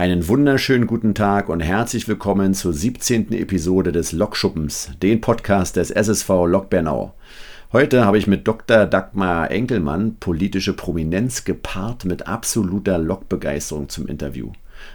Einen 0.00 0.28
wunderschönen 0.28 0.86
guten 0.86 1.14
Tag 1.14 1.50
und 1.50 1.60
herzlich 1.60 2.08
willkommen 2.08 2.54
zur 2.54 2.72
17. 2.72 3.34
Episode 3.34 3.92
des 3.92 4.12
Lokschuppens, 4.12 4.92
den 5.02 5.20
Podcast 5.20 5.76
des 5.76 5.90
SSV 5.90 6.46
Lok 6.46 6.70
Bernau. 6.70 7.12
Heute 7.70 8.06
habe 8.06 8.16
ich 8.16 8.26
mit 8.26 8.48
Dr. 8.48 8.86
Dagmar 8.86 9.50
Enkelmann 9.50 10.16
politische 10.18 10.72
Prominenz 10.72 11.44
gepaart 11.44 12.06
mit 12.06 12.26
absoluter 12.26 12.96
Lokbegeisterung 12.96 13.90
zum 13.90 14.06
Interview. 14.06 14.52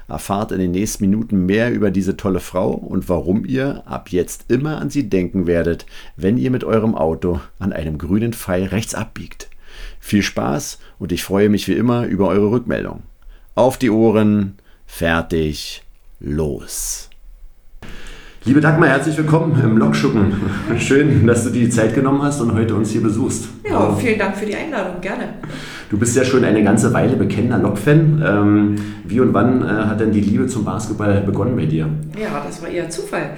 Erfahrt 0.07 0.51
in 0.51 0.57
den 0.57 0.71
nächsten 0.71 1.03
Minuten 1.03 1.45
mehr 1.45 1.71
über 1.71 1.91
diese 1.91 2.17
tolle 2.17 2.39
Frau 2.39 2.71
und 2.71 3.07
warum 3.07 3.45
ihr 3.45 3.83
ab 3.85 4.09
jetzt 4.09 4.45
immer 4.47 4.79
an 4.79 4.89
sie 4.89 5.07
denken 5.07 5.45
werdet, 5.45 5.85
wenn 6.17 6.39
ihr 6.39 6.49
mit 6.49 6.63
eurem 6.63 6.95
Auto 6.95 7.39
an 7.59 7.73
einem 7.73 7.99
grünen 7.99 8.33
Pfeil 8.33 8.63
rechts 8.63 8.95
abbiegt. 8.95 9.51
Viel 9.99 10.23
Spaß 10.23 10.79
und 10.97 11.11
ich 11.11 11.23
freue 11.23 11.49
mich 11.49 11.67
wie 11.67 11.73
immer 11.73 12.07
über 12.07 12.27
eure 12.27 12.49
Rückmeldung. 12.49 13.03
Auf 13.53 13.77
die 13.77 13.91
Ohren, 13.91 14.55
fertig, 14.85 15.83
los. 16.19 17.09
Liebe 18.43 18.61
Dagmar, 18.61 18.89
herzlich 18.89 19.17
willkommen 19.17 19.59
im 19.63 19.77
Lokschuppen. 19.77 20.33
Schön, 20.77 21.25
dass 21.25 21.43
du 21.43 21.49
die 21.49 21.67
Zeit 21.67 21.95
genommen 21.95 22.21
hast 22.21 22.41
und 22.41 22.53
heute 22.53 22.75
uns 22.75 22.91
hier 22.91 23.01
besuchst. 23.01 23.47
Ja, 23.67 23.95
vielen 23.95 24.19
Dank 24.19 24.37
für 24.37 24.45
die 24.45 24.55
Einladung, 24.55 25.01
gerne. 25.01 25.29
Du 25.89 25.97
bist 25.97 26.15
ja 26.15 26.23
schon 26.23 26.45
eine 26.45 26.63
ganze 26.63 26.93
Weile 26.93 27.15
bekennender 27.15 27.57
Lok-Fan. 27.57 28.23
Ähm, 28.23 28.75
wie 29.03 29.19
und 29.19 29.33
wann 29.33 29.63
äh, 29.63 29.65
hat 29.65 29.99
denn 29.99 30.11
die 30.11 30.21
Liebe 30.21 30.45
zum 30.45 30.63
Basketball 30.63 31.21
begonnen 31.21 31.55
bei 31.55 31.65
dir? 31.65 31.89
Ja, 32.21 32.43
das 32.45 32.61
war 32.61 32.69
eher 32.69 32.87
Zufall. 32.89 33.31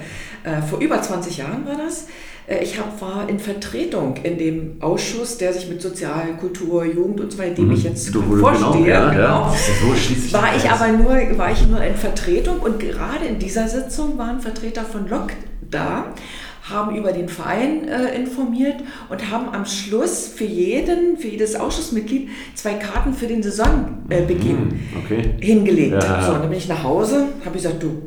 Äh, 0.44 0.60
vor 0.60 0.78
über 0.80 1.00
20 1.00 1.38
Jahren 1.38 1.64
war 1.66 1.76
das. 1.76 2.06
Äh, 2.48 2.64
ich 2.64 2.78
hab, 2.78 3.00
war 3.00 3.28
in 3.28 3.38
Vertretung 3.38 4.16
in 4.22 4.38
dem 4.38 4.76
Ausschuss, 4.80 5.38
der 5.38 5.52
sich 5.52 5.68
mit 5.68 5.82
Sozial, 5.82 6.36
Kultur, 6.40 6.84
Jugend 6.84 7.20
und 7.20 7.32
so 7.32 7.38
weiter, 7.38 7.54
dem 7.54 7.66
mhm. 7.68 7.74
ich 7.74 7.84
jetzt 7.84 8.14
du, 8.14 8.22
vorstehe. 8.22 8.70
Genau, 8.70 8.86
ja, 8.86 9.10
genau. 9.10 9.22
Ja. 9.22 9.54
So 9.54 10.32
war 10.32 10.56
ich 10.56 10.70
aber 10.70 10.88
nur, 10.88 11.38
war 11.38 11.52
ich 11.52 11.66
nur 11.66 11.82
in 11.82 11.94
Vertretung 11.94 12.60
und 12.60 12.78
gerade 12.78 13.26
in 13.26 13.38
dieser 13.38 13.68
Sitzung 13.68 14.18
waren 14.18 14.40
Vertreter 14.40 14.84
von 14.84 15.08
LOC 15.08 15.32
da 15.70 16.14
haben 16.62 16.96
über 16.96 17.12
den 17.12 17.28
Verein 17.28 17.88
äh, 17.88 18.14
informiert 18.14 18.76
und 19.08 19.30
haben 19.30 19.48
am 19.54 19.64
Schluss 19.64 20.28
für 20.28 20.44
jeden, 20.44 21.16
für 21.16 21.28
jedes 21.28 21.56
Ausschussmitglied 21.56 22.28
zwei 22.54 22.74
Karten 22.74 23.14
für 23.14 23.26
den 23.26 23.42
Saisonbeginn 23.42 24.56
mhm, 24.56 24.80
okay. 25.02 25.30
hingelegt. 25.40 26.02
Ja. 26.02 26.22
So, 26.22 26.32
und 26.32 26.40
dann 26.40 26.50
bin 26.50 26.58
ich 26.58 26.68
nach 26.68 26.82
Hause, 26.82 27.28
habe 27.44 27.54
gesagt, 27.54 27.82
du, 27.82 28.02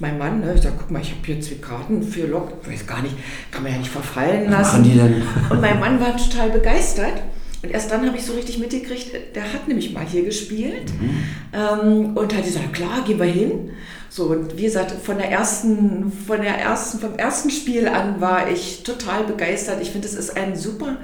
mein 0.00 0.18
Mann, 0.18 0.40
ne? 0.40 0.54
ich 0.54 0.62
sage, 0.62 0.76
guck 0.78 0.90
mal, 0.90 1.00
ich 1.00 1.10
habe 1.10 1.20
hier 1.24 1.40
zwei 1.40 1.56
Karten 1.56 2.02
für 2.02 2.26
Lok, 2.26 2.52
ich 2.62 2.72
weiß 2.72 2.86
gar 2.86 3.02
nicht, 3.02 3.14
kann 3.50 3.62
man 3.62 3.72
ja 3.72 3.78
nicht 3.78 3.90
verfallen 3.90 4.50
lassen. 4.50 4.84
Die 4.84 4.94
denn? 4.94 5.22
Und 5.50 5.60
mein 5.60 5.80
Mann 5.80 6.00
war 6.00 6.16
total 6.16 6.50
begeistert. 6.50 7.22
Und 7.60 7.70
erst 7.70 7.90
dann 7.90 8.06
habe 8.06 8.16
ich 8.16 8.24
so 8.24 8.34
richtig 8.34 8.58
mitgekriegt, 8.58 9.34
der 9.34 9.52
hat 9.52 9.66
nämlich 9.66 9.92
mal 9.92 10.04
hier 10.06 10.24
gespielt 10.24 10.92
mhm. 11.00 11.22
ähm, 11.52 12.16
und 12.16 12.36
hat 12.36 12.44
gesagt, 12.44 12.72
klar, 12.72 13.02
gehen 13.04 13.18
wir 13.18 13.26
hin. 13.26 13.70
So, 14.10 14.24
und 14.24 14.56
wie 14.56 14.62
gesagt, 14.62 14.92
von 14.92 15.18
der 15.18 15.30
ersten, 15.30 16.12
von 16.26 16.40
der 16.40 16.58
ersten, 16.58 16.98
vom 16.98 17.14
ersten 17.16 17.50
Spiel 17.50 17.88
an 17.88 18.20
war 18.20 18.50
ich 18.50 18.82
total 18.82 19.24
begeistert. 19.24 19.80
Ich 19.82 19.90
finde, 19.90 20.08
es 20.08 20.14
ist 20.14 20.36
ein 20.36 20.56
super 20.56 20.96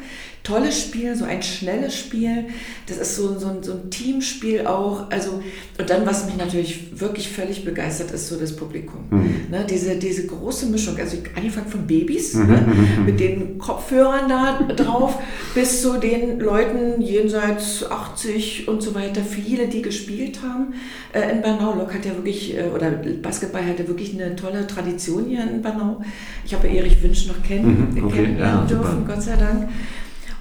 tolles 0.44 0.78
Spiel, 0.78 1.16
so 1.16 1.24
ein 1.24 1.42
schnelles 1.42 1.98
Spiel. 1.98 2.44
Das 2.86 2.98
ist 2.98 3.16
so, 3.16 3.38
so, 3.38 3.48
ein, 3.48 3.62
so 3.62 3.72
ein 3.72 3.90
Teamspiel 3.90 4.66
auch. 4.66 5.10
Also, 5.10 5.42
und 5.78 5.90
dann, 5.90 6.06
was 6.06 6.26
mich 6.26 6.36
natürlich 6.36 7.00
wirklich 7.00 7.30
völlig 7.30 7.64
begeistert, 7.64 8.10
ist 8.10 8.28
so 8.28 8.36
das 8.36 8.54
Publikum. 8.54 9.06
Mhm. 9.10 9.46
Ne, 9.50 9.66
diese, 9.68 9.96
diese 9.96 10.26
große 10.26 10.66
Mischung, 10.66 10.98
also 10.98 11.16
angefangen 11.34 11.68
von 11.68 11.86
Babys 11.86 12.34
mhm. 12.34 12.46
ne, 12.46 12.66
mit 13.06 13.20
den 13.20 13.58
Kopfhörern 13.58 14.28
da 14.28 14.60
drauf, 14.74 15.18
bis 15.54 15.80
zu 15.80 15.98
den 15.98 16.38
Leuten 16.38 17.00
jenseits 17.00 17.90
80 17.90 18.68
und 18.68 18.82
so 18.82 18.94
weiter, 18.94 19.22
viele, 19.22 19.66
die 19.66 19.80
gespielt 19.80 20.40
haben. 20.42 20.74
Äh, 21.14 21.32
in 21.32 21.40
Bernau, 21.40 21.74
Lok 21.74 21.94
hat 21.94 22.04
ja 22.04 22.14
wirklich, 22.14 22.54
äh, 22.54 22.64
oder 22.64 22.93
Basketball 23.22 23.64
hat 23.64 23.78
ja 23.78 23.86
wirklich 23.88 24.14
eine 24.14 24.36
tolle 24.36 24.66
Tradition 24.66 25.26
hier 25.26 25.42
in 25.42 25.62
Bernau. 25.62 26.00
Ich 26.44 26.54
habe 26.54 26.68
Erich 26.68 27.02
Wünsch 27.02 27.26
noch 27.26 27.42
kennen, 27.42 27.94
mhm. 27.94 28.04
okay. 28.04 28.16
kennenlernen 28.16 28.60
ja, 28.62 28.66
dürfen, 28.66 29.06
Gott 29.06 29.22
sei 29.22 29.36
Dank. 29.36 29.68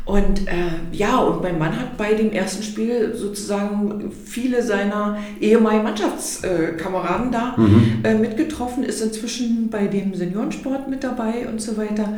Und 0.05 0.47
äh, 0.47 0.51
ja, 0.91 1.17
und 1.17 1.41
mein 1.41 1.57
Mann 1.57 1.79
hat 1.79 1.95
bei 1.97 2.13
dem 2.13 2.33
ersten 2.33 2.61
Spiel 2.61 3.15
sozusagen 3.15 4.11
viele 4.25 4.61
seiner 4.61 5.17
ehemaligen 5.39 5.83
Mannschaftskameraden 5.83 7.31
da 7.31 7.55
mhm. 7.55 7.99
äh, 8.03 8.13
mitgetroffen, 8.13 8.83
ist 8.83 9.01
inzwischen 9.01 9.69
bei 9.69 9.87
dem 9.87 10.13
Seniorensport 10.13 10.89
mit 10.89 11.05
dabei 11.05 11.47
und 11.47 11.61
so 11.61 11.77
weiter. 11.77 12.17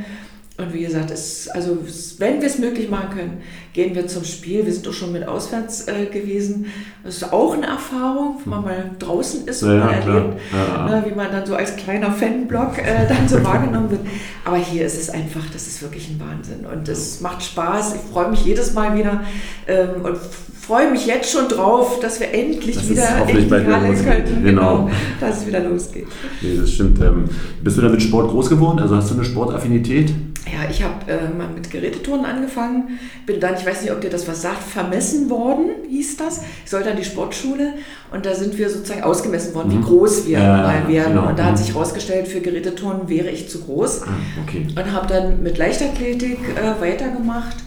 Und 0.57 0.73
wie 0.73 0.85
gesagt, 0.85 1.11
es, 1.11 1.49
also 1.49 1.77
wenn 2.17 2.39
wir 2.39 2.47
es 2.47 2.57
möglich 2.59 2.89
machen 2.89 3.09
können, 3.09 3.37
gehen 3.73 3.93
wir 3.93 4.07
zum 4.07 4.23
Spiel. 4.23 4.65
Wir 4.65 4.71
sind 4.71 4.85
doch 4.87 4.93
schon 4.93 5.11
mit 5.11 5.27
auswärts 5.27 5.85
äh, 5.89 6.05
gewesen. 6.05 6.67
Das 7.03 7.17
ist 7.17 7.33
auch 7.33 7.55
eine 7.55 7.65
Erfahrung, 7.65 8.37
wenn 8.45 8.51
man 8.51 8.63
mal 8.63 8.91
draußen 8.97 9.45
ist 9.49 9.63
und 9.63 9.77
ja, 9.77 9.83
man 9.83 9.93
erlebt, 9.93 10.39
ja. 10.53 10.85
ne, 10.87 11.03
wie 11.05 11.13
man 11.13 11.29
dann 11.29 11.45
so 11.45 11.55
als 11.55 11.75
kleiner 11.75 12.09
Fanblock 12.09 12.77
äh, 12.77 13.05
dann 13.09 13.27
so 13.27 13.43
wahrgenommen 13.43 13.91
wird. 13.91 14.01
Aber 14.45 14.55
hier 14.55 14.85
ist 14.85 14.97
es 14.97 15.09
einfach, 15.09 15.43
das 15.51 15.67
ist 15.67 15.81
wirklich 15.81 16.09
ein 16.09 16.21
Wahnsinn. 16.21 16.65
Und 16.65 16.87
es 16.87 17.19
macht 17.19 17.43
Spaß. 17.43 17.95
Ich 17.95 18.11
freue 18.13 18.29
mich 18.29 18.45
jedes 18.45 18.73
Mal 18.73 18.97
wieder 18.97 19.25
ähm, 19.67 20.05
und 20.05 20.17
freue 20.65 20.89
mich 20.89 21.05
jetzt 21.05 21.31
schon 21.31 21.49
drauf, 21.49 21.99
dass 21.99 22.21
wir 22.21 22.33
endlich 22.33 22.77
das 22.77 22.89
wieder 22.89 23.27
in 23.27 23.49
die 23.49 23.53
Halle 23.53 23.93
können. 23.93 24.43
Genau. 24.43 24.85
genau. 24.85 24.89
Dass 25.19 25.41
es 25.41 25.47
wieder 25.47 25.59
losgeht. 25.59 26.07
Nee, 26.41 26.57
das 26.57 26.71
stimmt. 26.71 27.01
Ähm, 27.01 27.25
bist 27.61 27.77
du 27.77 27.81
da 27.81 27.89
mit 27.89 28.01
Sport 28.01 28.29
groß 28.31 28.49
geworden? 28.49 28.79
Also 28.79 28.95
hast 28.95 29.11
du 29.11 29.15
eine 29.15 29.25
Sportaffinität? 29.25 30.13
Ja, 30.51 30.69
ich 30.69 30.83
habe 30.83 31.11
äh, 31.11 31.27
mal 31.35 31.47
mit 31.47 31.71
Geräteturnen 31.71 32.25
angefangen. 32.25 32.99
Bin 33.25 33.39
dann, 33.39 33.55
ich 33.55 33.65
weiß 33.65 33.81
nicht, 33.81 33.91
ob 33.91 34.01
dir 34.01 34.09
das 34.09 34.27
was 34.27 34.43
sagt, 34.43 34.61
vermessen 34.61 35.29
worden, 35.29 35.71
hieß 35.89 36.17
das. 36.17 36.41
Ich 36.63 36.69
sollte 36.69 36.91
an 36.91 36.97
die 36.97 37.03
Sportschule 37.03 37.73
und 38.11 38.25
da 38.25 38.35
sind 38.35 38.57
wir 38.57 38.69
sozusagen 38.69 39.03
ausgemessen 39.03 39.55
worden, 39.55 39.73
mhm. 39.73 39.79
wie 39.79 39.85
groß 39.85 40.27
wir 40.27 40.39
ja, 40.39 40.57
mal 40.57 40.87
werden. 40.87 41.15
Genau. 41.15 41.29
Und 41.29 41.39
da 41.39 41.45
hat 41.45 41.53
mhm. 41.53 41.57
sich 41.57 41.73
herausgestellt, 41.73 42.27
für 42.27 42.41
Geräteturnen 42.41 43.09
wäre 43.09 43.29
ich 43.29 43.49
zu 43.49 43.61
groß. 43.61 44.03
Ah, 44.03 44.09
okay. 44.43 44.67
Und 44.69 44.91
habe 44.91 45.07
dann 45.07 45.41
mit 45.41 45.57
Leichtathletik 45.57 46.37
äh, 46.55 46.79
weitergemacht. 46.79 47.57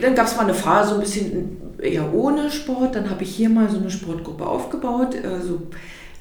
Dann 0.00 0.14
gab 0.14 0.26
es 0.26 0.36
mal 0.36 0.44
eine 0.44 0.54
Phase, 0.54 0.90
so 0.90 0.94
ein 0.94 1.00
bisschen 1.00 1.56
eher 1.82 2.14
ohne 2.14 2.50
Sport. 2.50 2.94
Dann 2.94 3.10
habe 3.10 3.24
ich 3.24 3.34
hier 3.34 3.48
mal 3.48 3.68
so 3.68 3.78
eine 3.78 3.90
Sportgruppe 3.90 4.46
aufgebaut. 4.46 5.16
Äh, 5.16 5.40
so, 5.44 5.62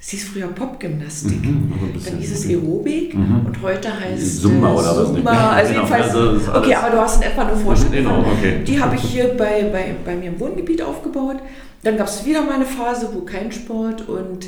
es 0.01 0.09
hieß 0.09 0.29
früher 0.29 0.47
Popgymnastik. 0.47 1.43
Mhm, 1.43 1.93
dann 2.05 2.17
hieß 2.17 2.31
es 2.31 2.47
Aerobik 2.47 3.13
mhm. 3.13 3.45
und 3.45 3.61
heute 3.61 3.99
heißt 3.99 4.41
Zumba 4.41 4.73
oder 4.73 4.95
was? 4.95 5.13
Zumba, 5.13 5.51
also 5.51 5.73
genau, 5.73 5.85
jedenfalls. 5.85 6.15
Also 6.15 6.51
okay, 6.57 6.75
aber 6.75 6.89
du 6.91 7.01
hast 7.01 7.17
in 7.17 7.29
etwa 7.29 7.41
eine 7.41 7.57
Vorstellung. 7.57 8.13
Genau, 8.13 8.31
okay. 8.31 8.63
Die 8.65 8.81
habe 8.81 8.95
ich 8.95 9.01
hier 9.01 9.35
bei, 9.37 9.63
bei, 9.71 9.95
bei 10.05 10.15
mir 10.15 10.29
im 10.29 10.39
Wohngebiet 10.39 10.81
aufgebaut. 10.81 11.37
Dann 11.83 11.97
gab 11.97 12.07
es 12.07 12.25
wieder 12.25 12.41
mal 12.41 12.55
eine 12.55 12.65
Phase, 12.65 13.09
wo 13.13 13.21
kein 13.21 13.51
Sport 13.51 14.07
und 14.07 14.47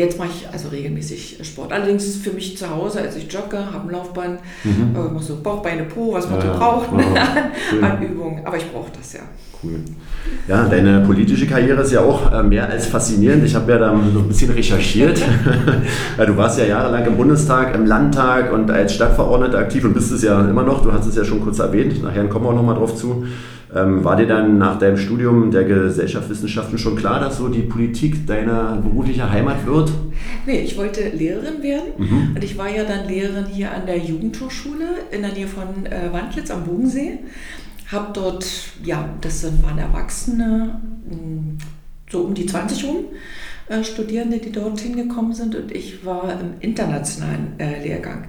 Jetzt 0.00 0.18
mache 0.18 0.30
ich 0.34 0.48
also 0.50 0.68
regelmäßig 0.68 1.40
Sport. 1.42 1.74
Allerdings 1.74 2.04
ist 2.04 2.16
es 2.16 2.22
für 2.22 2.30
mich 2.30 2.56
zu 2.56 2.70
Hause, 2.70 3.02
also 3.02 3.18
ich 3.18 3.30
jogge, 3.30 3.58
habe 3.58 3.86
ein 3.86 3.90
Laufband, 3.90 4.40
mhm. 4.64 4.96
äh, 4.96 5.12
mache 5.12 5.22
so 5.22 5.36
Bauch, 5.42 5.62
Beine, 5.62 5.82
Po, 5.82 6.14
was 6.14 6.28
man 6.30 6.40
ja, 6.40 6.54
so 6.54 6.58
braucht 6.58 6.90
ne, 6.92 7.04
an, 7.04 7.84
an 7.84 8.02
Übungen. 8.02 8.40
Aber 8.46 8.56
ich 8.56 8.72
brauche 8.72 8.90
das 8.96 9.12
ja. 9.12 9.20
Cool. 9.62 9.74
Ja, 10.48 10.66
deine 10.66 11.00
politische 11.00 11.46
Karriere 11.46 11.82
ist 11.82 11.92
ja 11.92 12.00
auch 12.00 12.32
äh, 12.32 12.42
mehr 12.42 12.66
als 12.66 12.86
faszinierend. 12.86 13.44
Ich 13.44 13.54
habe 13.54 13.70
ja 13.72 13.76
da 13.76 13.94
so 14.10 14.20
ein 14.20 14.28
bisschen 14.28 14.50
recherchiert. 14.52 15.20
du 16.16 16.36
warst 16.38 16.58
ja 16.58 16.64
jahrelang 16.64 17.04
im 17.04 17.18
Bundestag, 17.18 17.74
im 17.74 17.84
Landtag 17.84 18.54
und 18.54 18.70
als 18.70 18.94
Stadtverordneter 18.94 19.58
aktiv 19.58 19.84
und 19.84 19.92
bist 19.92 20.12
es 20.12 20.22
ja 20.22 20.48
immer 20.48 20.62
noch. 20.62 20.82
Du 20.82 20.90
hast 20.90 21.04
es 21.04 21.14
ja 21.14 21.24
schon 21.24 21.42
kurz 21.42 21.58
erwähnt. 21.58 22.02
Nachher 22.02 22.26
kommen 22.28 22.46
wir 22.46 22.50
auch 22.52 22.54
nochmal 22.54 22.76
drauf 22.76 22.96
zu. 22.96 23.26
Ähm, 23.74 24.02
war 24.02 24.16
dir 24.16 24.26
dann 24.26 24.58
nach 24.58 24.78
deinem 24.78 24.96
Studium 24.96 25.50
der 25.52 25.64
Gesellschaftswissenschaften 25.64 26.76
schon 26.76 26.96
klar, 26.96 27.20
dass 27.20 27.38
so 27.38 27.48
die 27.48 27.62
Politik 27.62 28.26
deine 28.26 28.80
berufliche 28.82 29.30
Heimat 29.30 29.64
wird? 29.64 29.92
Nee, 30.44 30.60
ich 30.60 30.76
wollte 30.76 31.08
Lehrerin 31.10 31.62
werden 31.62 31.92
mhm. 31.96 32.32
und 32.34 32.42
ich 32.42 32.58
war 32.58 32.68
ja 32.68 32.82
dann 32.84 33.06
Lehrerin 33.06 33.46
hier 33.46 33.70
an 33.70 33.86
der 33.86 33.98
Jugendhochschule 33.98 34.86
in 35.12 35.22
der 35.22 35.32
Nähe 35.32 35.46
von 35.46 35.86
äh, 35.86 36.12
Wandlitz 36.12 36.50
am 36.50 36.64
Bodensee. 36.64 37.20
Habe 37.92 38.10
dort, 38.12 38.46
ja, 38.84 39.08
das 39.20 39.44
waren 39.62 39.78
Erwachsene, 39.78 40.80
hm, 41.08 41.58
so 42.10 42.22
um 42.22 42.34
die 42.34 42.46
20 42.46 42.84
rum, 42.84 43.04
äh, 43.68 43.84
Studierende, 43.84 44.38
die 44.38 44.50
dorthin 44.50 44.96
gekommen 44.96 45.32
sind 45.32 45.54
und 45.54 45.70
ich 45.70 46.04
war 46.04 46.32
im 46.40 46.54
internationalen 46.60 47.54
äh, 47.58 47.82
Lehrgang. 47.82 48.26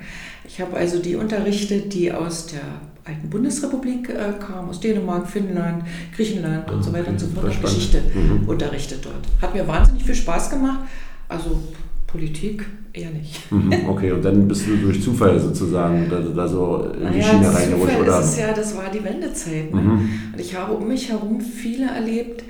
Ich 0.53 0.59
habe 0.59 0.75
also 0.75 0.99
die 0.99 1.15
unterrichtet, 1.15 1.93
die 1.93 2.11
aus 2.11 2.47
der 2.47 2.61
alten 3.05 3.29
Bundesrepublik 3.29 4.09
äh, 4.09 4.33
kam, 4.37 4.67
aus 4.69 4.81
Dänemark, 4.81 5.29
Finnland, 5.29 5.83
Griechenland 6.13 6.69
und 6.69 6.83
so 6.83 6.91
weiter 6.91 7.11
und 7.11 7.19
so 7.19 7.27
fort, 7.27 7.61
Geschichte 7.61 8.01
mhm. 8.13 8.49
unterrichtet 8.49 8.99
dort. 9.01 9.15
Hat 9.41 9.55
mir 9.55 9.65
wahnsinnig 9.65 10.03
viel 10.03 10.15
Spaß 10.15 10.49
gemacht. 10.49 10.81
Also 11.29 11.57
Politik 12.05 12.65
eher 12.91 13.11
nicht. 13.11 13.49
Mhm, 13.49 13.87
okay, 13.87 14.11
und 14.11 14.25
dann 14.25 14.45
bist 14.45 14.67
du 14.67 14.75
durch 14.75 15.01
Zufall 15.01 15.39
sozusagen 15.39 16.09
da, 16.09 16.19
da 16.19 16.45
so 16.45 16.91
in 16.99 17.13
die 17.13 17.19
naja, 17.19 17.23
Schiene 17.23 17.53
reingerutscht, 17.53 17.99
oder? 18.01 18.19
Ist 18.19 18.37
ja, 18.37 18.53
das 18.53 18.75
war 18.75 18.91
die 18.93 19.03
Wendezeit. 19.03 19.73
Ne? 19.73 19.81
Mhm. 19.81 20.09
Und 20.33 20.39
ich 20.39 20.53
habe 20.53 20.73
um 20.73 20.85
mich 20.85 21.07
herum 21.07 21.39
viele 21.39 21.85
erlebt, 21.85 22.43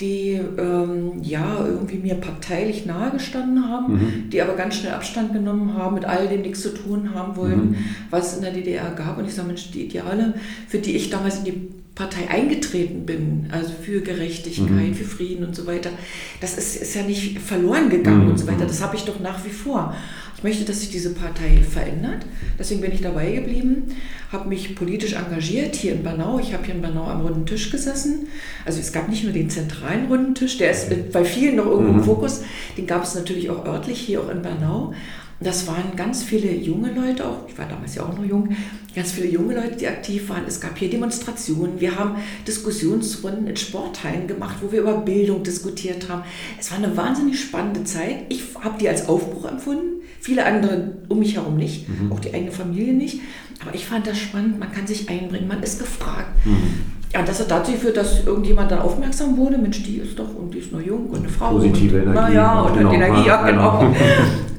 die 0.00 0.40
ähm, 0.58 1.22
ja 1.22 1.64
irgendwie 1.64 1.98
mir 1.98 2.14
parteilich 2.14 2.86
nahegestanden 2.86 3.68
haben, 3.68 3.94
mhm. 3.94 4.30
die 4.30 4.40
aber 4.40 4.54
ganz 4.54 4.76
schnell 4.76 4.92
Abstand 4.92 5.32
genommen 5.32 5.74
haben, 5.74 5.94
mit 5.94 6.04
all 6.04 6.28
dem 6.28 6.42
nichts 6.42 6.62
zu 6.62 6.74
tun 6.74 7.14
haben 7.14 7.36
wollten, 7.36 7.70
mhm. 7.70 7.76
was 8.08 8.32
es 8.32 8.36
in 8.38 8.42
der 8.42 8.52
DDR 8.52 8.90
gab. 8.90 9.18
Und 9.18 9.26
ich 9.26 9.34
sage, 9.34 9.48
Mensch, 9.48 9.70
die 9.70 9.84
Ideale, 9.84 10.34
für 10.68 10.78
die 10.78 10.96
ich 10.96 11.10
damals 11.10 11.38
in 11.38 11.44
die 11.44 11.68
Partei 11.94 12.30
eingetreten 12.30 13.04
bin, 13.04 13.48
also 13.50 13.72
für 13.72 14.00
Gerechtigkeit, 14.00 14.68
mhm. 14.68 14.94
für 14.94 15.04
Frieden 15.04 15.44
und 15.44 15.54
so 15.54 15.66
weiter, 15.66 15.90
das 16.40 16.56
ist, 16.56 16.76
ist 16.76 16.94
ja 16.94 17.02
nicht 17.02 17.38
verloren 17.38 17.90
gegangen 17.90 18.24
mhm. 18.24 18.30
und 18.30 18.38
so 18.38 18.46
weiter. 18.46 18.64
Das 18.64 18.82
habe 18.82 18.96
ich 18.96 19.04
doch 19.04 19.20
nach 19.20 19.44
wie 19.44 19.50
vor. 19.50 19.94
Ich 20.40 20.44
möchte, 20.44 20.64
dass 20.64 20.80
sich 20.80 20.88
diese 20.88 21.12
Partei 21.12 21.60
verändert. 21.62 22.24
Deswegen 22.58 22.80
bin 22.80 22.92
ich 22.92 23.02
dabei 23.02 23.30
geblieben, 23.30 23.94
habe 24.32 24.48
mich 24.48 24.74
politisch 24.74 25.12
engagiert 25.12 25.76
hier 25.76 25.92
in 25.92 26.02
Bernau. 26.02 26.38
Ich 26.38 26.54
habe 26.54 26.64
hier 26.64 26.74
in 26.74 26.80
Bernau 26.80 27.04
am 27.04 27.20
runden 27.20 27.44
Tisch 27.44 27.70
gesessen. 27.70 28.26
Also 28.64 28.80
es 28.80 28.90
gab 28.90 29.10
nicht 29.10 29.22
nur 29.22 29.34
den 29.34 29.50
zentralen 29.50 30.06
runden 30.06 30.34
Tisch, 30.34 30.56
der 30.56 30.70
ist 30.70 31.12
bei 31.12 31.26
vielen 31.26 31.56
noch 31.56 31.66
irgendwo 31.66 31.90
im 31.90 31.98
mhm. 31.98 32.04
Fokus. 32.04 32.40
Den 32.78 32.86
gab 32.86 33.04
es 33.04 33.14
natürlich 33.14 33.50
auch 33.50 33.66
örtlich 33.66 34.00
hier 34.00 34.22
auch 34.22 34.30
in 34.30 34.40
Bernau. 34.40 34.94
Das 35.42 35.66
waren 35.66 35.96
ganz 35.96 36.22
viele 36.22 36.54
junge 36.54 36.92
Leute 36.92 37.26
auch, 37.26 37.48
ich 37.48 37.56
war 37.56 37.66
damals 37.66 37.94
ja 37.94 38.02
auch 38.02 38.14
noch 38.14 38.24
jung, 38.24 38.50
ganz 38.94 39.12
viele 39.12 39.28
junge 39.28 39.54
Leute, 39.54 39.76
die 39.76 39.86
aktiv 39.86 40.28
waren. 40.28 40.44
Es 40.46 40.60
gab 40.60 40.76
hier 40.76 40.90
Demonstrationen, 40.90 41.80
wir 41.80 41.98
haben 41.98 42.16
Diskussionsrunden 42.46 43.46
in 43.46 43.56
Sporthallen 43.56 44.26
gemacht, 44.26 44.56
wo 44.60 44.70
wir 44.70 44.82
über 44.82 44.98
Bildung 44.98 45.42
diskutiert 45.42 46.10
haben. 46.10 46.24
Es 46.58 46.70
war 46.70 46.76
eine 46.76 46.94
wahnsinnig 46.94 47.40
spannende 47.40 47.84
Zeit. 47.84 48.24
Ich 48.28 48.42
habe 48.62 48.78
die 48.78 48.88
als 48.88 49.08
Aufbruch 49.08 49.46
empfunden, 49.46 50.02
viele 50.20 50.44
andere 50.44 50.98
um 51.08 51.18
mich 51.18 51.36
herum 51.36 51.56
nicht, 51.56 51.88
mhm. 51.88 52.12
auch 52.12 52.20
die 52.20 52.34
eigene 52.34 52.52
Familie 52.52 52.92
nicht. 52.92 53.20
Aber 53.62 53.74
ich 53.74 53.86
fand 53.86 54.06
das 54.06 54.18
spannend, 54.18 54.58
man 54.58 54.70
kann 54.72 54.86
sich 54.86 55.08
einbringen, 55.08 55.48
man 55.48 55.62
ist 55.62 55.78
gefragt. 55.78 56.28
Mhm. 56.44 57.00
Ja, 57.14 57.22
das 57.22 57.40
hat 57.40 57.50
dazu 57.50 57.72
geführt, 57.72 57.96
dass 57.96 58.24
irgendjemand 58.24 58.70
dann 58.70 58.80
aufmerksam 58.80 59.36
wurde. 59.36 59.58
Mensch, 59.58 59.82
die 59.82 59.96
ist 59.96 60.18
doch 60.18 60.32
und 60.34 60.54
die 60.54 60.58
ist 60.58 60.70
noch 60.70 60.80
jung 60.80 61.06
und 61.06 61.20
eine 61.20 61.28
Frau. 61.28 61.52
Positive 61.52 61.96
und, 61.96 62.02
Energie. 62.02 62.20
Naja, 62.20 62.60
und 62.60 62.78
genau. 62.78 62.92
Energie, 62.92 63.26
ja, 63.26 63.42
genau. 63.50 63.94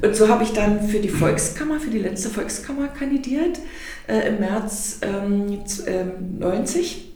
Und 0.02 0.16
so 0.16 0.28
habe 0.28 0.44
ich 0.44 0.54
dann 0.54 0.88
für 0.88 1.00
die 1.00 1.10
Volkskammer, 1.10 1.80
für 1.80 1.90
die 1.90 2.00
letzte 2.00 2.30
Volkskammer 2.30 2.88
kandidiert 2.88 3.60
äh, 4.08 4.30
im 4.30 4.40
März 4.40 5.00
ähm, 5.02 5.60
äh, 5.86 6.40
90. 6.40 7.12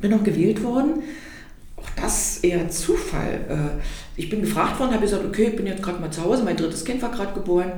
Bin 0.00 0.10
noch 0.10 0.22
gewählt 0.22 0.62
worden. 0.62 1.02
Auch 1.76 1.88
das 2.00 2.38
eher 2.38 2.68
Zufall. 2.68 3.40
Äh, 3.48 3.80
ich 4.16 4.30
bin 4.30 4.40
gefragt 4.40 4.78
worden, 4.78 4.92
habe 4.92 5.02
gesagt, 5.02 5.24
okay, 5.24 5.48
ich 5.50 5.56
bin 5.56 5.66
jetzt 5.66 5.82
gerade 5.82 6.00
mal 6.00 6.10
zu 6.10 6.22
Hause, 6.24 6.44
mein 6.44 6.56
drittes 6.56 6.84
Kind 6.84 7.02
war 7.02 7.10
gerade 7.10 7.34
geboren, 7.34 7.72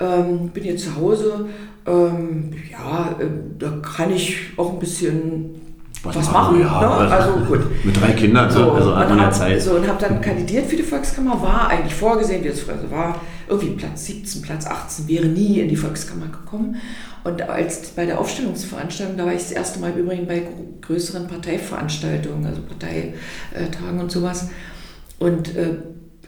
ähm, 0.00 0.48
bin 0.48 0.64
jetzt 0.64 0.84
zu 0.84 0.96
Hause. 0.96 1.48
Ähm, 1.86 2.52
ja, 2.70 3.16
äh, 3.20 3.26
da 3.58 3.78
kann 3.82 4.12
ich 4.12 4.38
auch 4.56 4.72
ein 4.72 4.78
bisschen 4.78 5.54
was, 6.02 6.16
was 6.16 6.32
machen. 6.32 6.60
Ja, 6.60 6.80
ne? 6.80 6.88
Also 6.88 7.32
gut. 7.44 7.60
Mit 7.84 8.00
drei 8.00 8.12
Kindern, 8.12 8.50
so, 8.50 8.72
also 8.72 8.92
an 8.92 9.16
der 9.16 9.30
Zeit. 9.30 9.62
So, 9.62 9.74
und 9.74 9.86
habe 9.86 10.00
dann 10.00 10.20
kandidiert 10.20 10.66
für 10.66 10.76
die 10.76 10.82
Volkskammer, 10.82 11.40
war 11.40 11.68
eigentlich 11.68 11.94
vorgesehen, 11.94 12.42
wie 12.44 12.48
es 12.48 12.60
früher 12.60 12.78
so 12.78 12.90
war, 12.90 13.20
irgendwie 13.48 13.74
Platz 13.74 14.06
17, 14.06 14.42
Platz 14.42 14.66
18, 14.66 15.08
wäre 15.08 15.26
nie 15.26 15.60
in 15.60 15.68
die 15.68 15.76
Volkskammer 15.76 16.26
gekommen. 16.26 16.76
Und 17.24 17.42
als 17.42 17.88
bei 17.90 18.06
der 18.06 18.20
Aufstellungsveranstaltung, 18.20 19.16
da 19.16 19.26
war 19.26 19.32
ich 19.32 19.42
das 19.42 19.52
erste 19.52 19.80
Mal 19.80 19.92
übrigens 19.92 20.28
bei 20.28 20.46
größeren 20.80 21.26
Parteiveranstaltungen, 21.26 22.46
also 22.46 22.62
Parteitagen 22.62 24.00
und 24.00 24.12
sowas. 24.12 24.48
Und 25.18 25.56
äh, 25.56 25.76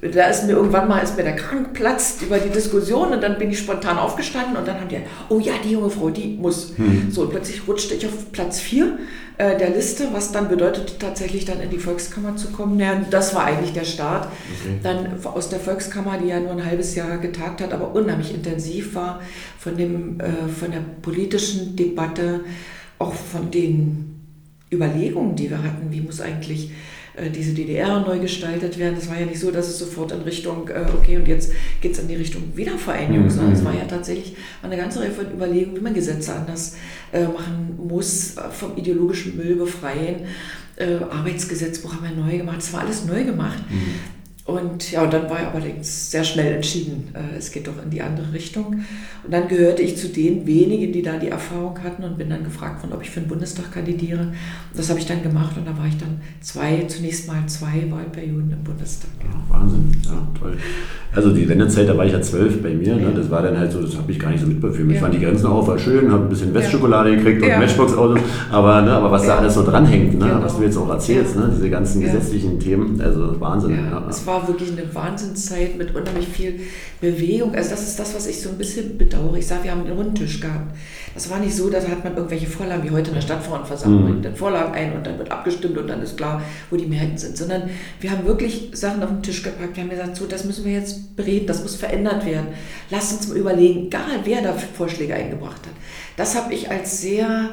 da 0.01 0.27
ist 0.29 0.45
mir 0.47 0.53
irgendwann 0.53 0.89
mal 0.89 1.01
ist 1.01 1.17
mir 1.17 1.25
der 1.25 1.37
Krank 1.37 1.75
geplatzt 1.75 2.23
über 2.23 2.39
die 2.39 2.51
Diskussion 2.51 3.13
und 3.13 3.23
dann 3.23 3.39
bin 3.39 3.51
ich 3.51 3.59
spontan 3.59 3.99
aufgestanden 3.99 4.57
und 4.57 4.67
dann 4.67 4.81
haben 4.81 4.89
die, 4.89 4.99
oh 5.29 5.41
ja, 5.41 5.55
die 5.65 5.73
junge 5.73 5.91
Frau, 5.91 6.11
die 6.11 6.37
muss. 6.41 6.75
Hm. 6.77 7.11
So, 7.11 7.23
und 7.23 7.31
plötzlich 7.31 7.67
rutschte 7.67 7.95
ich 7.95 8.07
auf 8.07 8.33
Platz 8.33 8.61
4 8.61 8.99
äh, 9.39 9.57
der 9.57 9.71
Liste, 9.71 10.09
was 10.13 10.31
dann 10.31 10.49
bedeutet, 10.49 11.01
tatsächlich 11.01 11.45
dann 11.45 11.61
in 11.61 11.71
die 11.71 11.79
Volkskammer 11.79 12.37
zu 12.37 12.49
kommen. 12.49 12.79
Ja, 12.79 13.01
das 13.11 13.35
war 13.35 13.45
eigentlich 13.45 13.73
der 13.73 13.85
Start. 13.85 14.27
Okay. 14.27 14.79
Dann 14.83 15.25
aus 15.25 15.49
der 15.49 15.61
Volkskammer, 15.61 16.19
die 16.19 16.29
ja 16.29 16.41
nur 16.41 16.53
ein 16.53 16.65
halbes 16.65 16.95
Jahr 16.95 17.19
getagt 17.19 17.61
hat, 17.61 17.73
aber 17.73 17.95
unheimlich 17.95 18.35
intensiv 18.35 18.95
war, 18.95 19.21
von, 19.59 19.77
dem, 19.77 20.21
äh, 20.21 20.49
von 20.49 20.71
der 20.71 20.83
politischen 21.03 21.77
Debatte, 21.77 22.41
auch 22.99 23.15
von 23.15 23.51
den 23.51 24.19
Überlegungen, 24.73 25.35
die 25.35 25.51
wir 25.51 25.59
hatten, 25.59 25.91
wie 25.91 26.01
muss 26.01 26.21
eigentlich 26.21 26.71
diese 27.35 27.53
DDR 27.53 28.01
neu 28.01 28.19
gestaltet 28.19 28.79
werden. 28.79 28.95
Das 28.95 29.09
war 29.09 29.19
ja 29.19 29.27
nicht 29.27 29.41
so, 29.41 29.51
dass 29.51 29.69
es 29.69 29.79
sofort 29.79 30.13
in 30.13 30.21
Richtung, 30.23 30.69
äh, 30.69 30.87
okay, 30.97 31.17
und 31.17 31.29
jetzt 31.29 31.53
geht 31.81 31.93
es 31.93 31.99
in 31.99 32.09
die 32.09 32.17
Richtung 32.17 32.43
Wiedervereinigung, 32.55 33.25
mhm. 33.25 33.31
sondern 33.31 33.53
es 33.53 33.65
war 33.65 33.75
ja 33.75 33.85
tatsächlich 33.85 34.37
eine 34.63 34.77
ganze 34.77 35.01
Reihe 35.01 35.11
von 35.11 35.33
Überlegungen, 35.33 35.77
wie 35.77 35.83
man 35.83 35.95
Gesetze 35.95 36.35
anders 36.35 36.77
äh, 37.13 37.25
machen 37.25 37.79
muss, 37.89 38.37
vom 38.53 38.77
ideologischen 38.77 39.37
Müll 39.37 39.57
befreien. 39.57 40.27
Arbeitsgesetzbuch 41.11 41.93
haben 41.93 42.05
wir 42.05 42.25
neu 42.25 42.39
gemacht, 42.39 42.59
es 42.61 42.73
war 42.73 42.83
alles 42.83 43.05
neu 43.05 43.25
gemacht. 43.25 43.59
Mhm. 43.69 44.18
Und 44.49 44.93
ja, 44.93 45.03
und 45.03 45.13
dann 45.13 45.29
war 45.29 45.43
ich 45.43 45.47
allerdings 45.47 46.11
sehr 46.11 46.25
schnell 46.25 46.55
entschieden, 46.55 47.13
äh, 47.13 47.37
es 47.37 47.53
geht 47.53 47.69
doch 47.69 47.75
in 47.85 47.91
die 47.91 48.01
andere 48.01 48.33
Richtung. 48.33 48.77
Und 49.23 49.31
dann 49.31 49.47
gehörte 49.47 49.83
ich 49.83 49.99
zu 49.99 50.09
den 50.09 50.47
wenigen, 50.47 50.91
die 50.91 51.03
da 51.03 51.19
die 51.19 51.29
Erfahrung 51.29 51.79
hatten 51.85 52.03
und 52.03 52.17
bin 52.17 52.31
dann 52.31 52.45
gefragt 52.45 52.83
worden, 52.83 52.95
ob 52.95 53.03
ich 53.03 53.11
für 53.11 53.21
den 53.21 53.29
Bundestag 53.29 53.71
kandidiere. 53.71 54.21
Und 54.21 54.33
das 54.75 54.89
habe 54.89 54.99
ich 54.99 55.05
dann 55.05 55.23
gemacht 55.23 55.55
und 55.59 55.67
da 55.67 55.77
war 55.77 55.87
ich 55.87 55.99
dann 55.99 56.23
zwei, 56.41 56.87
zunächst 56.89 57.29
mal 57.29 57.45
zwei 57.47 57.91
Wahlperioden 57.91 58.51
im 58.51 58.65
Bundestag. 58.65 59.11
Ja, 59.21 59.55
Wahnsinn, 59.55 59.93
ja, 60.07 60.27
toll. 60.41 60.57
Also 61.15 61.31
die 61.31 61.47
Wendezeit, 61.47 61.89
da 61.89 61.97
war 61.97 62.07
ich 62.07 62.13
ja 62.13 62.21
zwölf 62.21 62.63
bei 62.63 62.71
mir, 62.71 62.97
ne? 62.97 63.13
das 63.15 63.31
war 63.31 63.43
dann 63.43 63.59
halt 63.59 63.73
so, 63.73 63.83
das 63.83 63.97
habe 63.97 64.13
ich 64.13 64.19
gar 64.19 64.31
nicht 64.31 64.41
so 64.41 64.47
mitbekommen. 64.47 64.89
Ich 64.91 64.97
ja. 64.97 65.01
fand 65.01 65.15
die 65.15 65.21
Grenzen 65.21 65.47
auch 65.47 65.67
war 65.67 65.79
schön, 65.79 66.13
habe 66.13 66.25
ein 66.25 66.29
bisschen 66.29 66.55
Westschokolade 66.55 67.17
gekriegt 67.17 67.43
und 67.43 67.49
ja. 67.49 67.59
Matchbox-Autos, 67.59 68.21
aber, 68.51 68.83
ne, 68.83 68.93
aber 68.93 69.11
was 69.11 69.27
da 69.27 69.39
alles 69.39 69.55
so 69.55 69.63
dranhängt, 69.65 70.19
ne? 70.19 70.27
Genau. 70.27 70.43
was 70.43 70.57
du 70.57 70.63
jetzt 70.63 70.77
auch 70.77 70.89
erzählst, 70.89 71.37
ne? 71.37 71.51
diese 71.55 71.71
ganzen 71.71 72.03
gesetzlichen 72.03 72.61
Themen, 72.61 73.01
also 73.01 73.39
Wahnsinn. 73.41 73.79
Es 74.09 74.27
war 74.39 74.49
wirklich 74.49 74.73
eine 74.73 74.95
Wahnsinnszeit 74.95 75.77
mit 75.77 75.95
unheimlich 75.95 76.29
viel 76.29 76.61
Bewegung. 77.01 77.55
Also 77.55 77.71
das 77.71 77.83
ist 77.83 77.99
das, 77.99 78.15
was 78.15 78.27
ich 78.27 78.41
so 78.41 78.51
ein 78.51 78.59
bisschen 78.59 78.97
bedauere. 78.97 79.39
Ich 79.39 79.47
sage, 79.47 79.65
wir 79.65 79.71
haben 79.73 79.83
einen 79.83 79.97
Rundtisch 79.97 80.41
gehabt. 80.41 80.75
Das 81.15 81.29
war 81.31 81.41
nicht 81.41 81.55
so, 81.55 81.69
da 81.69 81.79
hat 81.79 82.05
man 82.05 82.17
irgendwelche 82.17 82.47
Vorlagen 82.47 82.85
wie 82.85 82.91
heute 82.91 83.09
in 83.09 83.15
der 83.15 83.23
Stadtverordnetenversammlung, 83.23 84.19
mhm. 84.19 84.23
dann 84.23 84.37
Vorlagen 84.37 84.75
ein 84.75 84.93
und 84.93 85.07
dann 85.07 85.19
wird 85.19 85.33
abgestimmt 85.33 85.77
und 85.77 85.89
dann 85.89 86.03
ist 86.03 86.17
klar, 86.17 86.43
wo 86.71 86.77
die 86.77 86.87
Mehrheiten 86.87 87.19
sind, 87.19 87.37
sondern 87.37 87.71
wir 88.01 88.11
haben 88.11 88.25
wirklich 88.25 88.71
Sachen 88.75 89.03
auf 89.03 89.09
den 89.09 89.23
Tisch 89.23 89.43
gepackt. 89.43 89.77
Wir 89.77 89.83
haben 89.83 89.91
gesagt, 89.91 90.17
so, 90.17 90.27
das 90.27 90.45
müssen 90.45 90.65
wir 90.65 90.73
jetzt 90.73 91.17
bereden, 91.17 91.47
das 91.47 91.63
muss 91.63 91.75
verändert 91.75 92.25
werden. 92.25 92.49
Lasst 92.91 93.13
uns 93.15 93.29
mal 93.29 93.37
überlegen, 93.37 93.87
egal 93.87 94.21
wer 94.25 94.43
da 94.43 94.53
Vorschläge 94.53 95.15
eingebracht 95.15 95.67
hat. 95.67 95.75
Das 96.17 96.37
habe 96.37 96.55
ich 96.55 96.71
als 96.71 97.01
sehr 97.01 97.51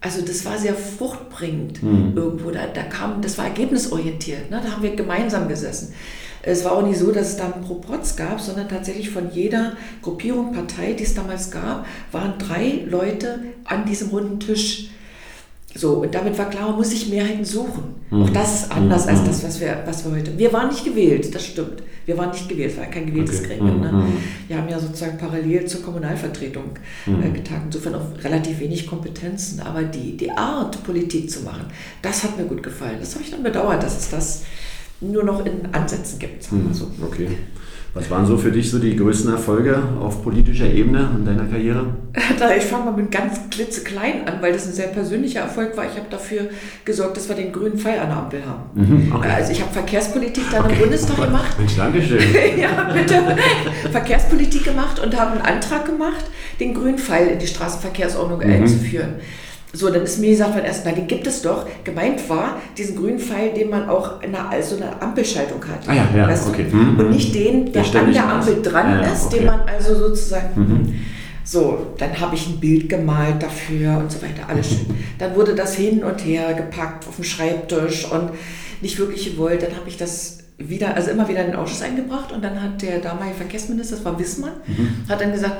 also 0.00 0.22
das 0.22 0.44
war 0.44 0.58
sehr 0.58 0.74
fruchtbringend 0.74 1.82
mhm. 1.82 2.12
irgendwo. 2.16 2.50
Da, 2.50 2.66
da 2.66 2.82
kam, 2.82 3.22
das 3.22 3.38
war 3.38 3.46
ergebnisorientiert. 3.46 4.50
Ne? 4.50 4.60
Da 4.62 4.72
haben 4.72 4.82
wir 4.82 4.94
gemeinsam 4.94 5.48
gesessen. 5.48 5.94
Es 6.42 6.64
war 6.64 6.72
auch 6.72 6.86
nicht 6.86 6.98
so, 6.98 7.10
dass 7.10 7.30
es 7.30 7.36
da 7.36 7.50
einen 7.50 7.64
Proporz 7.64 8.14
gab, 8.14 8.40
sondern 8.40 8.68
tatsächlich 8.68 9.10
von 9.10 9.30
jeder 9.32 9.72
Gruppierung, 10.00 10.52
Partei, 10.52 10.92
die 10.92 11.02
es 11.02 11.14
damals 11.14 11.50
gab, 11.50 11.86
waren 12.12 12.38
drei 12.38 12.84
Leute 12.88 13.40
an 13.64 13.84
diesem 13.84 14.10
runden 14.10 14.38
Tisch. 14.38 14.90
So, 15.76 15.94
und 15.94 16.14
damit 16.14 16.36
war 16.38 16.48
klar, 16.48 16.74
muss 16.74 16.90
sich 16.90 17.08
Mehrheiten 17.08 17.44
suchen. 17.44 17.94
Mhm. 18.10 18.22
Auch 18.22 18.30
das 18.30 18.62
ist 18.62 18.72
anders 18.72 19.04
mhm. 19.04 19.10
als 19.10 19.24
das, 19.24 19.44
was 19.44 19.60
wir, 19.60 19.82
was 19.84 20.04
wir 20.04 20.12
heute. 20.12 20.38
Wir 20.38 20.52
waren 20.52 20.68
nicht 20.68 20.84
gewählt, 20.84 21.34
das 21.34 21.44
stimmt. 21.44 21.82
Wir 22.06 22.16
waren 22.16 22.30
nicht 22.30 22.48
gewählt, 22.48 22.76
war 22.78 22.86
kein 22.86 23.06
gewähltes 23.06 23.40
okay. 23.40 23.56
Gremium. 23.58 23.80
Ne? 23.80 23.92
Mhm. 23.92 24.16
Wir 24.48 24.56
haben 24.56 24.68
ja 24.68 24.78
sozusagen 24.78 25.18
parallel 25.18 25.66
zur 25.66 25.82
Kommunalvertretung 25.82 26.64
äh, 27.06 27.30
getagt, 27.30 27.62
insofern 27.66 27.96
auch 27.96 28.24
relativ 28.24 28.60
wenig 28.60 28.86
Kompetenzen. 28.86 29.60
Aber 29.60 29.82
die, 29.82 30.16
die 30.16 30.30
Art, 30.30 30.82
Politik 30.84 31.30
zu 31.30 31.40
machen, 31.40 31.66
das 32.02 32.22
hat 32.22 32.38
mir 32.38 32.44
gut 32.44 32.62
gefallen. 32.62 32.96
Das 33.00 33.14
habe 33.14 33.24
ich 33.24 33.30
dann 33.30 33.42
bedauert, 33.42 33.82
dass 33.82 33.98
es 33.98 34.10
das 34.10 34.42
nur 35.00 35.24
noch 35.24 35.44
in 35.44 35.68
Ansätzen 35.72 36.18
gibt. 36.18 36.50
Wir 36.50 36.74
so. 36.74 36.90
Okay. 37.04 37.28
Was 37.96 38.10
waren 38.10 38.26
so 38.26 38.36
für 38.36 38.52
dich 38.52 38.70
so 38.70 38.78
die 38.78 38.94
größten 38.94 39.32
Erfolge 39.32 39.82
auf 39.98 40.22
politischer 40.22 40.66
Ebene 40.66 41.08
in 41.16 41.24
deiner 41.24 41.44
Karriere? 41.44 41.86
Ich 42.58 42.64
fange 42.64 42.86
mal 42.86 42.92
mit 42.92 43.10
ganz 43.10 43.40
klitzeklein 43.50 44.28
an, 44.28 44.42
weil 44.42 44.52
das 44.52 44.66
ein 44.66 44.72
sehr 44.72 44.88
persönlicher 44.88 45.40
Erfolg 45.40 45.76
war. 45.76 45.84
Ich 45.84 45.96
habe 45.96 46.06
dafür 46.10 46.48
gesorgt, 46.84 47.16
dass 47.16 47.28
wir 47.28 47.36
den 47.36 47.52
grünen 47.52 47.78
Pfeil 47.78 47.98
an 47.98 48.08
der 48.08 48.16
Ampel 48.18 48.42
haben. 48.44 48.64
Mhm, 48.74 49.12
okay. 49.14 49.28
Also 49.34 49.52
ich 49.52 49.62
habe 49.62 49.72
Verkehrspolitik 49.72 50.44
dann 50.50 50.64
okay. 50.64 50.74
im 50.74 50.80
Bundestag 50.80 51.16
gemacht. 51.24 51.58
Mensch, 51.58 51.76
Dankeschön. 51.76 52.20
ja, 52.58 52.92
bitte. 52.92 53.22
Verkehrspolitik 53.90 54.64
gemacht 54.64 55.00
und 55.00 55.18
habe 55.18 55.32
einen 55.32 55.42
Antrag 55.42 55.86
gemacht, 55.86 56.26
den 56.60 56.74
grünen 56.74 56.98
Pfeil 56.98 57.28
in 57.28 57.38
die 57.38 57.46
Straßenverkehrsordnung 57.46 58.40
mhm. 58.40 58.52
einzuführen. 58.52 59.14
So, 59.72 59.90
dann 59.90 60.02
ist 60.02 60.18
mir 60.18 60.30
gesagt 60.30 60.54
worden, 60.54 60.64
erst, 60.64 60.82
na, 60.84 60.92
den 60.92 61.06
gibt 61.06 61.26
es 61.26 61.42
doch. 61.42 61.66
Gemeint 61.84 62.28
war 62.30 62.60
diesen 62.78 62.96
grünen 62.96 63.18
Pfeil, 63.18 63.52
den 63.52 63.68
man 63.68 63.88
auch 63.88 64.22
in 64.22 64.34
einer, 64.34 64.48
also 64.48 64.76
eine 64.76 65.00
Ampelschaltung 65.02 65.60
hat. 65.68 65.86
Ah 65.86 65.94
ja, 65.94 66.08
ja, 66.16 66.28
weißt 66.28 66.48
okay. 66.48 66.66
Mhm. 66.70 66.98
Und 66.98 67.10
nicht 67.10 67.34
den, 67.34 67.72
der, 67.72 67.82
der 67.82 68.02
an 68.02 68.12
der 68.12 68.28
Ampel 68.28 68.62
dran 68.62 69.02
ja, 69.02 69.12
ist, 69.12 69.26
okay. 69.26 69.38
den 69.38 69.46
man 69.46 69.60
also 69.60 69.94
sozusagen... 69.94 70.60
Mhm. 70.60 70.94
So, 71.48 71.94
dann 71.98 72.18
habe 72.18 72.34
ich 72.34 72.48
ein 72.48 72.58
Bild 72.58 72.88
gemalt 72.88 73.40
dafür 73.40 73.98
und 73.98 74.10
so 74.10 74.20
weiter, 74.20 74.48
alles 74.48 74.68
schön. 74.68 74.86
Dann 75.16 75.36
wurde 75.36 75.54
das 75.54 75.76
hin 75.76 76.02
und 76.02 76.18
her 76.24 76.54
gepackt 76.54 77.06
auf 77.06 77.14
dem 77.14 77.24
Schreibtisch 77.24 78.10
und 78.10 78.30
nicht 78.82 78.98
wirklich 78.98 79.30
gewollt. 79.30 79.62
Dann 79.62 79.76
habe 79.76 79.88
ich 79.88 79.96
das 79.96 80.38
wieder, 80.58 80.96
also 80.96 81.12
immer 81.12 81.28
wieder 81.28 81.44
in 81.44 81.52
den 81.52 81.56
Ausschuss 81.56 81.82
eingebracht 81.82 82.32
und 82.32 82.42
dann 82.42 82.60
hat 82.60 82.82
der 82.82 82.98
damalige 82.98 83.36
Verkehrsminister, 83.36 83.94
das 83.94 84.04
war 84.04 84.18
Wissmann, 84.18 84.54
mhm. 84.66 85.08
hat 85.08 85.20
dann 85.20 85.30
gesagt, 85.30 85.54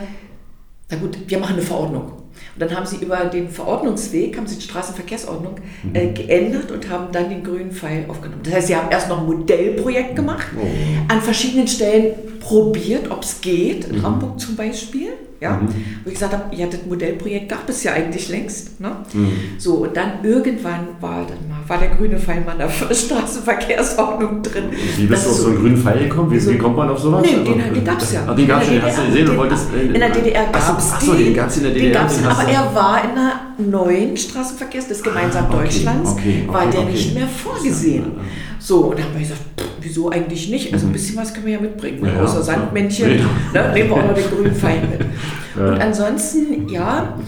na 0.90 0.96
gut, 0.96 1.18
wir 1.24 1.38
machen 1.38 1.54
eine 1.54 1.62
Verordnung. 1.62 2.22
Und 2.54 2.62
dann 2.62 2.76
haben 2.76 2.86
sie 2.86 2.96
über 2.96 3.16
den 3.26 3.48
Verordnungsweg, 3.48 4.36
haben 4.36 4.46
sie 4.46 4.56
die 4.56 4.62
Straßenverkehrsordnung 4.62 5.56
äh, 5.92 6.06
mhm. 6.06 6.14
geändert 6.14 6.70
und 6.70 6.88
haben 6.88 7.06
dann 7.12 7.28
den 7.28 7.42
grünen 7.42 7.72
Pfeil 7.72 8.04
aufgenommen. 8.08 8.42
Das 8.44 8.54
heißt, 8.54 8.66
sie 8.68 8.76
haben 8.76 8.90
erst 8.90 9.08
noch 9.08 9.20
ein 9.20 9.26
Modellprojekt 9.26 10.16
gemacht, 10.16 10.46
oh. 10.56 10.66
an 11.12 11.20
verschiedenen 11.20 11.68
Stellen 11.68 12.14
probiert, 12.40 13.10
ob 13.10 13.22
es 13.22 13.40
geht, 13.40 13.86
in 13.86 13.98
mhm. 13.98 14.02
Hamburg 14.02 14.40
zum 14.40 14.56
Beispiel. 14.56 15.08
ja, 15.40 15.56
mhm. 15.56 15.68
wo 16.02 16.08
ich 16.08 16.14
gesagt 16.14 16.32
habe, 16.32 16.54
ja, 16.54 16.66
das 16.66 16.80
Modellprojekt 16.86 17.50
gab 17.50 17.68
es 17.68 17.82
ja 17.82 17.92
eigentlich 17.92 18.28
längst. 18.28 18.80
Ne? 18.80 18.90
Mhm. 19.12 19.32
So, 19.58 19.74
und 19.74 19.96
dann 19.96 20.24
irgendwann 20.24 20.88
war, 21.00 21.26
dann 21.26 21.48
mal, 21.48 21.58
war 21.66 21.78
der 21.78 21.88
grüne 21.88 22.18
Pfeil 22.18 22.40
mal 22.42 22.52
in 22.52 22.58
der 22.58 22.70
Straßenverkehrsordnung 22.94 24.42
drin. 24.42 24.64
Wie 24.96 25.06
bist 25.06 25.26
du 25.26 25.30
auf 25.30 25.36
so 25.36 25.48
einen 25.48 25.58
grünen 25.58 25.76
Pfeil 25.76 26.04
gekommen? 26.04 26.30
Wie, 26.30 26.38
so, 26.38 26.52
wie 26.52 26.58
kommt 26.58 26.76
man 26.76 26.88
auf 26.88 26.98
sowas? 26.98 27.22
Nee, 27.22 27.44
den, 27.44 27.74
den 27.74 27.84
gab 27.84 28.00
es 28.00 28.12
ja. 28.12 28.20
Ach, 28.26 28.34
den 28.34 28.48
gab 28.48 28.62
es 28.62 28.70
ja, 28.70 28.82
hast 28.82 28.98
du 28.98 29.06
gesehen? 29.06 29.36
Wolltest, 29.36 29.66
in 29.74 29.92
der 29.92 30.10
DDR 30.10 30.46
gab 30.46 30.78
es 30.78 30.92
Achso, 30.92 31.14
den 31.14 31.34
gab 31.34 31.48
es 31.48 31.56
in 31.58 31.62
der 31.64 31.72
DDR. 31.72 32.08
Aber 32.30 32.48
er 32.48 32.74
war 32.74 33.04
in 33.04 33.14
der 33.14 33.70
neuen 33.78 34.16
Straßenverkehrs 34.16 34.88
des 34.88 35.02
gemeinsamen 35.02 35.48
ah, 35.50 35.54
okay, 35.54 35.64
Deutschlands, 35.64 36.12
okay, 36.12 36.44
okay, 36.46 36.52
war 36.52 36.70
der 36.70 36.84
nicht 36.84 37.14
mehr 37.14 37.26
vorgesehen. 37.26 38.12
So, 38.58 38.86
und 38.86 38.98
da 38.98 39.04
haben 39.04 39.12
wir 39.12 39.20
gesagt, 39.20 39.40
pff, 39.58 39.66
wieso 39.80 40.10
eigentlich 40.10 40.48
nicht? 40.48 40.72
Also 40.72 40.86
ein 40.86 40.90
mhm. 40.90 40.92
bisschen 40.94 41.16
was 41.16 41.32
können 41.32 41.46
wir 41.46 41.54
ja 41.54 41.60
mitbringen, 41.60 42.04
ja, 42.04 42.22
außer 42.22 42.42
Sandmännchen, 42.42 43.20
ne, 43.52 43.72
nehmen 43.72 43.90
wir 43.90 43.96
auch 43.96 44.08
noch 44.08 44.14
den 44.14 44.30
grünen 44.30 44.54
Pfeil 44.54 44.80
mit. 44.80 45.06
Ja. 45.56 45.70
Und 45.70 45.80
ansonsten, 45.80 46.68
ja, 46.68 47.18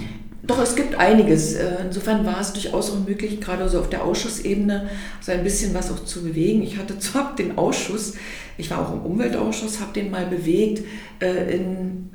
doch, 0.49 0.63
es 0.63 0.75
gibt 0.77 0.95
einiges. 0.97 1.55
Äh, 1.55 1.85
insofern 1.87 2.25
war 2.27 2.41
es 2.41 2.53
durchaus 2.53 2.91
auch 2.91 3.07
möglich, 3.07 3.41
gerade 3.41 3.69
so 3.69 3.81
auf 3.81 3.91
der 3.91 4.03
Ausschussebene, 4.05 4.89
so 5.21 5.33
ein 5.33 5.45
bisschen 5.45 5.75
was 5.75 5.91
auch 5.91 6.05
zu 6.05 6.23
bewegen. 6.23 6.63
Ich 6.63 6.79
hatte 6.79 6.99
zwar 6.99 7.37
den 7.39 7.57
Ausschuss, 7.57 8.15
ich 8.57 8.71
war 8.71 8.81
auch 8.81 8.93
im 8.93 9.01
Umweltausschuss, 9.01 9.81
habe 9.81 9.93
den 9.93 10.11
mal 10.11 10.27
bewegt, 10.27 10.85
äh, 11.21 11.55
in 11.55 12.11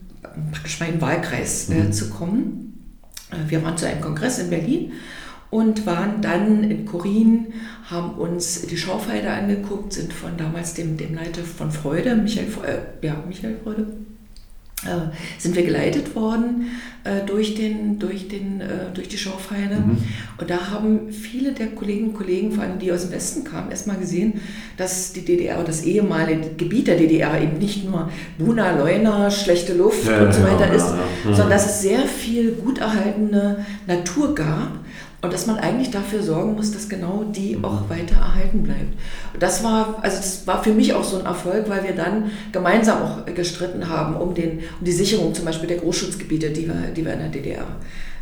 praktisch 0.52 0.80
mal 0.80 0.88
in 0.88 0.94
den 0.94 1.02
Wahlkreis 1.02 1.70
äh, 1.70 1.76
mhm. 1.76 1.94
zu 1.94 2.10
kommen. 2.10 2.73
Wir 3.48 3.64
waren 3.64 3.78
zu 3.78 3.88
einem 3.88 4.02
Kongress 4.02 4.40
in 4.40 4.50
Berlin 4.50 4.94
und 5.50 5.86
waren 5.86 6.22
dann 6.22 6.64
in 6.64 6.86
Korin, 6.86 7.54
haben 7.86 8.16
uns 8.16 8.64
die 8.64 8.78
Schaufelder 8.78 9.34
angeguckt, 9.34 9.94
sind 9.94 10.12
von 10.12 10.36
damals 10.38 10.74
dem, 10.74 10.98
dem 10.98 11.14
Leiter 11.14 11.44
von 11.44 11.72
Freude, 11.72 12.16
Michael, 12.16 12.48
äh, 12.66 13.06
ja, 13.06 13.24
Michael 13.28 13.60
Freude, 13.64 13.88
sind 15.38 15.56
wir 15.56 15.64
geleitet 15.64 16.16
worden 16.16 16.68
äh, 17.04 17.26
durch, 17.26 17.56
den, 17.56 18.00
durch, 18.00 18.30
den, 18.30 18.62
äh, 18.62 18.66
durch 18.94 19.10
die 19.10 19.18
Schaufeile. 19.18 19.76
Mhm. 19.76 19.98
Und 20.38 20.50
da 20.50 20.70
haben 20.72 21.12
viele 21.12 21.52
der 21.52 21.68
Kolleginnen 21.68 22.10
und 22.10 22.16
Kollegen, 22.16 22.52
vor 22.52 22.64
allem 22.64 22.80
die 22.80 22.92
aus 22.92 23.02
dem 23.02 23.12
Westen 23.12 23.44
kamen, 23.44 23.72
erstmal 23.72 23.98
gesehen, 23.98 24.40
dass 24.78 25.12
die 25.12 25.26
DDR 25.26 25.60
und 25.60 25.68
das 25.68 25.84
ehemalige 25.84 26.52
Gebiet 26.56 26.88
der 26.88 26.98
DDR 26.98 27.42
eben 27.42 27.58
nicht 27.58 27.90
nur 27.90 28.10
Buna, 28.38 28.78
Leuna, 28.78 29.30
schlechte 29.30 29.74
Luft 29.74 30.08
ja, 30.08 30.24
und 30.24 30.34
so 30.34 30.44
weiter 30.44 30.68
ja, 30.68 30.74
ist, 30.74 30.88
ja, 31.26 31.34
sondern 31.34 31.50
dass 31.50 31.66
es 31.66 31.82
sehr 31.82 32.02
viel 32.02 32.54
gut 32.54 32.80
erhaltene 32.80 33.66
Natur 33.86 34.34
gab 34.34 34.80
und 35.24 35.32
dass 35.32 35.48
man 35.48 35.58
eigentlich 35.58 35.90
dafür 35.90 36.22
sorgen 36.22 36.56
muss, 36.56 36.74
dass 36.74 36.90
genau 36.90 37.24
die 37.24 37.56
mhm. 37.56 37.64
auch 37.64 37.90
weiter 37.90 38.18
erhalten 38.18 38.62
bleibt. 38.62 38.94
Das 39.40 39.64
war, 39.64 40.00
also 40.02 40.18
das 40.18 40.46
war 40.46 40.62
für 40.62 40.74
mich 40.74 40.94
auch 40.94 41.04
so 41.06 41.18
ein 41.18 41.26
Erfolg, 41.26 41.70
weil 41.70 41.86
wir 41.86 41.94
dann 41.94 42.32
gemeinsam 42.52 43.02
auch 43.02 43.26
gestritten 43.34 43.88
haben 43.88 44.18
um, 44.18 44.34
den, 44.34 44.60
um 44.80 44.86
die 44.86 44.92
Sicherung 44.92 45.34
zum 45.34 45.46
Beispiel 45.46 45.68
der 45.68 45.78
Großschutzgebiete, 45.78 46.50
die 46.50 46.68
wir, 46.68 46.76
die 46.94 47.06
wir 47.06 47.14
in 47.14 47.20
der 47.20 47.30
DDR 47.30 47.66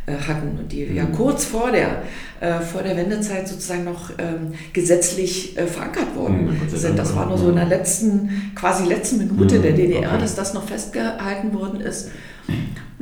äh, 0.06 0.12
hatten 0.12 0.56
und 0.60 0.70
die 0.70 0.86
mhm. 0.86 0.96
ja 0.96 1.04
kurz 1.06 1.44
vor 1.44 1.72
der, 1.72 2.02
äh, 2.40 2.60
vor 2.60 2.84
der 2.84 2.96
Wendezeit 2.96 3.48
sozusagen 3.48 3.82
noch 3.82 4.10
ähm, 4.18 4.52
gesetzlich 4.72 5.58
äh, 5.58 5.66
verankert 5.66 6.14
worden 6.14 6.56
mhm, 6.56 6.76
sind. 6.76 6.96
Das 6.96 7.16
war 7.16 7.26
nur 7.26 7.36
so 7.36 7.50
in 7.50 7.56
der 7.56 7.66
letzten, 7.66 8.52
quasi 8.54 8.86
letzten 8.86 9.18
Minute 9.18 9.58
mhm, 9.58 9.62
der 9.62 9.72
DDR, 9.72 10.10
okay. 10.10 10.20
dass 10.20 10.36
das 10.36 10.54
noch 10.54 10.68
festgehalten 10.68 11.52
worden 11.52 11.80
ist. 11.80 12.10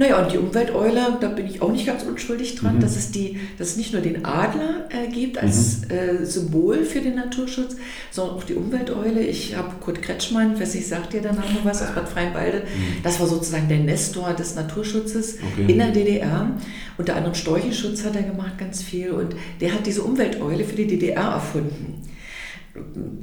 Naja, 0.01 0.23
und 0.23 0.33
die 0.33 0.39
Umwelteule, 0.39 1.19
da 1.21 1.29
bin 1.29 1.47
ich 1.47 1.61
auch 1.61 1.71
nicht 1.71 1.85
ganz 1.85 2.05
unschuldig 2.05 2.55
dran, 2.55 2.77
mhm. 2.77 2.81
dass, 2.81 2.97
es 2.97 3.11
die, 3.11 3.39
dass 3.59 3.73
es 3.73 3.77
nicht 3.77 3.93
nur 3.93 4.01
den 4.01 4.25
Adler 4.25 4.89
äh, 4.89 5.09
gibt 5.09 5.37
als 5.37 5.83
mhm. 5.83 5.91
äh, 5.91 6.25
Symbol 6.25 6.85
für 6.85 7.03
den 7.03 7.17
Naturschutz, 7.17 7.77
sondern 8.11 8.37
auch 8.37 8.45
die 8.45 8.55
Umwelteule. 8.55 9.21
Ich 9.21 9.57
habe 9.57 9.75
Kurt 9.79 10.01
Kretschmann, 10.01 10.59
weiß 10.59 10.75
ich, 10.77 10.89
sagt 10.89 11.13
dir 11.13 11.21
der 11.21 11.35
Name 11.35 11.59
was, 11.65 11.83
aus 11.83 11.95
Bad 11.95 12.09
Freienwalde. 12.09 12.61
Mhm. 12.61 13.03
Das 13.03 13.21
war 13.21 13.27
sozusagen 13.27 13.69
der 13.69 13.81
Nestor 13.81 14.33
des 14.33 14.55
Naturschutzes 14.55 15.37
okay. 15.53 15.71
in 15.71 15.77
der 15.77 15.91
DDR. 15.91 16.51
Unter 16.97 17.17
anderem 17.17 17.35
Storchenschutz 17.35 18.03
hat 18.03 18.17
er 18.17 18.23
gemacht, 18.23 18.57
ganz 18.57 18.83
viel. 18.83 19.11
Und 19.11 19.37
der 19.61 19.75
hat 19.75 19.87
diese 19.87 20.03
Umwelteule 20.03 20.65
für 20.65 20.77
die 20.77 20.87
DDR 20.87 21.25
erfunden. 21.25 22.01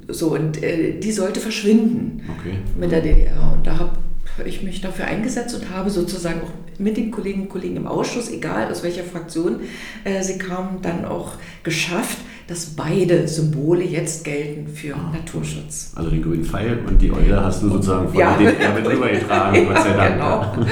So, 0.09 0.35
und 0.35 0.61
äh, 0.61 0.99
die 0.99 1.11
sollte 1.11 1.39
verschwinden 1.39 2.21
okay. 2.37 2.57
mit 2.79 2.91
der 2.91 3.01
DDR. 3.01 3.53
Und 3.53 3.65
da 3.65 3.79
habe 3.79 3.97
ich 4.45 4.63
mich 4.63 4.81
dafür 4.81 5.05
eingesetzt 5.05 5.55
und 5.55 5.69
habe 5.69 5.89
sozusagen 5.89 6.41
auch 6.41 6.51
mit 6.79 6.97
den 6.97 7.11
Kolleginnen 7.11 7.43
und 7.43 7.49
Kollegen 7.49 7.77
im 7.77 7.87
Ausschuss, 7.87 8.29
egal 8.29 8.71
aus 8.71 8.83
welcher 8.83 9.03
Fraktion 9.03 9.61
äh, 10.03 10.21
sie 10.21 10.37
kamen, 10.37 10.81
dann 10.81 11.05
auch 11.05 11.33
geschafft, 11.63 12.17
dass 12.47 12.65
beide 12.67 13.27
Symbole 13.27 13.83
jetzt 13.83 14.23
gelten 14.23 14.67
für 14.73 14.95
ah. 14.95 15.11
Naturschutz. 15.11 15.91
Also 15.95 16.09
den 16.09 16.23
grünen 16.23 16.45
Pfeil 16.45 16.79
und 16.87 17.01
die 17.01 17.11
Eule 17.11 17.43
hast 17.43 17.61
du 17.61 17.69
sozusagen 17.69 18.07
von 18.07 18.17
ja. 18.17 18.37
der 18.37 18.53
DDR 18.53 18.73
mit 18.73 18.87
rübergetragen, 18.87 19.55
ja, 19.63 19.73
Gott 19.73 19.83
sei 19.83 19.93
Dank. 19.93 20.13
Genau. 20.13 20.65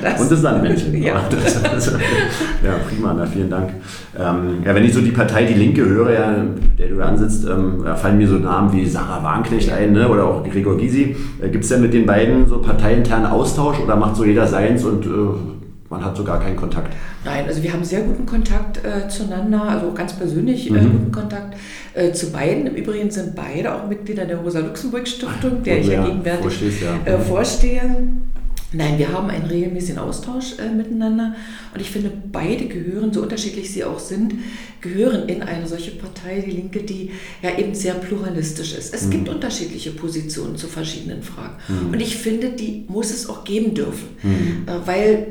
Das. 0.00 0.20
Und 0.20 0.30
das 0.30 0.40
Sandmännchen. 0.40 1.02
Ja. 1.02 1.22
Das, 1.36 1.62
das, 1.62 1.92
ja, 2.64 2.72
prima, 2.88 3.14
na, 3.16 3.26
vielen 3.26 3.50
Dank. 3.50 3.70
Ähm, 4.18 4.62
ja, 4.64 4.74
wenn 4.74 4.84
ich 4.84 4.94
so 4.94 5.00
die 5.00 5.10
Partei 5.10 5.44
Die 5.44 5.54
Linke 5.54 5.84
höre, 5.84 6.12
ja, 6.12 6.44
der 6.78 6.88
du 6.88 7.00
ansitzt, 7.00 7.44
ähm, 7.44 7.84
fallen 7.96 8.18
mir 8.18 8.28
so 8.28 8.36
Namen 8.36 8.72
wie 8.72 8.86
Sarah 8.86 9.22
Warnknecht 9.22 9.70
ein 9.70 9.92
ne, 9.92 10.08
oder 10.08 10.24
auch 10.24 10.44
Gregor 10.44 10.76
Gysi. 10.76 11.16
Äh, 11.40 11.48
Gibt 11.48 11.64
es 11.64 11.70
denn 11.70 11.82
mit 11.82 11.92
den 11.92 12.06
beiden 12.06 12.48
so 12.48 12.58
parteiinternen 12.58 13.26
Austausch 13.26 13.78
oder 13.80 13.96
macht 13.96 14.16
so 14.16 14.24
jeder 14.24 14.46
seins 14.46 14.84
und 14.84 15.04
äh, 15.04 15.08
man 15.88 16.04
hat 16.04 16.16
so 16.16 16.24
gar 16.24 16.40
keinen 16.40 16.56
Kontakt? 16.56 16.92
Nein, 17.24 17.46
also 17.46 17.62
wir 17.62 17.72
haben 17.72 17.84
sehr 17.84 18.02
guten 18.02 18.26
Kontakt 18.26 18.84
äh, 18.84 19.08
zueinander, 19.08 19.62
also 19.62 19.92
ganz 19.92 20.14
persönlich 20.14 20.70
äh, 20.70 20.74
mhm. 20.74 20.92
guten 20.92 21.12
Kontakt 21.12 21.56
äh, 21.94 22.12
zu 22.12 22.32
beiden. 22.32 22.66
Im 22.66 22.74
Übrigen 22.74 23.10
sind 23.10 23.34
beide 23.34 23.74
auch 23.74 23.88
Mitglieder 23.88 24.24
der 24.24 24.38
Rosa-Luxemburg-Stiftung, 24.38 25.62
der 25.62 25.80
ich 25.80 25.88
ja 25.88 26.04
gegenwärtig 26.04 26.80
ja. 26.80 27.12
Äh, 27.12 27.18
vorstehe. 27.18 27.82
Nein, 28.76 28.98
wir 28.98 29.12
haben 29.12 29.30
einen 29.30 29.46
regelmäßigen 29.46 29.98
Austausch 29.98 30.58
äh, 30.58 30.68
miteinander 30.68 31.34
und 31.72 31.80
ich 31.80 31.90
finde, 31.90 32.12
beide 32.30 32.66
gehören, 32.66 33.12
so 33.12 33.22
unterschiedlich 33.22 33.72
sie 33.72 33.84
auch 33.84 33.98
sind, 33.98 34.34
gehören 34.82 35.28
in 35.28 35.42
eine 35.42 35.66
solche 35.66 35.92
Partei, 35.92 36.40
die 36.40 36.50
Linke, 36.50 36.82
die 36.82 37.10
ja 37.42 37.56
eben 37.58 37.74
sehr 37.74 37.94
pluralistisch 37.94 38.74
ist. 38.74 38.94
Es 38.94 39.06
mhm. 39.06 39.10
gibt 39.10 39.28
unterschiedliche 39.28 39.92
Positionen 39.92 40.56
zu 40.56 40.66
verschiedenen 40.68 41.22
Fragen 41.22 41.56
mhm. 41.68 41.92
und 41.92 42.00
ich 42.00 42.16
finde, 42.16 42.50
die 42.50 42.84
muss 42.88 43.10
es 43.10 43.28
auch 43.28 43.44
geben 43.44 43.74
dürfen, 43.74 44.08
mhm. 44.22 44.66
äh, 44.66 44.86
weil 44.86 45.26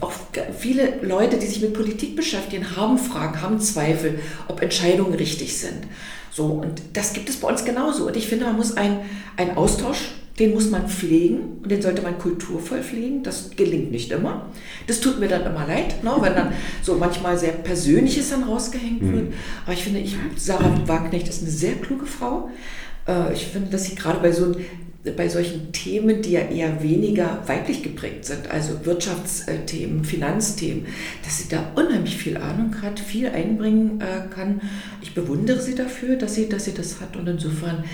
auch 0.00 0.12
viele 0.58 1.00
Leute, 1.02 1.38
die 1.38 1.46
sich 1.46 1.60
mit 1.60 1.74
Politik 1.74 2.16
beschäftigen, 2.16 2.76
haben 2.76 2.98
Fragen, 2.98 3.40
haben 3.40 3.60
Zweifel, 3.60 4.18
ob 4.48 4.60
Entscheidungen 4.60 5.14
richtig 5.14 5.56
sind. 5.56 5.84
So, 6.32 6.44
und 6.46 6.82
das 6.92 7.12
gibt 7.12 7.28
es 7.28 7.36
bei 7.36 7.48
uns 7.48 7.64
genauso. 7.64 8.06
Und 8.06 8.16
ich 8.16 8.26
finde, 8.26 8.44
man 8.44 8.56
muss 8.56 8.76
einen 8.76 9.00
Austausch 9.56 10.12
den 10.38 10.54
muss 10.54 10.70
man 10.70 10.88
pflegen 10.88 11.58
und 11.62 11.70
den 11.70 11.82
sollte 11.82 12.02
man 12.02 12.18
kulturvoll 12.18 12.82
pflegen. 12.82 13.22
Das 13.22 13.50
gelingt 13.56 13.90
nicht 13.90 14.12
immer. 14.12 14.46
Das 14.86 15.00
tut 15.00 15.18
mir 15.18 15.28
dann 15.28 15.42
immer 15.42 15.66
leid, 15.66 16.02
ne, 16.04 16.12
wenn 16.20 16.34
dann 16.34 16.52
so 16.82 16.94
manchmal 16.94 17.36
sehr 17.36 17.52
Persönliches 17.52 18.30
dann 18.30 18.44
rausgehängt 18.44 19.02
mhm. 19.02 19.12
wird. 19.12 19.32
Aber 19.64 19.74
ich 19.74 19.84
finde, 19.84 20.00
ich, 20.00 20.16
Sarah 20.36 20.80
Wagner 20.86 21.20
ist 21.20 21.42
eine 21.42 21.50
sehr 21.50 21.74
kluge 21.74 22.06
Frau. 22.06 22.50
Äh, 23.06 23.32
ich 23.32 23.46
finde, 23.46 23.70
dass 23.70 23.84
sie 23.84 23.94
gerade 23.94 24.20
bei 24.20 24.32
so 24.32 24.54
bei 25.16 25.28
solchen 25.28 25.72
Themen, 25.72 26.22
die 26.22 26.32
ja 26.32 26.40
eher 26.40 26.82
weniger 26.82 27.42
weiblich 27.46 27.82
geprägt 27.82 28.24
sind, 28.24 28.50
also 28.50 28.84
Wirtschaftsthemen, 28.84 30.04
Finanzthemen, 30.04 30.86
dass 31.24 31.38
sie 31.38 31.48
da 31.48 31.72
unheimlich 31.76 32.16
viel 32.16 32.36
Ahnung 32.36 32.74
hat, 32.82 32.98
viel 32.98 33.28
einbringen 33.28 34.00
äh, 34.00 34.28
kann. 34.34 34.60
Ich 35.00 35.14
bewundere 35.14 35.62
sie 35.62 35.74
dafür, 35.74 36.16
dass 36.16 36.34
sie, 36.34 36.48
dass 36.48 36.64
sie 36.64 36.74
das 36.74 37.00
hat 37.00 37.16
und 37.16 37.28
insofern 37.28 37.84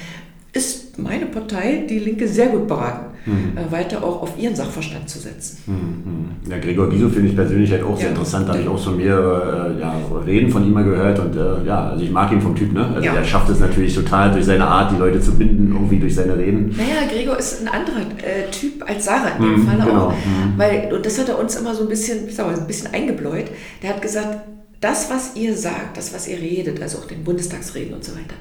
ist 0.55 0.99
meine 0.99 1.27
Partei, 1.27 1.85
die 1.89 1.99
Linke, 1.99 2.29
sehr 2.29 2.47
gut 2.47 2.69
beraten, 2.69 3.07
mhm. 3.27 3.59
äh, 3.59 3.73
weiter 3.73 4.05
auch 4.05 4.23
auf 4.23 4.39
ihren 4.39 4.55
Sachverstand 4.55 5.09
zu 5.09 5.19
setzen. 5.19 5.59
Mhm. 5.67 6.51
Ja, 6.51 6.59
Gregor 6.59 6.89
Giso 6.89 7.09
finde 7.09 7.31
ich 7.31 7.37
persönlich 7.37 7.71
halt 7.73 7.83
auch 7.83 7.91
ja. 7.91 7.97
sehr 7.97 8.09
interessant. 8.11 8.49
Da 8.49 8.53
habe 8.53 8.63
ich 8.63 8.69
auch 8.69 8.79
von 8.79 8.97
mir 8.97 9.75
äh, 9.77 9.81
ja, 9.81 9.95
Reden 10.25 10.51
von 10.51 10.65
ihm 10.65 10.73
mal 10.73 10.85
gehört. 10.85 11.19
Und 11.19 11.37
äh, 11.37 11.67
ja, 11.67 11.89
also 11.89 12.05
ich 12.05 12.11
mag 12.11 12.31
ihn 12.31 12.41
vom 12.41 12.55
Typ. 12.55 12.73
Ne? 12.73 12.87
Also 12.87 13.05
ja. 13.05 13.15
er 13.15 13.25
schafft 13.25 13.51
es 13.51 13.59
natürlich 13.59 13.95
total 13.95 14.31
durch 14.31 14.45
seine 14.45 14.67
Art, 14.67 14.93
die 14.93 14.97
Leute 14.97 15.21
zu 15.21 15.37
binden, 15.37 15.73
irgendwie 15.73 15.99
durch 15.99 16.15
seine 16.15 16.37
Reden. 16.37 16.73
Naja, 16.77 17.09
Gregor 17.11 17.37
ist 17.37 17.63
ein 17.63 17.69
anderer 17.69 18.03
äh, 18.19 18.51
Typ 18.53 18.89
als 18.89 19.05
Sarah 19.05 19.37
in 19.37 19.43
dem 19.43 19.61
mhm, 19.61 19.67
Falle 19.67 19.85
genau. 19.85 20.07
auch. 20.07 20.13
Mhm. 20.13 20.57
Weil, 20.57 20.93
und 20.95 21.05
das 21.05 21.19
hat 21.19 21.29
er 21.29 21.41
uns 21.41 21.57
immer 21.57 21.75
so 21.75 21.83
ein 21.83 21.89
bisschen, 21.89 22.29
ich 22.29 22.37
sag 22.37 22.47
mal, 22.47 22.55
ein 22.55 22.67
bisschen 22.67 22.95
eingebläut. 22.95 23.47
Der 23.83 23.91
hat 23.91 24.03
gesagt, 24.03 24.39
das, 24.85 25.09
was 25.09 25.35
ihr 25.35 25.57
sagt, 25.57 25.97
das, 25.97 26.12
was 26.12 26.29
ihr 26.29 26.38
redet, 26.38 26.83
also 26.83 26.99
auch 26.99 27.07
den 27.07 27.25
Bundestagsreden 27.25 27.95
und 27.95 28.05
so 28.05 28.12
weiter, 28.12 28.35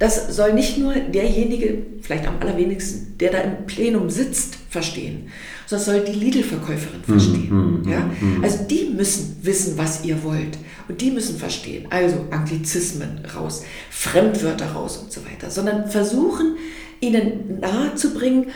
das 0.00 0.34
soll 0.34 0.52
nicht 0.52 0.76
nur 0.76 0.92
derjenige, 0.92 1.78
vielleicht 2.02 2.26
am 2.26 2.40
allerwenigsten, 2.40 3.16
der 3.18 3.30
da 3.30 3.38
im 3.38 3.64
Plenum 3.66 4.10
sitzt, 4.10 4.56
verstehen, 4.68 5.28
sondern 5.66 5.86
soll 5.86 6.00
die 6.00 6.18
Lidl-Verkäuferin 6.18 6.98
mhm, 6.98 7.04
verstehen. 7.04 7.48
Mm, 7.48 7.82
mm, 7.82 7.88
ja? 7.88 8.00
Mm. 8.00 8.42
Also 8.42 8.64
die 8.68 8.90
müssen 8.92 9.36
wissen, 9.42 9.78
was 9.78 10.04
ihr 10.04 10.24
wollt. 10.24 10.58
Und 10.88 11.00
die 11.00 11.12
müssen 11.12 11.38
verstehen. 11.38 11.86
Also 11.90 12.26
Anglizismen 12.32 13.20
raus, 13.32 13.62
Fremdwörter 13.88 14.72
raus 14.72 14.96
und 14.96 15.12
so 15.12 15.20
weiter. 15.24 15.48
Sondern 15.48 15.88
versuchen, 15.88 16.56
ihnen 16.98 17.60
nahezubringen, 17.60 18.46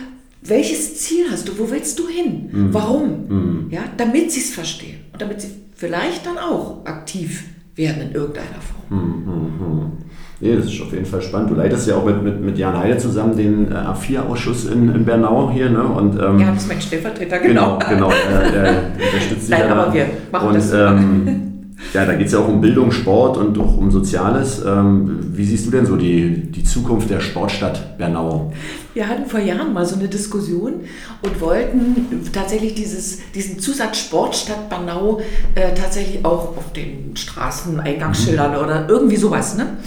welches 0.42 0.98
Ziel 0.98 1.26
hast 1.30 1.46
du? 1.46 1.56
Wo 1.56 1.70
willst 1.70 1.96
du 2.00 2.08
hin? 2.08 2.48
Warum? 2.72 3.68
Ja, 3.70 3.84
damit 3.96 4.32
sie 4.32 4.40
es 4.40 4.50
verstehen 4.50 4.98
und 5.12 5.22
damit 5.22 5.40
sie 5.40 5.50
vielleicht 5.78 6.26
dann 6.26 6.36
auch 6.36 6.84
aktiv 6.84 7.44
werden 7.76 8.02
in 8.08 8.12
irgendeiner 8.12 8.60
Form. 8.60 9.00
Hm, 9.00 9.26
hm, 9.26 9.60
hm. 9.60 9.92
Nee, 10.40 10.56
das 10.56 10.66
ist 10.66 10.80
auf 10.80 10.92
jeden 10.92 11.06
Fall 11.06 11.22
spannend. 11.22 11.50
Du 11.50 11.54
leitest 11.54 11.88
ja 11.88 11.96
auch 11.96 12.04
mit, 12.04 12.22
mit, 12.22 12.40
mit 12.40 12.58
Jan 12.58 12.76
Heide 12.76 12.98
zusammen 12.98 13.36
den 13.36 13.72
äh, 13.72 13.74
A4-Ausschuss 13.74 14.66
in, 14.66 14.94
in 14.94 15.04
Bernau 15.04 15.50
hier. 15.50 15.70
Ne? 15.70 15.82
Und, 15.82 16.20
ähm, 16.20 16.38
ja, 16.38 16.52
das 16.52 16.62
ist 16.62 16.68
mein 16.68 16.80
Stellvertreter, 16.80 17.38
genau. 17.38 17.78
Genau, 17.78 18.08
genau 18.08 18.10
äh, 18.10 18.52
der 18.52 18.82
unterstützt 19.06 19.50
Nein, 19.50 19.70
aber 19.70 19.92
wir 19.94 20.06
machen 20.30 20.48
und, 20.48 20.54
das. 20.54 20.72
Ähm, 20.72 21.44
ja, 21.94 22.04
da 22.04 22.14
geht 22.14 22.26
es 22.26 22.32
ja 22.32 22.40
auch 22.40 22.48
um 22.48 22.60
Bildung, 22.60 22.90
Sport 22.90 23.36
und 23.36 23.58
auch 23.58 23.76
um 23.76 23.90
Soziales. 23.90 24.62
Ähm, 24.64 25.18
wie 25.32 25.44
siehst 25.44 25.66
du 25.66 25.70
denn 25.70 25.86
so 25.86 25.96
die, 25.96 26.50
die 26.50 26.64
Zukunft 26.64 27.08
der 27.08 27.20
Sportstadt 27.20 27.96
Bernau? 27.96 28.52
Wir 28.94 29.08
hatten 29.08 29.26
vor 29.26 29.40
Jahren 29.40 29.72
mal 29.72 29.86
so 29.86 29.96
eine 29.96 30.08
Diskussion 30.08 30.80
und 31.22 31.40
wollten 31.40 32.30
tatsächlich 32.32 32.74
dieses, 32.74 33.20
diesen 33.32 33.58
Zusatz 33.58 33.98
Sportstadt 33.98 34.68
Bernau 34.68 35.20
äh, 35.54 35.72
tatsächlich 35.74 36.24
auch 36.24 36.56
auf 36.56 36.72
den 36.72 37.16
Straßeneingangsschildern 37.16 38.52
mhm. 38.52 38.58
oder 38.58 38.88
irgendwie 38.88 39.16
sowas 39.16 39.56
ne, 39.56 39.78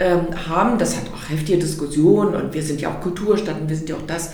ähm, 0.00 0.26
haben. 0.48 0.78
Das 0.78 0.96
hat 0.96 1.04
auch 1.14 1.30
heftige 1.30 1.58
Diskussionen 1.58 2.34
und 2.34 2.54
wir 2.54 2.62
sind 2.62 2.80
ja 2.80 2.90
auch 2.90 3.00
Kulturstadt 3.00 3.60
und 3.60 3.68
wir 3.68 3.76
sind 3.76 3.88
ja 3.88 3.94
auch 3.94 4.06
das. 4.06 4.32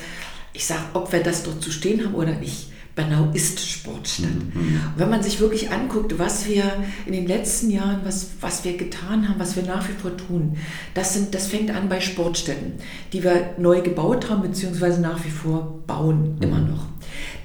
Ich 0.55 0.67
sage, 0.67 0.81
ob 0.95 1.13
wir 1.13 1.23
das 1.23 1.45
dort 1.45 1.63
zu 1.63 1.71
stehen 1.71 2.05
haben 2.05 2.15
oder 2.15 2.33
nicht 2.33 2.72
Bernau 2.95 3.31
ist 3.33 3.61
Sportstadt. 3.61 4.29
Mhm. 4.55 4.61
Und 4.61 4.93
wenn 4.97 5.09
man 5.09 5.23
sich 5.23 5.41
wirklich 5.41 5.71
anguckt, 5.71 6.19
was 6.19 6.47
wir 6.47 6.65
in 7.07 7.13
den 7.13 7.27
letzten 7.27 7.71
Jahren, 7.71 8.01
was, 8.05 8.33
was 8.41 8.65
wir 8.65 8.77
getan 8.77 9.29
haben, 9.29 9.41
was 9.41 9.57
wir 9.57 9.63
nach 9.63 9.89
wie 9.89 9.93
vor 9.93 10.17
tun, 10.17 10.59
das, 10.95 11.15
sind, 11.15 11.35
das 11.35 11.47
fängt 11.47 11.71
an 11.71 11.89
bei 11.89 12.01
Sportstätten, 12.01 12.75
die 13.13 13.25
wir 13.25 13.55
neu 13.59 13.81
gebaut 13.81 14.29
haben, 14.29 14.43
beziehungsweise 14.43 15.01
nach 15.01 15.25
wie 15.25 15.31
vor 15.31 15.83
bauen, 15.87 16.37
immer 16.41 16.59
mhm. 16.59 16.71
noch. 16.71 16.87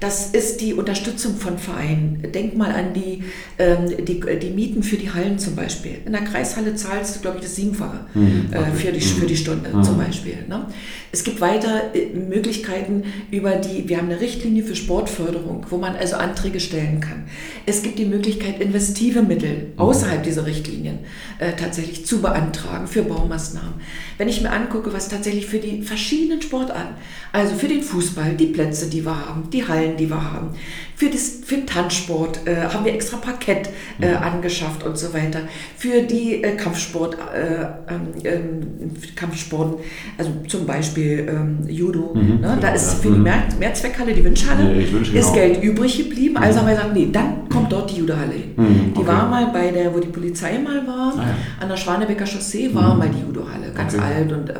Das 0.00 0.30
ist 0.30 0.60
die 0.60 0.74
Unterstützung 0.74 1.36
von 1.36 1.58
Vereinen. 1.58 2.22
Denk 2.32 2.56
mal 2.56 2.70
an 2.70 2.94
die, 2.94 3.24
ähm, 3.58 4.04
die, 4.04 4.20
die 4.38 4.50
Mieten 4.50 4.82
für 4.82 4.96
die 4.96 5.10
Hallen 5.10 5.38
zum 5.38 5.56
Beispiel. 5.56 5.98
In 6.04 6.12
der 6.12 6.22
Kreishalle 6.22 6.74
zahlst 6.74 7.16
du, 7.16 7.20
glaube 7.20 7.38
ich, 7.38 7.44
das 7.44 7.56
Siebenfache 7.56 8.00
mhm. 8.14 8.48
äh, 8.52 8.70
für, 8.76 8.92
die, 8.92 9.00
für 9.00 9.26
die 9.26 9.36
Stunde 9.36 9.70
mhm. 9.74 9.82
zum 9.82 9.98
Beispiel. 9.98 10.38
Ne? 10.48 10.66
Es 11.10 11.24
gibt 11.24 11.40
weiter 11.40 11.94
äh, 11.94 12.06
Möglichkeiten 12.14 13.04
über 13.30 13.52
die, 13.56 13.88
wir 13.88 13.98
haben 13.98 14.08
eine 14.08 14.20
Richtlinie 14.20 14.62
für 14.62 14.76
Sportförderung, 14.76 15.66
wo 15.70 15.78
man 15.78 15.96
also 15.96 16.16
Anträge 16.16 16.60
stellen 16.60 17.00
kann. 17.00 17.24
Es 17.66 17.82
gibt 17.82 17.98
die 17.98 18.04
Möglichkeit, 18.04 18.60
investive 18.60 19.22
Mittel 19.22 19.72
mhm. 19.74 19.78
außerhalb 19.78 20.22
dieser 20.22 20.46
Richtlinien 20.46 21.00
äh, 21.38 21.52
tatsächlich 21.52 22.06
zu 22.06 22.20
beantragen 22.20 22.86
für 22.86 23.02
Baumaßnahmen. 23.02 23.74
Wenn 24.18 24.28
ich 24.28 24.42
mir 24.42 24.50
angucke, 24.50 24.92
was 24.92 25.08
tatsächlich 25.08 25.46
für 25.46 25.58
die 25.58 25.82
verschiedenen 25.82 26.42
Sportarten, 26.42 26.94
also 27.32 27.54
für 27.54 27.68
den 27.68 27.82
Fußball, 27.82 28.34
die 28.34 28.46
Plätze, 28.46 28.88
die 28.88 29.04
wir 29.04 29.26
haben, 29.26 29.50
die 29.50 29.62
Hallen, 29.68 29.96
die 29.96 30.08
wir 30.08 30.32
haben, 30.32 30.54
für, 30.98 31.08
das, 31.10 31.38
für 31.44 31.54
den 31.54 31.66
Tanzsport 31.66 32.40
äh, 32.44 32.56
haben 32.56 32.84
wir 32.84 32.92
extra 32.92 33.18
Parkett 33.18 33.70
äh, 34.00 34.10
mhm. 34.10 34.16
angeschafft 34.16 34.82
und 34.82 34.98
so 34.98 35.14
weiter. 35.14 35.42
Für 35.76 36.02
die 36.02 36.42
äh, 36.42 36.56
Kampfsport, 36.56 37.14
äh, 37.14 37.66
ähm, 37.88 38.00
ähm, 38.24 38.90
Kampfsporten, 39.14 39.76
also 40.18 40.32
zum 40.48 40.66
Beispiel 40.66 41.28
ähm, 41.30 41.58
Judo, 41.68 42.14
mhm, 42.14 42.40
ne? 42.40 42.58
da 42.60 42.70
ist 42.70 42.94
für 42.94 43.10
die 43.10 43.16
mhm. 43.16 43.22
Mehr 43.22 43.44
Mehrzweckhalle, 43.60 44.12
die 44.12 44.24
Wünschhalle, 44.24 44.74
nee, 44.74 44.82
ist 44.82 45.12
genau. 45.12 45.32
Geld 45.34 45.62
übrig 45.62 45.98
geblieben. 45.98 46.36
Also 46.36 46.54
mhm. 46.54 46.62
haben 46.62 46.66
wir 46.66 46.74
gesagt, 46.74 46.94
nee, 46.94 47.08
dann 47.12 47.48
kommt 47.48 47.70
dort 47.70 47.92
die 47.92 48.00
Judohalle 48.00 48.32
hin. 48.32 48.54
Mhm, 48.56 48.94
die 48.98 49.06
war 49.06 49.28
mal 49.28 49.46
bei 49.52 49.70
der, 49.70 49.94
wo 49.94 50.00
die 50.00 50.08
Polizei 50.08 50.58
mal 50.58 50.84
war, 50.84 51.14
ah, 51.16 51.22
ja. 51.22 51.36
an 51.60 51.68
der 51.68 51.76
Schwanebecker 51.76 52.26
Chaussee 52.26 52.74
war 52.74 52.96
mal 52.96 53.08
die 53.08 53.20
Judohalle, 53.20 53.70
ganz 53.72 53.94
okay. 53.94 54.02
alt 54.02 54.32
und 54.32 54.52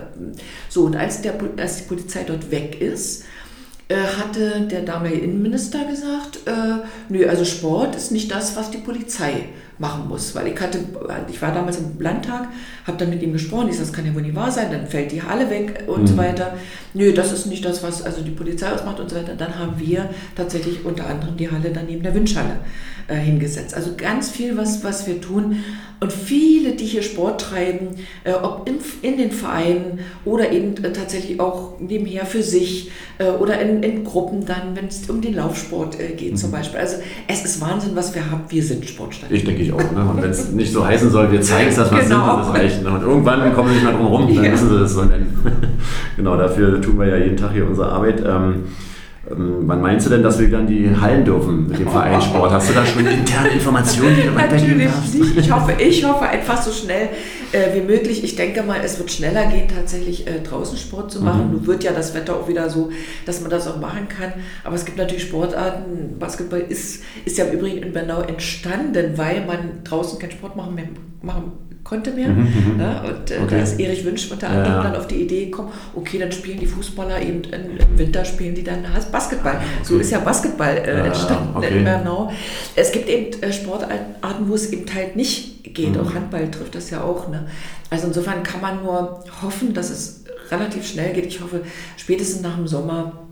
so. 0.68 0.84
Und 0.84 0.94
als, 0.94 1.20
der, 1.20 1.34
als 1.56 1.78
die 1.78 1.88
Polizei 1.88 2.22
dort 2.24 2.48
weg 2.52 2.80
ist, 2.80 3.24
hatte 3.96 4.66
der 4.70 4.82
damalige 4.82 5.20
Innenminister 5.20 5.84
gesagt, 5.84 6.40
äh, 6.46 6.86
nö, 7.08 7.28
also 7.28 7.44
Sport 7.44 7.96
ist 7.96 8.12
nicht 8.12 8.30
das, 8.30 8.56
was 8.56 8.70
die 8.70 8.78
Polizei 8.78 9.46
machen 9.78 10.08
muss. 10.08 10.34
Weil 10.34 10.48
ich 10.48 10.60
hatte, 10.60 10.80
ich 11.28 11.40
war 11.40 11.52
damals 11.52 11.78
im 11.78 12.00
Landtag, 12.00 12.48
habe 12.86 12.98
dann 12.98 13.10
mit 13.10 13.22
ihm 13.22 13.32
gesprochen, 13.32 13.68
ich 13.68 13.74
sage, 13.74 13.86
das 13.86 13.92
kann 13.92 14.06
ja 14.06 14.14
wohl 14.14 14.22
nicht 14.22 14.34
wahr 14.34 14.50
sein, 14.50 14.70
dann 14.70 14.86
fällt 14.86 15.12
die 15.12 15.22
Halle 15.22 15.48
weg 15.50 15.84
und 15.86 16.02
mhm. 16.02 16.06
so 16.06 16.16
weiter. 16.16 16.54
Nö, 16.94 17.12
das 17.12 17.32
ist 17.32 17.46
nicht 17.46 17.64
das, 17.64 17.82
was 17.82 18.02
also 18.02 18.22
die 18.22 18.30
Polizei 18.30 18.72
ausmacht 18.72 19.00
und 19.00 19.10
so 19.10 19.16
weiter. 19.16 19.34
Dann 19.36 19.58
haben 19.58 19.74
wir 19.78 20.10
tatsächlich 20.34 20.84
unter 20.84 21.06
anderem 21.06 21.36
die 21.36 21.50
Halle 21.50 21.70
daneben 21.72 22.02
der 22.02 22.14
Windschale 22.14 22.58
äh, 23.08 23.16
hingesetzt. 23.16 23.74
Also 23.74 23.92
ganz 23.96 24.30
viel, 24.30 24.56
was, 24.56 24.84
was 24.84 25.06
wir 25.06 25.20
tun. 25.20 25.64
Und 26.00 26.12
viele, 26.12 26.76
die 26.76 26.84
hier 26.84 27.02
Sport 27.02 27.40
treiben, 27.40 27.96
äh, 28.22 28.32
ob 28.32 28.68
in, 28.68 28.76
in 29.02 29.18
den 29.18 29.32
Vereinen 29.32 30.00
oder 30.24 30.52
eben 30.52 30.76
äh, 30.84 30.92
tatsächlich 30.92 31.40
auch 31.40 31.80
nebenher 31.80 32.24
für 32.24 32.42
sich 32.42 32.90
äh, 33.18 33.30
oder 33.30 33.60
in, 33.60 33.82
in 33.82 34.04
Gruppen 34.04 34.46
dann, 34.46 34.76
wenn 34.76 34.86
es 34.86 35.10
um 35.10 35.20
den 35.20 35.34
Laufsport 35.34 35.98
äh, 35.98 36.10
geht 36.10 36.32
mhm. 36.32 36.36
zum 36.36 36.50
Beispiel. 36.52 36.78
Also 36.78 36.98
es 37.26 37.44
ist 37.44 37.60
Wahnsinn, 37.60 37.96
was 37.96 38.14
wir 38.14 38.30
haben. 38.30 38.44
Wir 38.48 38.62
sind 38.62 38.84
Sportstadt. 38.88 39.30
Ich 39.32 39.44
denke 39.44 39.64
ich 39.68 39.72
auch. 39.72 39.92
Ne? 39.92 40.10
Und 40.10 40.22
wenn 40.22 40.30
es 40.30 40.50
nicht 40.50 40.72
so 40.72 40.84
heißen 40.84 41.10
soll, 41.10 41.30
wir 41.30 41.40
zeigen 41.40 41.70
es, 41.70 41.76
dass 41.76 41.90
wir 41.90 42.00
genau. 42.00 42.36
sind, 42.36 42.38
das 42.40 42.54
reicht. 42.54 42.82
Ne? 42.82 42.90
Und 42.90 43.02
irgendwann 43.02 43.54
kommen 43.54 43.68
wir 43.68 43.74
nicht 43.74 43.84
mehr 43.84 43.94
drum 43.94 44.06
rum, 44.06 44.34
dann 44.34 44.44
ja. 44.44 44.50
müssen 44.50 44.68
sie 44.68 44.78
das 44.78 44.92
so 44.92 45.04
nennen. 45.04 45.38
genau, 46.16 46.36
dafür 46.36 46.80
tun 46.80 46.98
wir 46.98 47.06
ja 47.08 47.16
jeden 47.16 47.36
Tag 47.36 47.52
hier 47.52 47.66
unsere 47.66 47.90
Arbeit. 47.90 48.22
Ähm, 48.26 48.64
ähm, 49.30 49.62
wann 49.66 49.80
meinst 49.80 50.06
du 50.06 50.10
denn, 50.10 50.22
dass 50.22 50.38
wir 50.38 50.50
dann 50.50 50.66
die 50.66 50.90
Hallen 50.94 51.24
dürfen 51.24 51.66
mit 51.68 51.78
dem 51.78 51.88
Vereinssport? 51.88 52.50
Hast 52.50 52.70
du 52.70 52.74
da 52.74 52.84
schon 52.84 53.06
interne 53.06 53.48
Informationen, 53.48 54.16
die 54.16 54.22
du 54.22 54.34
weitergeben 54.34 54.84
darfst? 54.84 55.14
Nicht. 55.14 55.36
Ich 55.36 55.50
hoffe, 55.50 55.72
ich 55.78 56.04
hoffe 56.04 56.28
einfach 56.28 56.60
so 56.60 56.72
schnell 56.72 57.08
äh, 57.52 57.74
wie 57.74 57.80
möglich. 57.80 58.24
Ich 58.24 58.36
denke 58.36 58.62
mal, 58.62 58.80
es 58.82 58.98
wird 58.98 59.10
schneller 59.10 59.46
gehen, 59.46 59.68
tatsächlich 59.68 60.26
äh, 60.26 60.40
draußen 60.40 60.78
Sport 60.78 61.10
zu 61.10 61.22
machen. 61.22 61.48
Mhm. 61.48 61.52
Nun 61.52 61.66
wird 61.66 61.84
ja 61.84 61.92
das 61.92 62.14
Wetter 62.14 62.36
auch 62.36 62.48
wieder 62.48 62.70
so, 62.70 62.90
dass 63.26 63.40
man 63.40 63.50
das 63.50 63.66
auch 63.66 63.80
machen 63.80 64.08
kann. 64.08 64.32
Aber 64.64 64.74
es 64.74 64.84
gibt 64.84 64.98
natürlich 64.98 65.24
Sportarten. 65.24 66.18
Basketball 66.18 66.60
ist, 66.60 67.02
ist 67.24 67.38
ja 67.38 67.44
im 67.44 67.58
Übrigen 67.58 67.82
in 67.82 67.92
Bernau 67.92 68.22
entstanden, 68.22 69.12
weil 69.16 69.44
man 69.46 69.84
draußen 69.84 70.18
keinen 70.18 70.32
Sport 70.32 70.56
machen, 70.56 70.74
mehr, 70.74 70.88
machen 71.22 71.52
konnte 71.88 72.10
mehr. 72.10 72.28
Mhm, 72.28 72.74
mhm, 72.74 72.80
ja, 72.80 73.00
und 73.00 73.30
äh, 73.30 73.38
okay. 73.38 73.46
da 73.50 73.62
ist 73.62 73.80
Erich 73.80 74.04
Wünsch 74.04 74.30
unter 74.30 74.48
anderem 74.50 74.72
ja. 74.72 74.82
dann 74.82 74.96
auf 74.96 75.06
die 75.06 75.22
Idee 75.22 75.46
gekommen, 75.46 75.72
okay, 75.94 76.18
dann 76.18 76.30
spielen 76.30 76.60
die 76.60 76.66
Fußballer 76.66 77.22
eben 77.22 77.42
im 77.44 77.98
Winter 77.98 78.24
spielen 78.24 78.54
die 78.54 78.62
dann 78.62 78.84
Basketball. 79.10 79.54
Okay. 79.54 79.64
So 79.82 79.98
ist 79.98 80.10
ja 80.10 80.18
Basketball 80.18 80.76
äh, 80.76 81.06
entstanden 81.06 81.56
okay. 81.56 81.78
in 81.78 81.84
Bernau. 81.84 82.30
Es 82.76 82.92
gibt 82.92 83.08
eben 83.08 83.42
äh, 83.42 83.52
Sportarten, 83.52 84.48
wo 84.48 84.54
es 84.54 84.70
eben 84.72 84.84
halt 84.94 85.16
nicht 85.16 85.74
geht. 85.74 85.94
Mhm. 85.94 86.00
Auch 86.00 86.14
Handball 86.14 86.50
trifft 86.50 86.74
das 86.74 86.90
ja 86.90 87.02
auch. 87.02 87.28
Ne? 87.28 87.46
Also 87.90 88.08
insofern 88.08 88.42
kann 88.42 88.60
man 88.60 88.82
nur 88.82 89.24
hoffen, 89.42 89.72
dass 89.72 89.90
es 89.90 90.24
relativ 90.50 90.86
schnell 90.86 91.14
geht. 91.14 91.26
Ich 91.26 91.40
hoffe, 91.40 91.62
spätestens 91.96 92.42
nach 92.42 92.56
dem 92.56 92.66
Sommer 92.66 93.27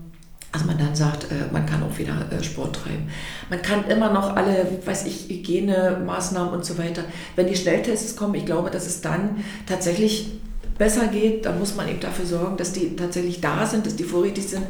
also 0.57 0.67
man 0.67 0.77
dann 0.79 0.95
sagt, 0.95 1.25
äh, 1.25 1.51
man 1.51 1.65
kann 1.67 1.83
auch 1.83 1.97
wieder 1.99 2.15
äh, 2.31 2.43
Sport 2.43 2.77
treiben. 2.77 3.09
Man 3.49 3.61
kann 3.61 3.85
immer 3.87 4.11
noch 4.11 4.35
alle, 4.35 4.65
weiß 4.83 5.05
ich, 5.05 5.29
Hygienemaßnahmen 5.29 6.51
und 6.51 6.65
so 6.65 6.77
weiter. 6.79 7.03
Wenn 7.35 7.47
die 7.47 7.55
Schnelltests 7.55 8.15
kommen, 8.15 8.33
ich 8.33 8.45
glaube, 8.45 8.71
dass 8.71 8.87
es 8.87 9.01
dann 9.01 9.43
tatsächlich 9.67 10.31
besser 10.77 11.07
geht, 11.07 11.45
dann 11.45 11.59
muss 11.59 11.75
man 11.75 11.87
eben 11.87 11.99
dafür 11.99 12.25
sorgen, 12.25 12.57
dass 12.57 12.73
die 12.73 12.95
tatsächlich 12.95 13.39
da 13.39 13.67
sind, 13.67 13.85
dass 13.85 13.95
die 13.95 14.03
vorrätig 14.03 14.47
sind. 14.47 14.65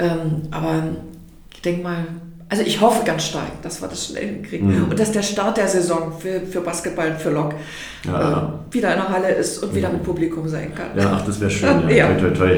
Ähm, 0.00 0.42
aber 0.50 0.88
ich 1.54 1.62
denke 1.62 1.82
mal, 1.84 2.06
also 2.52 2.64
ich 2.64 2.82
hoffe 2.82 3.02
ganz 3.06 3.24
stark, 3.24 3.62
dass 3.62 3.80
wir 3.80 3.88
das 3.88 4.08
schnell 4.08 4.26
hinkriegen. 4.26 4.68
Mhm. 4.68 4.90
Und 4.90 5.00
dass 5.00 5.10
der 5.10 5.22
Start 5.22 5.56
der 5.56 5.68
Saison 5.68 6.12
für, 6.18 6.42
für 6.42 6.60
Basketball 6.60 7.12
und 7.12 7.18
für 7.18 7.30
Lok 7.30 7.54
ja. 8.04 8.60
äh, 8.68 8.74
wieder 8.74 8.92
in 8.92 8.96
der 8.96 9.08
Halle 9.08 9.30
ist 9.30 9.62
und 9.62 9.74
wieder 9.74 9.90
mit 9.90 10.02
Publikum 10.02 10.46
sein 10.46 10.70
kann. 10.74 10.88
Ja, 10.94 11.14
ach, 11.16 11.24
das 11.24 11.40
wäre 11.40 11.50
schön. 11.50 11.70
Ja. 11.88 12.10
ja. 12.10 12.14
Toi, 12.14 12.28
toi, 12.28 12.30
toi. 12.30 12.50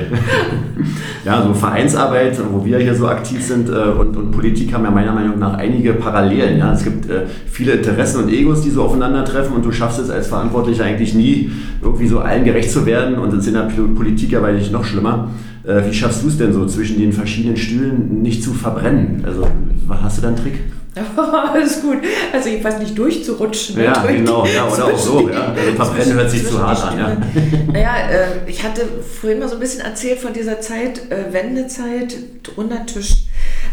ja, 1.25 1.45
so 1.45 1.55
Vereinsarbeit, 1.55 2.37
wo 2.51 2.65
wir 2.65 2.79
hier 2.79 2.97
so 2.97 3.07
aktiv 3.07 3.41
sind 3.41 3.69
äh, 3.69 3.73
und, 3.73 4.17
und 4.17 4.33
Politik 4.33 4.75
haben 4.75 4.83
ja 4.83 4.91
meiner 4.91 5.13
Meinung 5.13 5.39
nach 5.39 5.55
einige 5.59 5.93
Parallelen. 5.93 6.59
Ja? 6.59 6.73
Es 6.73 6.83
gibt 6.83 7.09
äh, 7.09 7.27
viele 7.47 7.75
Interessen 7.75 8.25
und 8.25 8.31
Egos, 8.31 8.63
die 8.63 8.71
so 8.71 8.83
aufeinandertreffen 8.83 9.55
und 9.55 9.65
du 9.65 9.71
schaffst 9.71 10.01
es 10.01 10.11
als 10.11 10.27
Verantwortlicher 10.27 10.85
eigentlich 10.85 11.15
nie, 11.15 11.53
irgendwie 11.81 12.09
so 12.09 12.19
allen 12.19 12.43
gerecht 12.43 12.73
zu 12.73 12.85
werden 12.85 13.17
und 13.17 13.33
es 13.33 13.47
in 13.47 13.55
der 13.55 13.69
Politik 13.95 14.33
ja 14.33 14.43
weil 14.43 14.59
ich 14.59 14.73
noch 14.73 14.85
schlimmer. 14.85 15.31
Äh, 15.65 15.87
wie 15.87 15.95
schaffst 15.95 16.23
du 16.23 16.29
es 16.29 16.37
denn 16.37 16.53
so, 16.53 16.67
zwischen 16.67 16.99
den 16.99 17.13
verschiedenen 17.13 17.57
Stühlen 17.57 18.23
nicht 18.23 18.43
zu 18.43 18.53
verbrennen? 18.53 19.25
Also 19.25 19.49
hast 19.89 20.19
du 20.19 20.23
da 20.23 20.29
einen 20.29 20.37
Trick? 20.37 20.61
Alles 21.17 21.81
gut. 21.83 21.99
Also 22.33 22.49
jedenfalls 22.49 22.79
nicht 22.79 22.97
durchzurutschen. 22.97 23.83
Ja, 23.83 24.01
durch 24.01 24.17
genau. 24.17 24.47
Ja, 24.47 24.69
oder 24.69 24.85
auch 24.87 24.99
so. 24.99 25.29
Ja. 25.29 25.53
Also 25.53 25.73
verbrennen 25.73 26.15
hört 26.15 26.31
sich 26.31 26.47
zu 26.47 26.65
hart 26.65 26.85
an. 26.85 26.99
Ja. 26.99 27.17
Naja, 27.73 27.97
äh, 28.09 28.49
ich 28.49 28.63
hatte 28.63 28.83
vorhin 29.21 29.41
mal 29.41 29.49
so 29.49 29.55
ein 29.55 29.61
bisschen 29.61 29.81
erzählt 29.81 30.21
von 30.21 30.33
dieser 30.33 30.61
Zeit, 30.61 31.11
äh, 31.11 31.33
Wendezeit, 31.33 32.15
drunter 32.45 32.87
Tisch. 32.87 33.25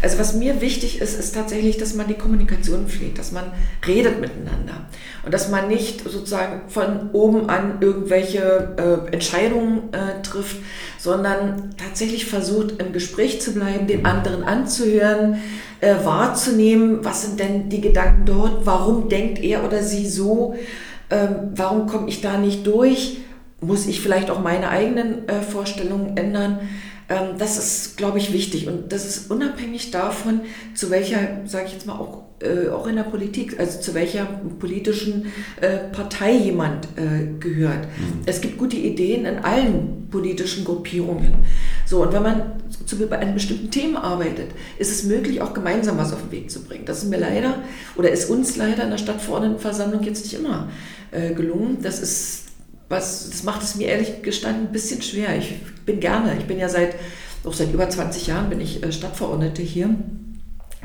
Also 0.02 0.18
was 0.18 0.34
mir 0.34 0.60
wichtig 0.60 1.00
ist, 1.00 1.18
ist 1.18 1.34
tatsächlich, 1.34 1.78
dass 1.78 1.94
man 1.94 2.08
die 2.08 2.14
Kommunikation 2.14 2.88
pflegt, 2.88 3.18
dass 3.18 3.30
man 3.30 3.44
redet 3.86 4.20
miteinander 4.20 4.86
und 5.24 5.32
dass 5.32 5.48
man 5.48 5.68
nicht 5.68 6.02
sozusagen 6.02 6.68
von 6.68 7.10
oben 7.12 7.48
an 7.48 7.78
irgendwelche 7.80 8.74
äh, 9.08 9.12
Entscheidungen 9.12 9.92
äh, 9.92 10.20
trifft, 10.22 10.56
sondern 10.98 11.70
tatsächlich 11.76 12.26
versucht, 12.26 12.82
im 12.82 12.92
Gespräch 12.92 13.40
zu 13.40 13.54
bleiben, 13.54 13.86
den 13.86 14.04
anderen 14.04 14.42
anzuhören, 14.42 15.36
äh, 15.80 15.94
wahrzunehmen, 16.02 17.04
was 17.04 17.22
sind 17.22 17.38
denn 17.38 17.68
die 17.68 17.80
Gedanken 17.80 18.24
dort, 18.26 18.66
warum 18.66 19.08
denkt 19.08 19.38
er 19.38 19.64
oder 19.64 19.84
sie 19.84 20.08
so, 20.08 20.56
ähm, 21.10 21.52
warum 21.54 21.86
komme 21.86 22.08
ich 22.08 22.20
da 22.20 22.38
nicht 22.38 22.66
durch, 22.66 23.18
muss 23.60 23.86
ich 23.86 24.00
vielleicht 24.00 24.30
auch 24.30 24.40
meine 24.40 24.68
eigenen 24.68 25.28
äh, 25.28 25.42
Vorstellungen 25.42 26.16
ändern. 26.16 26.58
Ähm, 27.08 27.38
das 27.38 27.58
ist, 27.58 27.96
glaube 27.96 28.18
ich, 28.18 28.32
wichtig 28.32 28.68
und 28.68 28.92
das 28.92 29.04
ist 29.04 29.30
unabhängig 29.30 29.90
davon, 29.90 30.40
zu 30.74 30.90
welcher, 30.90 31.40
sage 31.46 31.66
ich 31.66 31.72
jetzt 31.72 31.86
mal 31.86 31.94
auch, 31.94 32.22
äh, 32.40 32.68
auch 32.68 32.86
in 32.86 32.96
der 32.96 33.02
Politik, 33.04 33.58
also 33.58 33.80
zu 33.80 33.94
welcher 33.94 34.24
politischen 34.58 35.26
äh, 35.60 35.78
Partei 35.92 36.32
jemand 36.32 36.86
äh, 36.96 37.38
gehört. 37.38 37.84
Mhm. 37.84 38.22
Es 38.26 38.40
gibt 38.40 38.58
gute 38.58 38.76
Ideen 38.76 39.26
in 39.26 39.38
allen 39.38 40.08
politischen 40.10 40.64
Gruppierungen. 40.64 41.34
So, 41.86 42.02
und 42.02 42.12
wenn 42.12 42.22
man 42.22 42.52
zu 42.86 42.96
einem 43.10 43.34
bestimmten 43.34 43.70
Thema 43.70 44.04
arbeitet, 44.04 44.50
ist 44.78 44.90
es 44.90 45.04
möglich, 45.04 45.40
auch 45.40 45.54
gemeinsam 45.54 45.98
was 45.98 46.12
auf 46.12 46.20
den 46.22 46.32
Weg 46.32 46.50
zu 46.50 46.62
bringen. 46.62 46.84
Das 46.84 47.02
ist 47.02 47.10
mir 47.10 47.18
leider, 47.18 47.56
oder 47.96 48.10
ist 48.10 48.30
uns 48.30 48.56
leider 48.56 48.84
in 48.84 48.90
der 48.90 48.98
Stadtverordnetenversammlung 48.98 50.02
jetzt 50.02 50.24
nicht 50.24 50.34
immer 50.34 50.68
äh, 51.10 51.34
gelungen. 51.34 51.78
Das 51.82 52.00
ist 52.00 52.41
was, 52.92 53.30
das 53.30 53.42
macht 53.42 53.62
es 53.62 53.74
mir 53.74 53.88
ehrlich 53.88 54.22
gestanden 54.22 54.66
ein 54.66 54.72
bisschen 54.72 55.02
schwer. 55.02 55.36
Ich 55.36 55.54
bin 55.84 55.98
gerne, 55.98 56.36
ich 56.38 56.44
bin 56.44 56.58
ja 56.58 56.68
seit, 56.68 56.94
auch 57.44 57.54
seit 57.54 57.72
über 57.72 57.88
20 57.88 58.28
Jahren 58.28 58.50
bin 58.50 58.60
ich 58.60 58.82
äh, 58.82 58.92
Stadtverordnete 58.92 59.62
hier. 59.62 59.96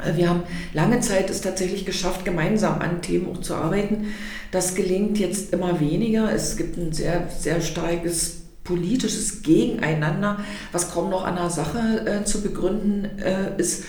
Äh, 0.04 0.15
wir 0.15 0.30
haben 0.30 0.43
lange 0.74 1.02
Zeit 1.02 1.30
es 1.30 1.41
tatsächlich 1.41 1.86
geschafft, 1.86 2.26
gemeinsam 2.26 2.80
an 2.80 3.02
Themen 3.02 3.28
auch 3.30 3.41
zu 3.41 3.54
arbeiten. 3.54 4.08
Das 4.52 4.74
gelingt 4.74 5.20
jetzt 5.20 5.54
immer 5.54 5.80
weniger. 5.80 6.34
Es 6.34 6.56
gibt 6.56 6.78
ein 6.78 6.93
sehr, 6.93 7.28
sehr 7.38 7.62
starkes 7.62 8.43
politisches 8.63 9.43
Gegeneinander, 9.43 10.39
was 10.72 10.91
kaum 10.91 11.10
noch 11.10 11.26
an 11.26 11.36
der 11.36 11.50
Sache 11.50 12.06
äh, 12.06 12.26
zu 12.26 12.41
begründen 12.41 13.20
äh, 13.20 13.60
ist. 13.62 13.84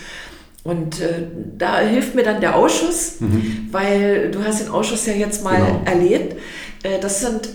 Und 0.64 1.00
äh, 1.00 1.22
da 1.56 1.78
hilft 1.80 2.14
mir 2.14 2.24
dann 2.24 2.40
der 2.40 2.56
Ausschuss, 2.56 3.20
mhm. 3.20 3.68
weil 3.70 4.30
du 4.30 4.42
hast 4.42 4.60
den 4.60 4.68
Ausschuss 4.68 5.06
ja 5.06 5.14
jetzt 5.14 5.42
mal 5.42 5.56
genau. 5.56 5.82
erlebt. 5.84 6.36
Äh, 6.82 7.00
das 7.00 7.20
sind 7.20 7.48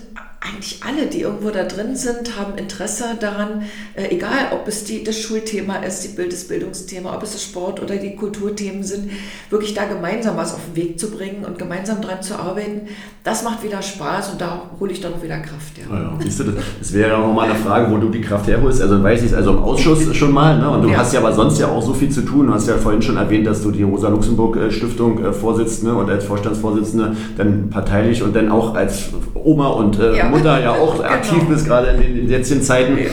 eigentlich 0.44 0.82
alle, 0.84 1.08
die 1.08 1.22
irgendwo 1.22 1.52
da 1.52 1.64
drin 1.64 1.96
sind, 1.96 2.38
haben 2.38 2.58
Interesse 2.58 3.06
daran, 3.20 3.64
äh, 3.96 4.10
egal 4.10 4.52
ob 4.52 4.68
es 4.68 4.84
die, 4.84 5.04
das 5.04 5.18
Schulthema 5.18 5.78
ist, 5.78 6.02
die 6.02 6.30
das 6.30 6.44
Bildungsthema, 6.46 7.16
ob 7.16 7.24
es 7.24 7.32
das 7.32 7.44
Sport 7.44 7.82
oder 7.82 7.96
die 7.96 8.16
Kulturthemen 8.16 8.84
sind, 8.84 9.10
wirklich 9.50 9.74
da 9.74 9.86
gemeinsam 9.86 10.36
was 10.36 10.54
auf 10.54 10.60
den 10.68 10.76
Weg 10.76 11.00
zu 11.00 11.12
bringen 11.12 11.46
und 11.46 11.58
gemeinsam 11.58 12.02
dran 12.02 12.22
zu 12.22 12.38
arbeiten. 12.38 12.90
Das 13.24 13.44
macht 13.44 13.64
wieder 13.64 13.82
Spaß 13.82 14.32
und 14.32 14.42
da 14.42 14.70
hole 14.80 14.92
ich 14.92 15.00
dann 15.00 15.14
auch 15.14 15.24
wieder 15.24 15.40
Kraft. 15.40 15.78
Ja. 15.78 15.96
Ja, 15.96 16.04
ja. 16.04 16.18
Du, 16.20 16.54
das 16.80 16.94
wäre 16.94 17.18
auch 17.18 17.28
nochmal 17.28 17.50
eine 17.50 17.60
Frage, 17.60 17.90
wo 17.90 17.98
du 17.98 18.10
die 18.10 18.22
Kraft 18.22 18.48
herholst. 18.48 18.82
Also 18.82 19.02
weiß 19.02 19.24
ich 19.24 19.34
also 19.34 19.52
im 19.52 19.60
Ausschuss 19.60 20.14
schon 20.14 20.34
mal, 20.34 20.60
ne? 20.60 20.70
und 20.70 20.82
du 20.82 20.96
hast 20.96 21.14
ja 21.14 21.22
aber 21.22 21.32
sonst 21.32 21.58
ja 21.60 21.70
auch 21.70 21.82
so 21.82 21.94
viel 21.94 22.10
zu 22.10 22.22
tun. 22.22 22.48
Du 22.48 22.54
hast 22.54 22.68
ja 22.68 22.76
vorhin 22.76 23.02
schon 23.02 23.16
erwähnt, 23.16 23.48
dass 23.48 23.62
du 23.62 23.72
die 23.72 23.84
Rosa-Luxemburg-Stiftung 23.84 25.24
äh, 25.24 25.32
vorsitzt 25.32 25.84
ne? 25.84 25.96
und 25.96 26.10
als 26.10 26.26
Vorstandsvorsitzende 26.26 27.16
dann 27.38 27.70
parteilich 27.70 28.22
und 28.22 28.36
dann 28.36 28.52
auch 28.52 28.76
als 28.76 29.10
Oma 29.36 29.68
und 29.68 30.00
äh, 30.00 30.18
Mutter 30.34 30.62
ja 30.62 30.72
auch 30.72 30.98
genau. 30.98 31.10
aktiv 31.10 31.44
bist, 31.48 31.66
gerade 31.66 31.92
in 31.92 32.16
den 32.16 32.30
jetzigen 32.30 32.62
Zeiten. 32.62 32.98
Ja. 32.98 33.12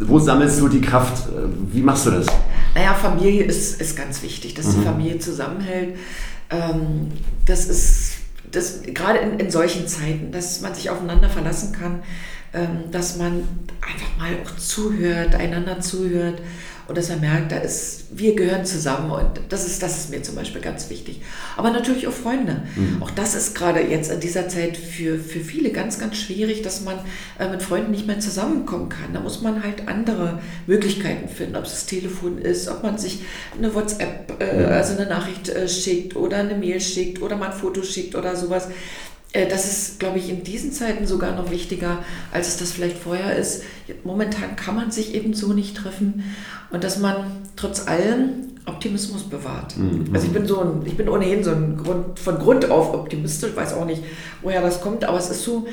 Wo 0.00 0.18
sammelst 0.18 0.60
du 0.60 0.68
die 0.68 0.80
Kraft? 0.80 1.28
Wie 1.72 1.80
machst 1.80 2.06
du 2.06 2.10
das? 2.10 2.26
Naja, 2.74 2.92
Familie 2.92 3.44
ist, 3.44 3.80
ist 3.80 3.96
ganz 3.96 4.22
wichtig, 4.22 4.54
dass 4.54 4.66
mhm. 4.66 4.80
die 4.80 4.86
Familie 4.86 5.18
zusammenhält. 5.18 5.96
Ähm, 6.50 7.12
das 7.46 7.66
ist 7.66 8.16
das, 8.50 8.82
gerade 8.82 9.18
in, 9.18 9.38
in 9.38 9.50
solchen 9.50 9.86
Zeiten, 9.86 10.32
dass 10.32 10.60
man 10.60 10.74
sich 10.74 10.90
aufeinander 10.90 11.28
verlassen 11.28 11.72
kann, 11.72 12.02
ähm, 12.52 12.90
dass 12.90 13.16
man 13.16 13.42
einfach 13.80 14.18
mal 14.18 14.30
auch 14.44 14.56
zuhört, 14.56 15.34
einander 15.34 15.80
zuhört 15.80 16.40
und 16.88 16.96
dass 16.96 17.10
er 17.10 17.16
merkt, 17.16 17.52
da 17.52 17.56
ist, 17.56 18.04
wir 18.10 18.36
gehören 18.36 18.64
zusammen 18.64 19.10
und 19.10 19.40
das 19.48 19.66
ist, 19.66 19.82
das 19.82 19.98
ist 19.98 20.10
mir 20.10 20.22
zum 20.22 20.36
Beispiel 20.36 20.60
ganz 20.60 20.88
wichtig. 20.88 21.20
Aber 21.56 21.70
natürlich 21.70 22.06
auch 22.06 22.12
Freunde. 22.12 22.62
Mhm. 22.76 23.02
Auch 23.02 23.10
das 23.10 23.34
ist 23.34 23.54
gerade 23.54 23.80
jetzt 23.80 24.10
in 24.10 24.20
dieser 24.20 24.48
Zeit 24.48 24.76
für, 24.76 25.18
für 25.18 25.40
viele 25.40 25.70
ganz, 25.70 25.98
ganz 25.98 26.16
schwierig, 26.16 26.62
dass 26.62 26.82
man 26.82 26.98
äh, 27.38 27.48
mit 27.48 27.62
Freunden 27.62 27.90
nicht 27.90 28.06
mehr 28.06 28.20
zusammenkommen 28.20 28.88
kann. 28.88 29.12
Da 29.12 29.20
muss 29.20 29.42
man 29.42 29.62
halt 29.62 29.88
andere 29.88 30.40
Möglichkeiten 30.66 31.28
finden, 31.28 31.56
ob 31.56 31.64
es 31.64 31.72
das 31.72 31.86
Telefon 31.86 32.38
ist, 32.38 32.68
ob 32.68 32.82
man 32.82 32.98
sich 32.98 33.22
eine 33.56 33.74
WhatsApp, 33.74 34.40
äh, 34.40 34.64
also 34.66 34.96
eine 34.96 35.08
Nachricht 35.08 35.48
äh, 35.48 35.68
schickt 35.68 36.14
oder 36.14 36.38
eine 36.38 36.54
Mail 36.54 36.80
schickt 36.80 37.20
oder 37.20 37.36
mal 37.36 37.50
ein 37.50 37.58
Foto 37.58 37.82
schickt 37.82 38.14
oder 38.14 38.36
sowas. 38.36 38.68
Äh, 39.36 39.48
das 39.48 39.66
ist, 39.66 40.00
glaube 40.00 40.18
ich, 40.18 40.30
in 40.30 40.42
diesen 40.42 40.72
Zeiten 40.72 41.06
sogar 41.06 41.36
noch 41.36 41.50
wichtiger, 41.50 42.02
als 42.32 42.48
es 42.48 42.56
das 42.56 42.72
vielleicht 42.72 42.96
vorher 42.96 43.36
ist. 43.36 43.62
Momentan 44.02 44.56
kann 44.56 44.74
man 44.74 44.90
sich 44.90 45.14
eben 45.14 45.34
so 45.34 45.52
nicht 45.52 45.76
treffen 45.76 46.24
und 46.70 46.82
dass 46.82 46.98
man 46.98 47.26
trotz 47.54 47.86
allem 47.86 48.55
Optimismus 48.66 49.22
bewahrt. 49.22 49.76
Mhm. 49.76 50.06
Also 50.12 50.26
ich 50.26 50.32
bin 50.32 50.46
so 50.46 50.60
ein, 50.60 50.82
ich 50.84 50.96
bin 50.96 51.08
ohnehin 51.08 51.44
so 51.44 51.52
ein 51.52 51.76
Grund, 51.76 52.18
von 52.18 52.36
Grund 52.36 52.68
auf 52.68 52.92
optimistisch, 52.94 53.54
weiß 53.54 53.74
auch 53.74 53.86
nicht, 53.86 54.02
woher 54.42 54.60
das 54.60 54.80
kommt, 54.80 55.04
aber 55.04 55.18
es 55.18 55.30
ist 55.30 55.44
so, 55.44 55.66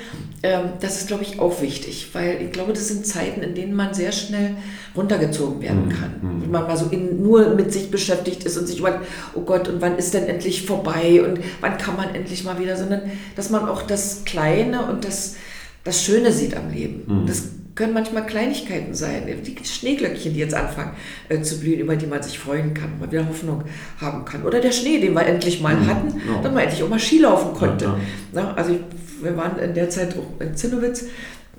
ähm, 0.43 0.69
das 0.79 0.99
ist, 0.99 1.07
glaube 1.07 1.23
ich, 1.23 1.39
auch 1.39 1.59
wichtig, 1.61 2.09
weil 2.13 2.39
ich 2.43 2.51
glaube, 2.51 2.73
das 2.73 2.87
sind 2.87 3.05
Zeiten, 3.05 3.41
in 3.41 3.55
denen 3.55 3.75
man 3.75 3.95
sehr 3.95 4.11
schnell 4.11 4.57
runtergezogen 4.95 5.59
werden 5.61 5.85
mhm. 5.85 5.89
kann. 5.89 6.11
Mhm. 6.21 6.41
Wenn 6.43 6.51
man 6.51 6.67
mal 6.67 6.77
so 6.77 6.85
in, 6.91 7.23
nur 7.23 7.55
mit 7.55 7.73
sich 7.73 7.89
beschäftigt 7.89 8.43
ist 8.43 8.57
und 8.57 8.67
sich 8.67 8.77
überlegt, 8.77 9.01
oh 9.33 9.41
Gott, 9.41 9.67
und 9.67 9.81
wann 9.81 9.97
ist 9.97 10.13
denn 10.13 10.25
endlich 10.27 10.67
vorbei 10.67 11.23
und 11.23 11.39
wann 11.61 11.79
kann 11.79 11.95
man 11.95 12.13
endlich 12.13 12.43
mal 12.43 12.59
wieder, 12.59 12.77
sondern 12.77 13.01
dass 13.35 13.49
man 13.49 13.67
auch 13.67 13.81
das 13.81 14.23
Kleine 14.23 14.85
und 14.85 15.03
das, 15.03 15.35
das 15.83 16.03
Schöne 16.03 16.31
sieht 16.31 16.55
am 16.55 16.69
Leben. 16.69 17.03
Mhm. 17.07 17.25
Das 17.25 17.43
können 17.75 17.93
manchmal 17.93 18.25
Kleinigkeiten 18.25 18.93
sein, 18.93 19.23
die 19.43 19.55
Schneeglöckchen, 19.65 20.33
die 20.33 20.39
jetzt 20.39 20.53
anfangen 20.53 20.91
äh, 21.29 21.41
zu 21.41 21.59
blühen, 21.59 21.79
über 21.79 21.95
die 21.95 22.05
man 22.05 22.21
sich 22.21 22.37
freuen 22.37 22.73
kann, 22.73 22.99
man 22.99 23.11
wieder 23.11 23.27
Hoffnung 23.27 23.63
haben 23.99 24.25
kann. 24.25 24.43
Oder 24.43 24.59
der 24.59 24.71
Schnee, 24.71 24.99
den 24.99 25.13
wir 25.13 25.25
endlich 25.25 25.61
mal 25.61 25.75
mhm. 25.75 25.87
hatten, 25.87 26.07
ja. 26.27 26.41
dass 26.41 26.51
man 26.51 26.63
endlich 26.63 26.83
auch 26.83 26.89
mal 26.89 26.99
Ski 26.99 27.19
laufen 27.19 27.53
konnte. 27.53 27.85
Ja, 27.85 28.41
ja. 28.41 28.53
also 28.53 28.73
ich, 28.73 28.79
wir 29.23 29.35
waren 29.37 29.57
in 29.57 29.73
der 29.73 29.89
Zeit 29.89 30.15
auch 30.17 30.41
in 30.41 30.55
Zinnowitz, 30.55 31.05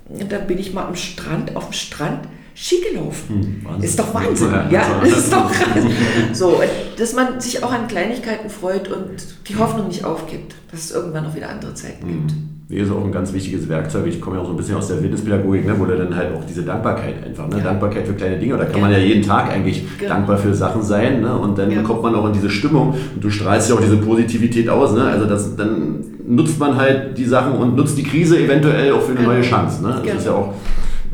und 0.07 0.31
da 0.31 0.37
bin 0.37 0.59
ich 0.59 0.73
mal 0.73 0.85
am 0.85 0.95
Strand, 0.95 1.55
auf 1.55 1.65
dem 1.65 1.73
Strand, 1.73 2.27
Ski 2.53 2.77
gelaufen. 2.89 3.63
Hm, 3.67 3.83
ist 3.83 3.99
doch 3.99 4.13
Wahnsinn. 4.13 4.51
Ja, 4.51 4.69
ja 4.71 5.01
ist 5.01 5.33
doch 5.33 5.51
krass. 5.51 5.83
so, 6.31 6.61
dass 6.97 7.13
man 7.13 7.41
sich 7.41 7.61
auch 7.61 7.71
an 7.71 7.87
Kleinigkeiten 7.89 8.49
freut 8.49 8.87
und 8.87 9.11
die 9.49 9.57
Hoffnung 9.57 9.89
nicht 9.89 10.05
aufgibt, 10.05 10.55
dass 10.71 10.85
es 10.85 10.91
irgendwann 10.91 11.25
noch 11.25 11.35
wieder 11.35 11.49
andere 11.49 11.73
Zeiten 11.73 12.07
hm. 12.07 12.27
gibt. 12.27 12.54
Ist 12.67 12.91
auch 12.91 13.05
ein 13.05 13.11
ganz 13.11 13.31
wichtiges 13.31 13.69
Werkzeug. 13.69 14.07
Ich 14.07 14.19
komme 14.19 14.37
ja 14.37 14.41
auch 14.41 14.47
so 14.47 14.51
ein 14.51 14.57
bisschen 14.57 14.75
aus 14.75 14.87
der 14.87 15.01
Wildnispädagogik, 15.01 15.67
ne, 15.67 15.75
wo 15.77 15.85
du 15.85 15.95
dann 15.95 16.15
halt 16.15 16.35
auch 16.35 16.43
diese 16.45 16.63
Dankbarkeit 16.63 17.23
einfach, 17.23 17.47
ne? 17.47 17.57
Ja. 17.57 17.63
Dankbarkeit 17.63 18.07
für 18.07 18.13
kleine 18.13 18.39
Dinge. 18.39 18.57
Da 18.57 18.65
kann 18.65 18.81
man 18.81 18.91
ja 18.91 18.97
jeden 18.97 19.21
Tag 19.21 19.51
eigentlich 19.51 19.85
genau. 19.99 20.15
dankbar 20.15 20.37
für 20.37 20.53
Sachen 20.55 20.81
sein. 20.81 21.21
Ne? 21.21 21.37
Und 21.37 21.59
dann 21.59 21.69
ja. 21.69 21.83
kommt 21.83 22.01
man 22.01 22.15
auch 22.15 22.25
in 22.25 22.33
diese 22.33 22.49
Stimmung 22.49 22.95
und 23.13 23.23
du 23.23 23.29
strahlst 23.29 23.69
ja 23.69 23.75
auch 23.75 23.81
diese 23.81 23.97
Positivität 23.97 24.67
aus. 24.67 24.93
Ne? 24.95 25.03
Also 25.03 25.27
das, 25.27 25.55
dann 25.55 26.03
nutzt 26.27 26.59
man 26.59 26.75
halt 26.75 27.15
die 27.15 27.25
Sachen 27.25 27.53
und 27.53 27.75
nutzt 27.75 27.99
die 27.99 28.03
Krise 28.03 28.39
eventuell 28.39 28.93
auch 28.93 29.01
für 29.01 29.11
eine 29.11 29.19
genau. 29.19 29.31
neue 29.33 29.41
Chance. 29.41 29.83
Ne? 29.83 29.89
Das 29.89 30.01
genau. 30.01 30.17
ist 30.17 30.25
ja 30.25 30.31
auch 30.31 30.53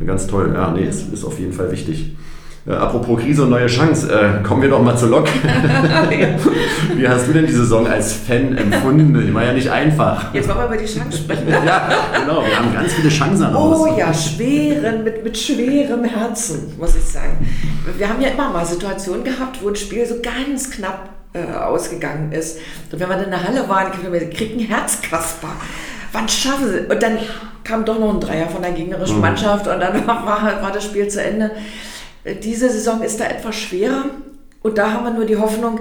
ganz 0.05 0.27
toll. 0.27 0.51
Ja, 0.53 0.71
nee, 0.71 0.85
es 0.85 1.03
ist 1.03 1.25
auf 1.25 1.37
jeden 1.37 1.51
Fall 1.51 1.69
wichtig. 1.69 2.15
Äh, 2.67 2.73
apropos 2.73 3.19
Krise 3.19 3.43
und 3.43 3.49
neue 3.49 3.65
Chance, 3.65 4.11
äh, 4.11 4.43
kommen 4.43 4.61
wir 4.61 4.69
doch 4.69 4.83
mal 4.83 4.95
zur 4.95 5.09
Lok. 5.09 5.27
Wie 6.95 7.07
hast 7.07 7.27
du 7.27 7.33
denn 7.33 7.47
die 7.47 7.51
Saison 7.51 7.87
als 7.87 8.13
Fan 8.13 8.55
empfunden? 8.55 9.19
Die 9.25 9.33
war 9.33 9.43
ja 9.43 9.53
nicht 9.53 9.71
einfach. 9.71 10.31
Jetzt 10.31 10.47
wollen 10.47 10.59
wir 10.59 10.65
über 10.65 10.77
die 10.77 10.85
Chance 10.85 11.17
sprechen. 11.17 11.47
ja, 11.65 11.89
genau. 12.19 12.43
Wir 12.45 12.59
haben 12.59 12.71
ganz 12.71 12.93
viele 12.93 13.09
Chancen 13.09 13.55
Oh 13.55 13.73
raus. 13.73 13.97
ja, 13.97 14.13
schweren, 14.13 15.03
mit, 15.03 15.23
mit 15.23 15.35
schwerem 15.35 16.03
Herzen, 16.03 16.73
muss 16.77 16.95
ich 16.95 17.03
sagen. 17.03 17.47
Wir 17.97 18.07
haben 18.07 18.21
ja 18.21 18.29
immer 18.29 18.51
mal 18.51 18.63
Situationen 18.63 19.23
gehabt, 19.23 19.57
wo 19.63 19.69
ein 19.69 19.75
Spiel 19.75 20.05
so 20.05 20.15
ganz 20.21 20.69
knapp 20.69 21.09
äh, 21.33 21.57
ausgegangen 21.57 22.31
ist. 22.31 22.59
Und 22.91 22.99
wenn 22.99 23.09
wir 23.09 23.15
dann 23.15 23.25
in 23.25 23.31
der 23.31 23.43
Halle 23.43 23.67
waren, 23.69 23.91
kriegt 23.91 24.59
ein 24.59 24.67
Herzkasper. 24.67 25.49
Wann 26.11 26.29
schaffen 26.29 26.69
sie? 26.69 26.93
Und 26.93 27.01
dann 27.01 27.17
kam 27.63 27.85
doch 27.85 27.97
noch 27.97 28.13
ein 28.13 28.19
Dreier 28.19 28.49
von 28.49 28.61
der 28.61 28.71
gegnerischen 28.71 29.15
mhm. 29.15 29.21
Mannschaft 29.21 29.67
und 29.67 29.79
dann 29.79 30.05
war, 30.05 30.25
war, 30.25 30.61
war 30.61 30.71
das 30.71 30.83
Spiel 30.83 31.07
zu 31.07 31.23
Ende. 31.23 31.51
Diese 32.25 32.69
Saison 32.69 33.01
ist 33.01 33.19
da 33.19 33.25
etwas 33.25 33.55
schwerer. 33.55 34.05
Und 34.61 34.77
da 34.77 34.91
haben 34.91 35.05
wir 35.05 35.13
nur 35.13 35.25
die 35.25 35.37
Hoffnung, 35.37 35.79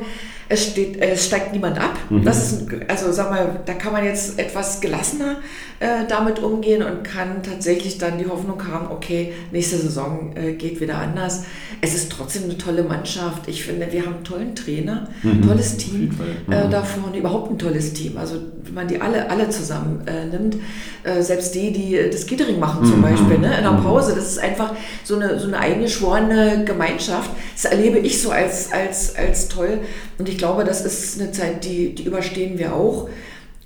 es, 0.51 0.67
steht, 0.67 1.01
es 1.01 1.27
steigt 1.27 1.53
niemand 1.53 1.79
ab. 1.79 1.97
Mhm. 2.11 2.25
Das 2.25 2.53
ist, 2.53 2.67
also 2.89 3.13
sag 3.13 3.31
mal, 3.31 3.61
da 3.65 3.75
kann 3.75 3.93
man 3.93 4.05
jetzt 4.05 4.39
etwas 4.39 4.81
gelassener 4.81 5.37
äh, 5.79 6.07
damit 6.09 6.41
umgehen 6.41 6.83
und 6.83 7.05
kann 7.05 7.43
tatsächlich 7.43 7.99
dann 7.99 8.19
die 8.19 8.27
Hoffnung 8.27 8.67
haben, 8.67 8.89
okay, 8.91 9.33
nächste 9.53 9.77
Saison 9.77 10.33
äh, 10.35 10.55
geht 10.55 10.81
wieder 10.81 10.99
anders. 10.99 11.45
Es 11.81 11.95
ist 11.95 12.11
trotzdem 12.11 12.45
eine 12.45 12.59
tolle 12.59 12.83
Mannschaft. 12.83 13.47
Ich 13.47 13.65
finde, 13.65 13.91
wir 13.93 14.05
haben 14.05 14.17
einen 14.17 14.25
tollen 14.25 14.55
Trainer, 14.57 15.09
mhm. 15.23 15.47
tolles 15.47 15.77
Team 15.77 16.11
äh, 16.51 16.65
mhm. 16.65 16.71
da 16.71 16.83
vorne, 16.83 17.17
überhaupt 17.17 17.53
ein 17.53 17.59
tolles 17.59 17.93
Team. 17.93 18.19
Also 18.19 18.35
wenn 18.65 18.75
man 18.75 18.89
die 18.89 19.01
alle, 19.01 19.31
alle 19.31 19.49
zusammen 19.51 20.03
äh, 20.07 20.27
nimmt, 20.27 20.57
äh, 21.05 21.23
selbst 21.23 21.55
die, 21.55 21.73
die 21.73 22.11
das 22.11 22.27
Catering 22.27 22.59
machen 22.59 22.85
zum 22.85 22.99
mhm. 22.99 23.03
Beispiel, 23.03 23.39
ne, 23.39 23.57
in 23.57 23.63
der 23.63 23.71
mhm. 23.71 23.85
Pause, 23.85 24.15
das 24.17 24.27
ist 24.27 24.39
einfach 24.39 24.75
so 25.05 25.15
eine, 25.15 25.39
so 25.39 25.47
eine 25.47 25.59
eingeschworene 25.59 26.65
Gemeinschaft. 26.65 27.31
Das 27.55 27.71
erlebe 27.71 27.99
ich 27.99 28.21
so 28.21 28.33
als, 28.33 28.73
als, 28.73 29.15
als 29.15 29.49
toll. 29.49 29.79
Und 30.19 30.29
ich 30.29 30.37
glaube, 30.41 30.65
das 30.65 30.81
ist 30.85 31.21
eine 31.21 31.31
Zeit, 31.31 31.65
die, 31.65 31.95
die 31.95 32.05
überstehen 32.05 32.59
wir 32.59 32.75
auch. 32.75 33.09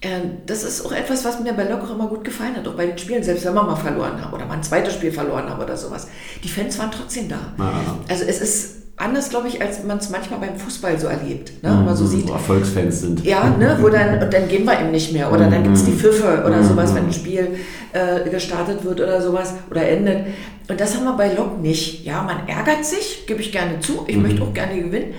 Ähm, 0.03 0.33
das 0.45 0.65
ist 0.65 0.85
auch 0.85 0.93
etwas, 0.93 1.25
was 1.25 1.41
mir 1.41 1.55
bei 1.55 1.65
Locker 1.65 1.95
immer 1.95 2.09
gut 2.09 2.25
gefallen 2.25 2.57
hat, 2.57 2.69
auch 2.69 2.75
bei 2.75 2.87
den 2.87 2.99
Spielen, 2.99 3.23
selbst 3.23 3.47
wenn 3.47 3.55
wir 3.55 3.63
mal 3.63 3.77
verloren 3.77 4.23
haben 4.23 4.35
oder 4.35 4.45
mal 4.45 4.55
ein 4.55 4.63
zweites 4.63 4.93
Spiel 4.93 5.13
verloren 5.13 5.49
haben 5.49 5.63
oder 5.63 5.77
sowas. 5.77 6.09
Die 6.43 6.49
Fans 6.49 6.79
waren 6.79 6.91
trotzdem 6.91 7.29
da. 7.31 7.39
Ah. 7.59 7.97
Also 8.09 8.25
es 8.25 8.41
ist 8.41 8.75
anders, 8.97 9.31
glaube 9.31 9.49
ich, 9.49 9.63
als 9.63 9.83
man 9.83 9.99
es 9.99 10.11
manchmal 10.11 10.41
beim 10.41 10.57
Fußball 10.57 10.99
so 10.99 11.07
erlebt. 11.07 11.63
Ne? 11.63 11.71
Mhm, 11.71 11.85
man 11.85 11.97
so 11.97 12.07
sieht, 12.07 12.29
wo 12.29 12.33
Erfolgsfans 12.33 13.01
sind. 13.01 13.25
Ja, 13.25 13.49
ne? 13.49 13.79
wo 13.81 13.89
dann, 13.89 14.23
und 14.23 14.33
dann 14.33 14.49
gehen 14.49 14.65
wir 14.65 14.79
eben 14.79 14.91
nicht 14.91 15.13
mehr. 15.13 15.33
Oder 15.33 15.49
dann 15.49 15.63
gibt 15.63 15.77
es 15.77 15.85
die 15.85 15.93
mhm. 15.93 15.99
Pfiffe 15.99 16.45
oder 16.47 16.59
mhm. 16.59 16.65
sowas, 16.65 16.95
wenn 16.95 17.07
ein 17.07 17.13
Spiel 17.13 17.57
äh, 17.93 18.29
gestartet 18.29 18.85
wird 18.85 19.01
oder 19.01 19.21
sowas 19.23 19.55
oder 19.71 19.89
endet. 19.89 20.27
Und 20.69 20.81
das 20.81 20.95
haben 20.97 21.05
wir 21.05 21.15
bei 21.15 21.33
Lok 21.33 21.61
nicht. 21.61 22.05
Ja, 22.05 22.23
man 22.23 22.47
ärgert 22.47 22.85
sich, 22.85 23.27
gebe 23.27 23.41
ich 23.41 23.53
gerne 23.53 23.81
zu. 23.81 24.05
Ich 24.07 24.17
mhm. 24.17 24.23
möchte 24.23 24.43
auch 24.43 24.55
gerne 24.55 24.81
gewinnen. 24.81 25.15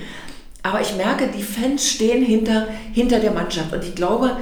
Aber 0.66 0.82
ich 0.82 0.96
merke, 0.96 1.28
die 1.28 1.44
Fans 1.44 1.88
stehen 1.88 2.26
hinter, 2.26 2.68
hinter 2.92 3.20
der 3.20 3.30
Mannschaft. 3.30 3.72
Und 3.72 3.84
ich 3.84 3.94
glaube, 3.94 4.36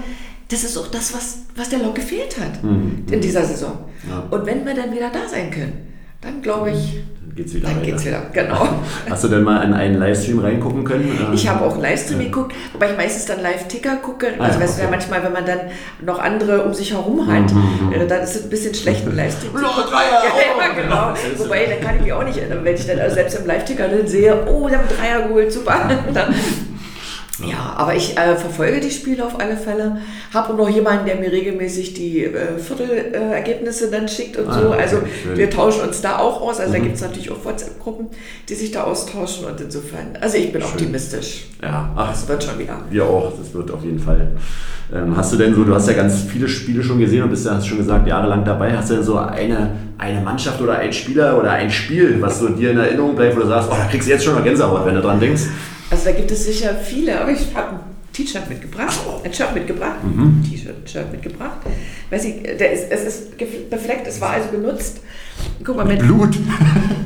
das 0.48 0.64
ist 0.64 0.78
auch 0.78 0.88
das, 0.88 1.14
was, 1.14 1.40
was 1.54 1.68
der 1.68 1.80
Lok 1.80 1.96
gefehlt 1.96 2.40
hat 2.40 2.64
mhm. 2.64 3.04
in 3.12 3.20
dieser 3.20 3.44
Saison. 3.44 3.78
Ja. 4.10 4.26
Und 4.32 4.46
wenn 4.46 4.66
wir 4.66 4.74
dann 4.74 4.94
wieder 4.94 5.10
da 5.10 5.28
sein 5.28 5.52
können, 5.52 5.94
dann 6.22 6.42
glaube 6.42 6.72
ich, 6.72 7.00
geht's 7.36 7.54
wieder 7.54 7.68
Dann 7.68 7.78
weiter. 7.78 7.86
geht's 7.86 8.06
wieder, 8.06 8.22
genau. 8.32 8.70
Hast 9.10 9.24
du 9.24 9.28
denn 9.28 9.44
mal 9.44 9.64
in 9.64 9.74
einen 9.74 10.00
Livestream 10.00 10.40
reingucken 10.40 10.84
können? 10.84 11.30
Ich 11.34 11.48
habe 11.48 11.66
auch 11.66 11.78
Livestream 11.82 12.20
ja. 12.20 12.26
geguckt, 12.26 12.54
wobei 12.74 12.92
ich 12.92 12.98
meistens 12.98 13.26
dann 13.26 13.42
Live-Ticker 13.42 13.98
gucke. 13.98 14.28
Ah, 14.38 14.44
also 14.44 14.60
ja, 14.60 14.64
weißt 14.64 14.74
okay. 14.74 14.82
du 14.82 14.86
ja 14.86 14.92
manchmal, 14.92 15.24
wenn 15.24 15.34
man 15.34 15.46
dann 15.46 15.60
noch 16.06 16.20
andere 16.20 16.64
um 16.64 16.74
sich 16.74 16.92
herum 16.92 17.28
hat, 17.28 17.52
mhm. 17.52 17.58
mhm, 17.58 17.88
mhm. 17.88 17.94
Äh, 17.94 18.08
dann 18.08 18.22
ist 18.22 18.36
es 18.36 18.44
ein 18.44 18.50
bisschen 18.50 18.74
schlecht, 18.74 19.06
einen 19.06 19.16
Livestream! 19.16 19.52
Ja, 19.56 19.62
ja, 19.62 20.82
genau. 20.82 21.14
Wobei, 21.38 21.66
dann 21.66 21.82
kann 21.82 21.96
ich 21.96 22.04
mich 22.04 22.14
auch 22.14 22.24
nicht, 22.24 22.40
wenn 22.40 22.76
ich 22.76 22.88
dann 22.88 23.00
also 23.00 23.16
selbst 23.16 23.40
im 23.40 23.46
Live-Ticker 23.46 23.88
dann 23.88 24.08
sehe, 24.08 24.46
oh, 24.48 24.70
wir 24.70 24.78
haben 24.78 24.88
einen 24.88 24.98
Dreier 24.98 25.28
geholt, 25.28 25.52
super. 25.52 25.90
dann, 26.14 26.34
ja, 27.40 27.74
aber 27.78 27.96
ich 27.96 28.16
äh, 28.16 28.36
verfolge 28.36 28.80
die 28.80 28.92
Spiele 28.92 29.26
auf 29.26 29.40
alle 29.40 29.58
Fälle. 29.58 29.98
Habe 30.34 30.54
auch 30.54 30.58
noch 30.58 30.70
jemanden, 30.70 31.08
der 31.08 31.16
mir 31.16 31.32
regelmäßig 31.32 31.96
die 31.96 32.26
äh, 32.26 32.60
Viertelergebnisse 32.60 33.88
äh, 33.88 33.92
dann 33.92 34.08
schickt 34.08 34.38
und 34.38 34.48
ah, 34.48 34.62
so. 34.62 34.70
Also 34.70 34.98
okay, 34.98 35.10
wir 35.36 35.50
tauschen 35.50 35.82
uns 35.82 36.02
da 36.02 36.20
auch 36.20 36.42
aus. 36.42 36.60
Also 36.60 36.70
mhm. 36.70 36.74
da 36.74 36.80
gibt 36.84 36.96
es 36.96 37.02
natürlich 37.02 37.32
auch 37.32 37.44
WhatsApp-Gruppen, 37.44 38.08
die 38.48 38.54
sich 38.54 38.72
da 38.72 38.84
austauschen 38.84 39.46
und 39.46 39.60
insofern, 39.60 40.16
also 40.22 40.38
ich 40.38 40.52
bin 40.52 40.62
schön. 40.62 40.72
optimistisch. 40.72 41.46
Ja, 41.64 41.92
ach, 41.96 42.14
es 42.14 42.28
wird 42.28 42.44
schon 42.44 42.60
wieder. 42.60 42.80
Wir 42.92 43.04
auch, 43.04 43.34
das 43.36 43.52
wird 43.52 43.72
auf 43.72 43.84
jeden 43.84 44.00
Fall. 44.00 44.34
Ähm, 44.94 45.18
hast 45.18 45.34
du 45.34 45.38
denn 45.38 45.56
so, 45.56 45.64
du 45.64 45.74
hast 45.74 45.88
ja 45.88 45.94
ganz 45.94 46.22
viele 46.22 46.48
Spiele 46.48 46.84
schon 46.84 47.00
gesehen 47.00 47.24
und 47.24 47.32
bist 47.32 47.48
ja, 47.48 47.56
hast 47.56 47.66
schon 47.66 47.80
gesagt, 47.80 48.08
jahrelang 48.08 48.46
dabei. 48.46 48.78
Hast 48.78 48.92
du 48.92 48.96
denn 48.96 49.04
so 49.04 49.18
eine, 49.18 49.72
eine 49.98 50.22
Mannschaft 50.22 50.62
oder 50.62 50.78
ein 50.78 50.94
Spieler 50.94 51.40
oder 51.40 51.52
ein 51.52 51.72
Spiel, 51.72 52.18
was 52.20 52.40
so 52.40 52.50
dir 52.50 52.72
in 52.72 52.78
Erinnerung 52.78 53.16
bleibt, 53.16 53.36
wo 53.36 53.40
du 53.40 53.48
sagst, 53.48 53.70
oh, 53.72 53.76
da 53.76 53.86
kriegst 53.86 54.08
du 54.08 54.12
jetzt 54.12 54.24
schon 54.24 54.36
mal 54.36 54.44
Gänsehaut, 54.44 54.86
wenn 54.86 54.94
du 54.94 55.02
dran 55.02 55.20
denkst? 55.20 55.44
Also 55.90 56.06
da 56.06 56.12
gibt 56.12 56.32
es 56.32 56.46
sicher 56.46 56.76
viele, 56.76 57.20
aber 57.20 57.32
ich 57.32 57.54
habe 57.56 57.72
ein 57.72 57.80
T-Shirt 58.14 58.48
mitgebracht, 58.48 59.00
ein 59.24 59.34
Shirt 59.34 59.54
mitgebracht, 59.54 60.04
mhm. 60.04 60.44
T-Shirt, 60.48 60.90
Shirt 60.90 61.12
mitgebracht. 61.12 61.58
Weiß 62.10 62.26
ich, 62.26 62.44
der 62.44 62.72
ist, 62.72 62.92
es 62.92 63.02
ist 63.04 63.38
befleckt, 63.70 64.08
es 64.08 64.22
war 64.22 64.32
also 64.32 64.50
benutzt. 64.50 65.02
Guck 65.64 65.78
mal 65.78 65.86
mit 65.86 66.00
Blut. 66.00 66.38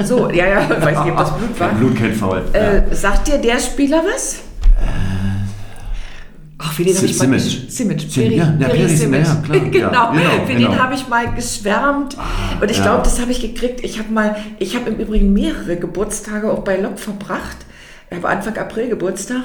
So, 0.03 0.29
ja, 0.29 0.47
ja, 0.47 0.61
ich 0.63 0.69
weiß 0.85 1.05
nicht, 1.05 1.11
ob 1.11 1.17
das 1.17 1.37
Blut 1.37 1.59
war. 1.59 1.69
Blut 1.73 1.95
kein 1.95 2.13
Faul. 2.13 2.43
Äh, 2.53 2.77
ja. 2.77 2.83
Sagt 2.95 3.27
dir 3.27 3.37
der 3.37 3.59
Spieler 3.59 4.03
was? 4.03 4.35
Äh, 4.35 5.07
Ach, 6.57 6.73
für 6.73 6.83
den 6.83 6.97
habe 6.97 7.05
ich 7.05 7.17
mal 7.19 7.39
Simic. 7.39 8.13
Peri, 8.13 8.35
ja, 8.35 8.53
ja, 8.59 8.67
Peri 8.67 8.89
Simic. 8.89 9.25
Ja, 9.25 9.35
klar, 9.35 9.59
genau, 9.59 9.91
ja, 9.91 10.11
genau, 10.11 10.45
für 10.45 10.53
genau. 10.53 10.69
den 10.71 10.83
habe 10.83 10.95
ich 10.95 11.07
mal 11.07 11.33
geschwärmt. 11.33 12.17
Ah, 12.17 12.61
und 12.61 12.69
ich 12.69 12.81
glaube, 12.81 13.03
das 13.03 13.21
habe 13.21 13.31
ich 13.31 13.41
gekriegt. 13.41 13.81
Ich 13.83 13.99
habe 13.99 14.11
mal, 14.11 14.35
ich 14.59 14.75
habe 14.75 14.89
im 14.89 14.97
Übrigen 14.97 15.31
mehrere 15.31 15.77
Geburtstage 15.77 16.51
auch 16.51 16.63
bei 16.63 16.77
Lok 16.77 16.99
verbracht 16.99 17.66
habe 18.15 18.29
Anfang 18.29 18.57
April 18.57 18.89
Geburtstag 18.89 19.43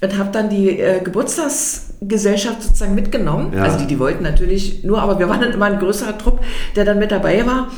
und 0.00 0.16
habe 0.16 0.30
dann 0.30 0.48
die 0.48 0.80
äh, 0.80 1.00
Geburtstagsgesellschaft 1.00 2.62
sozusagen 2.62 2.94
mitgenommen. 2.94 3.52
Ja. 3.52 3.64
Also 3.64 3.78
die, 3.78 3.86
die 3.86 3.98
wollten 3.98 4.22
natürlich 4.22 4.84
nur, 4.84 5.02
aber 5.02 5.18
wir 5.18 5.28
waren 5.28 5.40
dann 5.40 5.52
immer 5.52 5.66
ein 5.66 5.78
größerer 5.78 6.16
Trupp, 6.16 6.40
der 6.76 6.84
dann 6.84 6.98
mit 6.98 7.10
dabei 7.10 7.44
war. 7.46 7.70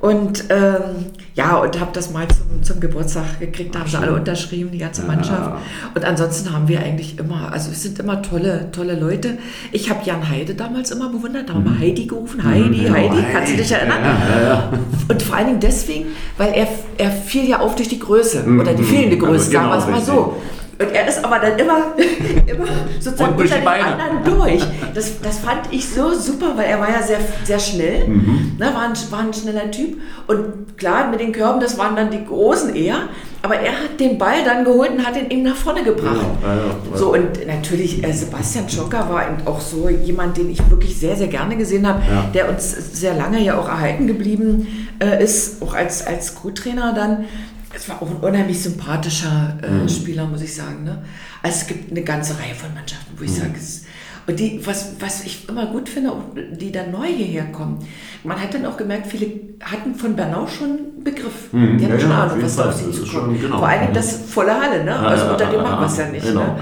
Und 0.00 0.44
ähm, 0.50 1.06
ja, 1.38 1.56
und 1.58 1.78
habe 1.78 1.92
das 1.92 2.10
mal 2.10 2.26
zum, 2.26 2.64
zum 2.64 2.80
Geburtstag 2.80 3.38
gekriegt, 3.38 3.72
da 3.72 3.78
haben 3.78 3.88
sie 3.88 3.96
alle 3.96 4.12
unterschrieben, 4.12 4.72
die 4.72 4.78
ganze 4.78 5.02
Mannschaft. 5.02 5.50
Ja. 5.50 5.58
Und 5.94 6.04
ansonsten 6.04 6.52
haben 6.52 6.66
wir 6.66 6.80
eigentlich 6.80 7.16
immer, 7.16 7.52
also 7.52 7.70
es 7.70 7.80
sind 7.80 7.96
immer 8.00 8.20
tolle, 8.22 8.72
tolle 8.72 8.98
Leute. 8.98 9.38
Ich 9.70 9.88
habe 9.88 10.00
Jan 10.04 10.28
Heide 10.28 10.56
damals 10.56 10.90
immer 10.90 11.08
bewundert, 11.10 11.48
da 11.48 11.54
haben 11.54 11.62
wir 11.62 11.70
mhm. 11.70 11.78
Heidi 11.78 12.06
gerufen, 12.06 12.42
Heidi, 12.42 12.88
mhm, 12.88 12.92
Heidi, 12.92 13.24
kannst 13.32 13.52
du 13.52 13.56
dich 13.56 13.70
erinnern? 13.70 13.98
Ja, 14.02 14.48
ja, 14.48 14.72
und 15.08 15.22
vor 15.22 15.36
allen 15.36 15.46
Dingen 15.46 15.60
deswegen, 15.60 16.06
weil 16.38 16.52
er, 16.54 16.66
er 16.96 17.12
fiel 17.12 17.48
ja 17.48 17.60
auf 17.60 17.76
durch 17.76 17.88
die 17.88 18.00
Größe 18.00 18.42
mhm. 18.42 18.58
oder 18.58 18.74
die 18.74 18.82
fehlende 18.82 19.16
Größe, 19.16 19.32
also 19.32 19.50
genau, 19.52 19.80
sagen 19.80 19.92
wir 19.92 19.98
es 19.98 20.06
mal 20.08 20.14
so. 20.14 20.36
Und 20.80 20.92
er 20.92 21.08
ist 21.08 21.24
aber 21.24 21.40
dann 21.40 21.58
immer, 21.58 21.94
immer 22.46 22.66
sozusagen 23.00 23.34
unter 23.34 23.56
den 23.56 23.64
Beine. 23.64 23.84
anderen 23.84 24.24
durch. 24.24 24.62
Das, 24.94 25.20
das 25.20 25.38
fand 25.40 25.72
ich 25.72 25.88
so 25.88 26.14
super, 26.14 26.52
weil 26.56 26.66
er 26.66 26.78
war 26.78 26.90
ja 26.90 27.02
sehr, 27.02 27.18
sehr 27.44 27.58
schnell, 27.58 28.06
mhm. 28.06 28.56
ne, 28.58 28.66
war, 28.66 28.82
ein, 28.82 28.92
war 29.10 29.20
ein 29.20 29.34
schneller 29.34 29.70
Typ. 29.72 30.00
Und 30.28 30.78
klar, 30.78 31.10
mit 31.10 31.18
den 31.18 31.32
Körben, 31.32 31.60
das 31.60 31.78
waren 31.78 31.96
dann 31.96 32.10
die 32.10 32.24
Großen 32.24 32.76
eher. 32.76 33.08
Aber 33.42 33.56
er 33.56 33.72
hat 33.72 34.00
den 34.00 34.18
Ball 34.18 34.44
dann 34.44 34.64
geholt 34.64 34.90
und 34.90 35.06
hat 35.06 35.16
ihn 35.16 35.30
eben 35.30 35.42
nach 35.44 35.54
vorne 35.54 35.82
gebracht. 35.82 36.26
Ja, 36.42 36.54
ja, 36.54 36.60
ja. 36.60 36.96
So, 36.96 37.12
und 37.12 37.46
natürlich, 37.46 38.04
äh, 38.04 38.12
Sebastian 38.12 38.68
Schonker 38.68 39.08
war 39.08 39.28
eben 39.28 39.46
auch 39.46 39.60
so 39.60 39.88
jemand, 39.88 40.36
den 40.36 40.50
ich 40.50 40.58
wirklich 40.70 40.98
sehr, 40.98 41.16
sehr 41.16 41.28
gerne 41.28 41.56
gesehen 41.56 41.86
habe, 41.86 42.02
der 42.34 42.48
uns 42.48 42.70
sehr 42.92 43.14
lange 43.14 43.40
ja 43.40 43.58
auch 43.58 43.68
erhalten 43.68 44.06
geblieben 44.08 44.88
äh, 44.98 45.22
ist, 45.22 45.62
auch 45.62 45.74
als, 45.74 46.04
als 46.06 46.34
Co-Trainer 46.34 46.92
dann 46.92 47.26
es 47.74 47.88
war 47.88 48.02
auch 48.02 48.10
ein 48.10 48.16
unheimlich 48.16 48.62
sympathischer 48.62 49.58
äh, 49.62 49.70
mhm. 49.70 49.88
Spieler, 49.88 50.26
muss 50.26 50.42
ich 50.42 50.54
sagen. 50.54 50.84
Ne? 50.84 51.02
Also 51.42 51.58
es 51.60 51.66
gibt 51.66 51.90
eine 51.90 52.02
ganze 52.02 52.38
Reihe 52.38 52.54
von 52.54 52.72
Mannschaften, 52.74 53.12
wo 53.16 53.24
ich 53.24 53.30
mhm. 53.30 53.36
sage, 53.36 53.52
es, 53.56 53.84
und 54.26 54.38
die, 54.38 54.60
was, 54.66 54.92
was 55.00 55.24
ich 55.24 55.48
immer 55.48 55.66
gut 55.66 55.88
finde, 55.88 56.12
die 56.52 56.70
dann 56.70 56.90
neu 56.90 57.06
hierher 57.06 57.46
kommen. 57.46 57.78
Man 58.24 58.38
hat 58.38 58.52
dann 58.52 58.66
auch 58.66 58.76
gemerkt, 58.76 59.06
viele 59.06 59.30
hatten 59.62 59.94
von 59.94 60.14
Bernau 60.16 60.46
schon 60.46 60.68
einen 60.68 61.04
Begriff. 61.04 61.50
Mhm. 61.50 61.78
Die 61.78 61.84
hatten 61.84 61.94
ja, 61.94 62.00
schon 62.00 62.12
Ahnung, 62.12 62.42
was 62.42 62.56
da 62.56 62.68
auf 62.68 62.74
sie 62.74 62.90
zukommt. 62.90 63.40
Genau. 63.40 63.58
Vor 63.58 63.66
allem 63.66 63.92
das 63.94 64.16
volle 64.28 64.60
Halle, 64.60 64.84
ne? 64.84 64.98
also 64.98 65.30
unter 65.30 65.46
dem 65.46 65.62
machen 65.62 65.80
wir 65.80 65.86
es 65.86 65.96
ja 65.96 66.08
nicht. 66.08 66.26
Genau. 66.26 66.42
Ne? 66.42 66.58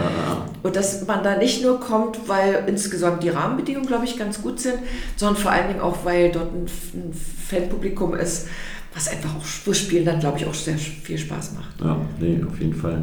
Und 0.62 0.77
dass 0.77 1.07
man 1.07 1.25
da 1.25 1.37
nicht 1.37 1.62
nur 1.64 1.81
kommt, 1.81 2.29
weil 2.29 2.64
insgesamt 2.69 3.25
die 3.25 3.31
Rahmenbedingungen, 3.31 3.88
glaube 3.88 4.05
ich, 4.05 4.16
ganz 4.16 4.42
gut 4.42 4.61
sind, 4.61 4.79
sondern 5.16 5.37
vor 5.37 5.51
allen 5.51 5.69
Dingen 5.69 5.81
auch, 5.81 6.05
weil 6.05 6.31
dort 6.31 6.53
ein, 6.53 6.66
ein 6.95 7.12
Fanpublikum 7.49 8.14
ist, 8.14 8.47
was 8.96 9.09
einfach 9.09 9.28
auch 9.37 9.44
wo 9.66 9.72
Spielen 9.74 10.06
dann, 10.06 10.18
glaube 10.18 10.38
ich, 10.38 10.46
auch 10.46 10.54
sehr 10.54 10.78
viel 10.78 11.18
Spaß 11.18 11.52
macht. 11.52 11.80
Ja, 11.85 11.98
nee, 12.18 12.40
auf 12.48 12.59
jeden 12.59 12.74
Fall. 12.74 13.02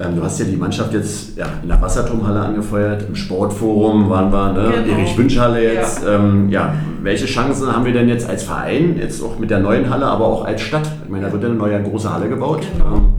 Ähm, 0.00 0.16
du 0.16 0.22
hast 0.22 0.40
ja 0.40 0.46
die 0.46 0.56
Mannschaft 0.56 0.92
jetzt 0.94 1.36
ja, 1.36 1.46
in 1.62 1.68
der 1.68 1.80
Wasserturmhalle 1.80 2.40
angefeuert, 2.40 3.04
im 3.06 3.14
Sportforum 3.14 4.08
waren 4.08 4.32
wir, 4.32 4.52
ne? 4.52 4.72
Genau. 4.84 4.98
Erich 4.98 5.16
Wünschhalle 5.16 5.74
jetzt. 5.74 6.02
Ja. 6.02 6.16
Ähm, 6.16 6.48
ja. 6.48 6.74
welche 7.02 7.26
Chancen 7.26 7.70
haben 7.70 7.84
wir 7.84 7.92
denn 7.92 8.08
jetzt 8.08 8.28
als 8.28 8.42
Verein, 8.42 8.96
jetzt 8.98 9.22
auch 9.22 9.38
mit 9.38 9.50
der 9.50 9.60
neuen 9.60 9.88
Halle, 9.88 10.06
aber 10.06 10.24
auch 10.24 10.44
als 10.44 10.62
Stadt? 10.62 10.90
Ich 11.04 11.10
meine, 11.10 11.26
da 11.26 11.32
wird 11.32 11.42
ja 11.42 11.50
eine 11.50 11.58
neue 11.58 11.80
große 11.82 12.12
Halle 12.12 12.28
gebaut. 12.28 12.66
Genau. 12.72 12.96
Ähm, 12.96 13.12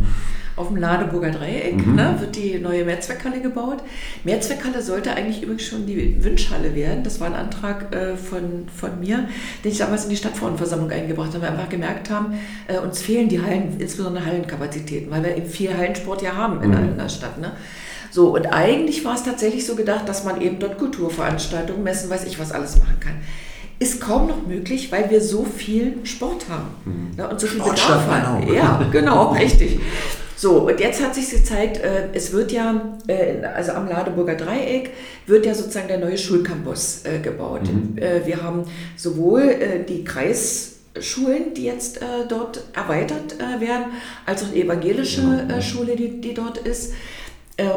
auf 0.55 0.67
dem 0.67 0.77
Ladeburger 0.77 1.31
Dreieck 1.31 1.85
mhm. 1.85 1.95
ne, 1.95 2.15
wird 2.19 2.35
die 2.35 2.59
neue 2.59 2.85
Mehrzweckhalle 2.85 3.41
gebaut. 3.41 3.77
Mehrzweckhalle 4.23 4.81
sollte 4.81 5.13
eigentlich 5.13 5.41
übrigens 5.41 5.63
schon 5.63 5.85
die 5.85 6.23
Wünschhalle 6.23 6.75
werden. 6.75 7.03
Das 7.03 7.19
war 7.19 7.27
ein 7.27 7.33
Antrag 7.33 7.93
äh, 7.93 8.15
von, 8.15 8.67
von 8.75 8.99
mir, 8.99 9.27
den 9.63 9.71
ich 9.71 9.77
damals 9.77 10.03
in 10.03 10.11
die 10.11 10.17
Stadtfrauenversammlung 10.17 10.91
eingebracht 10.91 11.33
habe, 11.33 11.41
weil 11.41 11.51
wir 11.51 11.59
einfach 11.59 11.69
gemerkt 11.69 12.09
haben, 12.09 12.39
äh, 12.67 12.77
uns 12.77 13.01
fehlen 13.01 13.29
die 13.29 13.41
Hallen, 13.41 13.77
insbesondere 13.79 14.25
Hallenkapazitäten, 14.25 15.09
weil 15.11 15.23
wir 15.23 15.35
eben 15.35 15.47
viel 15.47 15.75
Hallensport 15.75 16.21
ja 16.21 16.35
haben 16.35 16.61
in, 16.61 16.69
mhm. 16.69 16.97
der 16.97 17.09
Stadt. 17.09 17.39
Ne? 17.39 17.53
So, 18.11 18.35
und 18.35 18.45
eigentlich 18.45 19.03
war 19.03 19.15
es 19.15 19.23
tatsächlich 19.23 19.65
so 19.65 19.75
gedacht, 19.75 20.07
dass 20.07 20.23
man 20.23 20.39
eben 20.39 20.59
dort 20.59 20.77
Kulturveranstaltungen, 20.77 21.83
Messen, 21.83 22.09
weiß 22.09 22.25
ich 22.25 22.39
was 22.39 22.51
alles 22.51 22.77
machen 22.77 22.99
kann 22.99 23.15
ist 23.79 23.99
kaum 23.99 24.27
noch 24.27 24.47
möglich, 24.47 24.91
weil 24.91 25.09
wir 25.09 25.19
so 25.19 25.43
viel 25.43 25.97
Sport 26.03 26.45
haben 26.49 26.69
mhm. 26.85 27.17
ne, 27.17 27.27
und 27.27 27.39
so 27.39 27.47
viel 27.47 27.59
Bedarf 27.59 28.07
haben. 28.07 28.53
Ja, 28.53 28.81
genau, 28.91 29.31
richtig. 29.33 29.79
So, 30.43 30.67
und 30.67 30.77
jetzt 30.81 31.01
hat 31.01 31.15
sich 31.15 31.29
gezeigt, 31.29 31.77
äh, 31.77 32.09
es 32.11 32.33
wird 32.33 32.51
ja, 32.51 32.97
äh, 33.07 33.45
also 33.45 33.71
am 33.71 33.87
Ladeburger 33.87 34.35
Dreieck 34.35 34.89
wird 35.25 35.45
ja 35.45 35.55
sozusagen 35.55 35.87
der 35.87 35.99
neue 35.99 36.17
Schulcampus 36.17 37.05
äh, 37.05 37.19
gebaut. 37.19 37.61
Mhm. 37.63 37.97
Äh, 37.97 38.25
wir 38.25 38.43
haben 38.43 38.65
sowohl 38.97 39.43
äh, 39.43 39.85
die 39.85 40.03
Kreisschulen, 40.03 41.53
die 41.55 41.63
jetzt 41.63 42.01
äh, 42.01 42.27
dort 42.27 42.61
erweitert 42.73 43.39
werden, 43.39 43.93
als 44.25 44.43
auch 44.43 44.49
die 44.49 44.63
evangelische 44.63 45.45
ja. 45.47 45.61
Schule, 45.61 45.95
die, 45.95 46.19
die 46.19 46.33
dort 46.33 46.57
ist. 46.57 46.93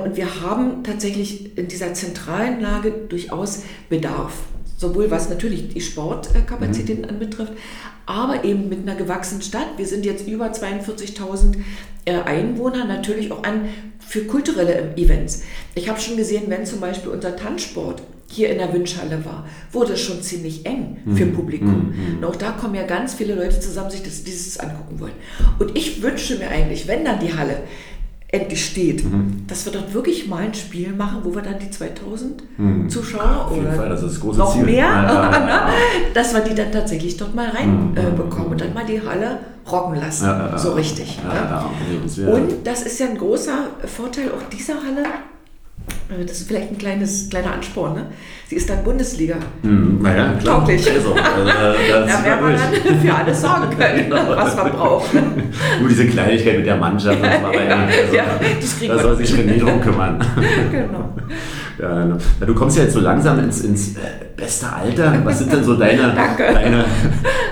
und 0.05 0.17
wir 0.17 0.43
haben 0.43 0.83
tatsächlich 0.83 1.57
in 1.57 1.69
dieser 1.69 1.95
zentralen 1.95 2.61
Lage 2.61 2.91
durchaus 3.09 3.63
Bedarf 3.89 4.33
sowohl 4.77 5.11
was 5.11 5.31
natürlich 5.31 5.69
die 5.69 5.81
Sportkapazitäten 5.81 7.03
mhm. 7.03 7.09
anbetrifft, 7.09 7.53
aber 8.07 8.45
eben 8.45 8.69
mit 8.69 8.88
einer 8.88 8.97
gewachsenen 8.97 9.42
Stadt. 9.42 9.66
Wir 9.77 9.87
sind 9.87 10.07
jetzt 10.07 10.27
über 10.27 10.47
42.000 10.47 11.57
äh, 12.05 12.14
Einwohner, 12.14 12.85
natürlich 12.85 13.33
auch 13.33 13.42
an 13.42 13.69
für 13.99 14.25
kulturelle 14.25 14.97
Events. 14.97 15.42
Ich 15.75 15.88
habe 15.88 16.01
schon 16.01 16.16
gesehen, 16.16 16.45
wenn 16.47 16.64
zum 16.64 16.81
Beispiel 16.81 17.11
unser 17.11 17.37
Tanzsport 17.37 18.03
hier 18.29 18.51
in 18.51 18.59
der 18.59 18.73
Wünschhalle 18.73 19.25
war, 19.25 19.47
wurde 19.73 19.95
es 19.95 20.01
schon 20.01 20.23
ziemlich 20.23 20.66
eng 20.66 20.99
für 21.14 21.27
mhm. 21.27 21.35
Publikum. 21.35 21.95
Mhm. 21.95 22.16
Und 22.19 22.25
auch 22.25 22.37
da 22.37 22.53
kommen 22.53 22.75
ja 22.75 22.85
ganz 22.85 23.14
viele 23.14 23.35
Leute 23.35 23.61
zusammen, 23.61 23.90
sich 23.90 24.03
das, 24.03 24.25
dieses 24.25 24.59
angucken 24.59 25.01
wollen. 25.01 25.12
Und 25.59 25.77
ich 25.77 26.03
wünsche 26.03 26.37
mir 26.37 26.49
eigentlich, 26.49 26.88
wenn 26.88 27.05
dann 27.05 27.21
die 27.21 27.35
Halle 27.35 27.62
endlich 28.40 28.64
steht, 28.64 29.05
mhm. 29.05 29.44
dass 29.46 29.64
wir 29.64 29.72
dort 29.72 29.92
wirklich 29.94 30.29
mal 30.29 30.42
ein 30.42 30.55
Spiel 30.55 30.92
machen, 30.92 31.20
wo 31.22 31.35
wir 31.35 31.42
dann 31.42 31.59
die 31.59 31.70
2000 31.70 32.42
mhm. 32.59 32.88
Zuschauer 32.88 33.53
oder 33.53 33.72
Fall, 33.72 33.88
noch 34.37 34.55
Ziel. 34.55 34.64
mehr, 34.64 34.87
ja, 34.87 35.31
ja, 35.33 35.49
ja. 35.49 35.68
dass 36.14 36.35
wir 36.35 36.40
die 36.40 36.55
dann 36.55 36.72
tatsächlich 36.72 37.16
dort 37.16 37.35
mal 37.35 37.49
reinbekommen 37.49 38.46
mhm. 38.46 38.49
äh, 38.49 38.53
und 38.53 38.61
dann 38.61 38.75
mal 38.75 38.85
die 38.85 39.01
Halle 39.01 39.38
rocken 39.70 39.96
lassen, 39.96 40.29
so 40.57 40.72
richtig. 40.72 41.18
Nee, 42.16 42.25
und 42.25 42.64
das 42.64 42.83
ist 42.83 43.01
ja 43.01 43.07
ein 43.07 43.18
großer 43.18 43.66
Vorteil 43.85 44.31
auch 44.31 44.49
dieser 44.51 44.75
Halle, 44.75 45.05
das 46.09 46.40
ist 46.40 46.49
vielleicht 46.49 46.71
ein 46.71 46.79
kleines, 46.79 47.29
kleiner 47.29 47.53
Ansporn. 47.53 47.95
Ne? 47.95 48.07
Sie 48.49 48.57
ist 48.57 48.71
dann 48.71 48.85
Bundesliga. 48.85 49.37
Hm, 49.62 50.01
naja, 50.01 50.35
klar. 50.40 50.61
Tauglich. 50.61 50.88
Also, 50.88 51.14
also, 51.14 51.45
da 51.45 52.25
werden 52.25 52.47
wir 52.47 52.57
dann 52.57 53.01
für 53.01 53.14
alles 53.14 53.40
sorgen 53.40 53.71
können, 53.79 54.09
genau. 54.09 54.37
was 54.37 54.57
man 54.57 54.71
braucht. 54.71 55.14
Nur 55.81 55.88
diese 55.88 56.07
Kleinigkeit 56.07 56.59
mit 56.59 56.66
der 56.66 56.77
Mannschaft, 56.77 57.19
das 57.23 57.42
war 57.42 57.55
ja, 57.55 57.77
also, 57.87 58.14
ja, 58.14 58.25
da 58.88 58.99
soll 59.03 59.16
sich 59.16 59.33
René 59.33 59.59
drum 59.59 59.81
kümmern. 59.81 60.25
genau. 60.71 61.12
Ja, 61.79 62.16
du 62.47 62.55
kommst 62.55 62.79
ja 62.79 62.85
jetzt 62.85 62.95
so 62.95 63.01
langsam 63.01 63.38
ins, 63.40 63.61
ins 63.61 63.97
äh, 63.97 64.01
beste 64.35 64.73
Alter. 64.73 65.21
Was 65.25 65.40
sind 65.40 65.53
denn 65.53 65.62
so 65.62 65.75
deine, 65.75 66.14
deine, 66.38 66.85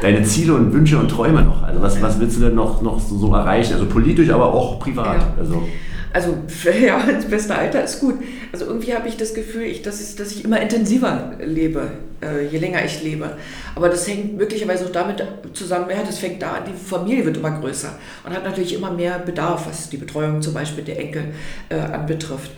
deine 0.00 0.22
Ziele 0.22 0.54
und 0.54 0.72
Wünsche 0.72 0.98
und 0.98 1.10
Träume 1.10 1.42
noch? 1.42 1.62
Also 1.62 1.82
was, 1.82 2.00
was 2.00 2.18
willst 2.20 2.38
du 2.38 2.42
denn 2.42 2.54
noch, 2.54 2.80
noch 2.80 2.98
so, 3.00 3.18
so 3.18 3.34
erreichen? 3.34 3.74
Also 3.74 3.86
politisch, 3.86 4.30
aber 4.30 4.54
auch 4.54 4.78
privat. 4.78 5.18
Ja. 5.18 5.34
Also. 5.38 5.68
Also 6.14 6.38
ja, 6.80 7.04
das 7.04 7.24
beste 7.24 7.56
Alter 7.56 7.82
ist 7.82 7.98
gut. 7.98 8.14
Also 8.52 8.66
irgendwie 8.66 8.94
habe 8.94 9.08
ich 9.08 9.16
das 9.16 9.34
Gefühl, 9.34 9.64
ich, 9.64 9.82
dass, 9.82 10.00
ich, 10.00 10.14
dass 10.14 10.30
ich 10.30 10.44
immer 10.44 10.60
intensiver 10.62 11.32
lebe, 11.44 11.90
äh, 12.22 12.46
je 12.46 12.58
länger 12.58 12.84
ich 12.84 13.02
lebe. 13.02 13.36
Aber 13.74 13.88
das 13.88 14.06
hängt 14.06 14.36
möglicherweise 14.36 14.86
auch 14.86 14.92
damit 14.92 15.24
zusammen, 15.54 15.90
ja, 15.90 16.04
das 16.04 16.18
fängt 16.18 16.40
da 16.40 16.52
an, 16.52 16.62
die 16.68 16.88
Familie 16.88 17.24
wird 17.26 17.38
immer 17.38 17.58
größer 17.58 17.98
und 18.24 18.32
hat 18.32 18.44
natürlich 18.44 18.74
immer 18.74 18.92
mehr 18.92 19.18
Bedarf, 19.18 19.66
was 19.66 19.90
die 19.90 19.96
Betreuung 19.96 20.40
zum 20.40 20.54
Beispiel 20.54 20.84
der 20.84 21.00
Enkel 21.00 21.34
äh, 21.68 21.74
anbetrifft. 21.74 22.52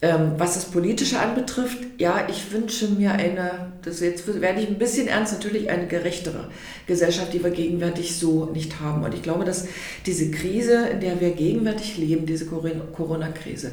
Ähm, 0.00 0.34
was 0.36 0.54
das 0.54 0.66
Politische 0.66 1.18
anbetrifft, 1.18 1.78
ja, 1.98 2.28
ich 2.30 2.52
wünsche 2.52 2.86
mir 2.86 3.12
eine, 3.12 3.72
das 3.82 3.98
jetzt 3.98 4.28
werde 4.40 4.60
ich 4.60 4.68
ein 4.68 4.78
bisschen 4.78 5.08
ernst, 5.08 5.32
natürlich 5.32 5.70
eine 5.70 5.88
gerechtere 5.88 6.50
Gesellschaft, 6.86 7.32
die 7.32 7.42
wir 7.42 7.50
gegenwärtig 7.50 8.16
so 8.16 8.44
nicht 8.46 8.78
haben. 8.78 9.02
Und 9.02 9.12
ich 9.12 9.22
glaube, 9.22 9.44
dass 9.44 9.66
diese 10.06 10.30
Krise, 10.30 10.86
in 10.86 11.00
der 11.00 11.20
wir 11.20 11.30
gegenwärtig 11.30 11.98
leben, 11.98 12.26
diese 12.26 12.46
Corona-Krise, 12.46 13.72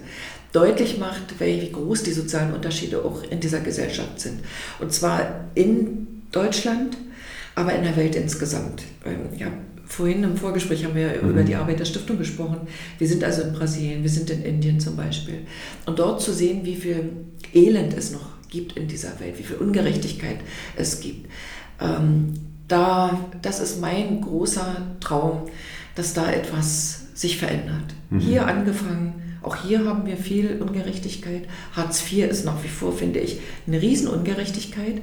deutlich 0.52 0.98
macht, 0.98 1.40
wie 1.40 1.72
groß 1.72 2.02
die 2.02 2.14
sozialen 2.14 2.54
Unterschiede 2.56 3.06
auch 3.06 3.22
in 3.30 3.40
dieser 3.40 3.60
Gesellschaft 3.60 4.20
sind. 4.20 4.40
Und 4.80 4.92
zwar 4.92 5.46
in 5.54 6.24
Deutschland, 6.32 6.98
aber 7.54 7.74
in 7.76 7.84
der 7.84 7.96
Welt 7.98 8.16
insgesamt. 8.16 8.84
Ähm, 9.06 9.38
ja, 9.38 9.48
vorhin 9.88 10.24
im 10.24 10.38
Vorgespräch 10.38 10.86
haben 10.86 10.96
wir 10.96 11.22
mhm. 11.22 11.30
über 11.30 11.44
die 11.44 11.56
Arbeit 11.56 11.80
der 11.80 11.86
Stiftung 11.86 12.18
gesprochen. 12.18 12.68
Wir 12.98 13.08
sind 13.08 13.24
also 13.24 13.44
in 13.44 13.54
Brasilien, 13.54 14.04
wir 14.04 14.10
sind 14.10 14.30
in 14.30 14.44
Indien 14.44 14.80
zum 14.80 14.96
Beispiel. 14.96 15.40
Und 15.86 16.00
dort 16.00 16.22
zu 16.22 16.34
sehen, 16.34 16.66
wie 16.66 16.76
viel 16.76 17.12
Elend 17.54 17.94
es 17.94 18.12
noch 18.12 18.28
gibt 18.50 18.78
in 18.78 18.88
dieser 18.88 19.20
Welt, 19.20 19.38
wie 19.38 19.44
viel 19.44 19.58
Ungerechtigkeit 19.58 20.38
es 20.76 21.00
gibt. 21.00 21.30
Ähm, 21.82 22.34
da, 22.68 23.30
das 23.42 23.60
ist 23.60 23.80
mein 23.80 24.22
großer 24.22 24.96
Traum, 25.00 25.44
dass 25.96 26.14
da 26.14 26.32
etwas 26.32 27.08
sich 27.14 27.38
verändert. 27.38 27.94
Mhm. 28.10 28.20
Hier 28.20 28.48
angefangen, 28.48 29.14
auch 29.42 29.58
hier 29.58 29.86
haben 29.86 30.08
wir 30.08 30.18
viel 30.18 30.60
Ungerechtigkeit. 30.60 31.44
Hartz 31.74 32.04
IV 32.12 32.30
ist 32.30 32.46
nach 32.46 32.64
wie 32.64 32.68
vor, 32.68 32.92
finde 32.92 33.20
ich, 33.20 33.40
eine 33.68 33.80
Riesenungerechtigkeit 33.80 35.02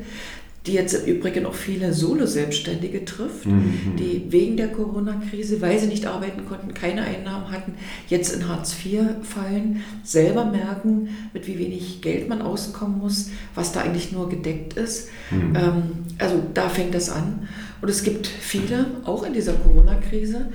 die 0.66 0.74
jetzt 0.74 0.94
im 0.94 1.16
Übrigen 1.16 1.44
auch 1.44 1.54
viele 1.54 1.92
Solo-Selbstständige 1.92 3.04
trifft, 3.04 3.46
mhm. 3.46 3.96
die 3.98 4.26
wegen 4.30 4.56
der 4.56 4.68
Corona-Krise, 4.68 5.60
weil 5.60 5.78
sie 5.78 5.88
nicht 5.88 6.06
arbeiten 6.06 6.46
konnten, 6.46 6.72
keine 6.72 7.02
Einnahmen 7.02 7.50
hatten, 7.50 7.74
jetzt 8.08 8.34
in 8.34 8.48
Hartz 8.48 8.76
IV 8.84 9.00
fallen, 9.22 9.82
selber 10.04 10.44
merken, 10.44 11.08
mit 11.32 11.48
wie 11.48 11.58
wenig 11.58 12.00
Geld 12.00 12.28
man 12.28 12.42
auskommen 12.42 12.98
muss, 12.98 13.30
was 13.56 13.72
da 13.72 13.80
eigentlich 13.80 14.12
nur 14.12 14.28
gedeckt 14.28 14.74
ist. 14.74 15.08
Mhm. 15.30 15.56
Ähm, 15.56 15.82
also 16.18 16.40
da 16.54 16.68
fängt 16.68 16.94
das 16.94 17.10
an. 17.10 17.48
Und 17.80 17.88
es 17.88 18.04
gibt 18.04 18.28
viele, 18.28 18.86
auch 19.04 19.24
in 19.24 19.32
dieser 19.32 19.54
Corona-Krise, 19.54 20.46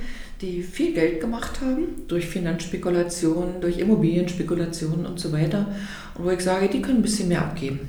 die 0.41 0.62
viel 0.62 0.93
Geld 0.93 1.20
gemacht 1.20 1.62
haben 1.62 2.04
durch 2.08 2.28
Finanzspekulationen, 2.28 3.60
durch 3.60 3.80
Immobilienspekulationen 3.80 5.06
und 5.06 5.20
so 5.20 5.34
weiter. 5.34 5.67
Und 6.15 6.26
wo 6.26 6.30
ich 6.30 6.41
sage, 6.41 6.70
die 6.70 6.82
können 6.82 7.00
ein 7.00 7.02
bisschen 7.02 7.28
mehr 7.28 7.41
abgeben 7.41 7.80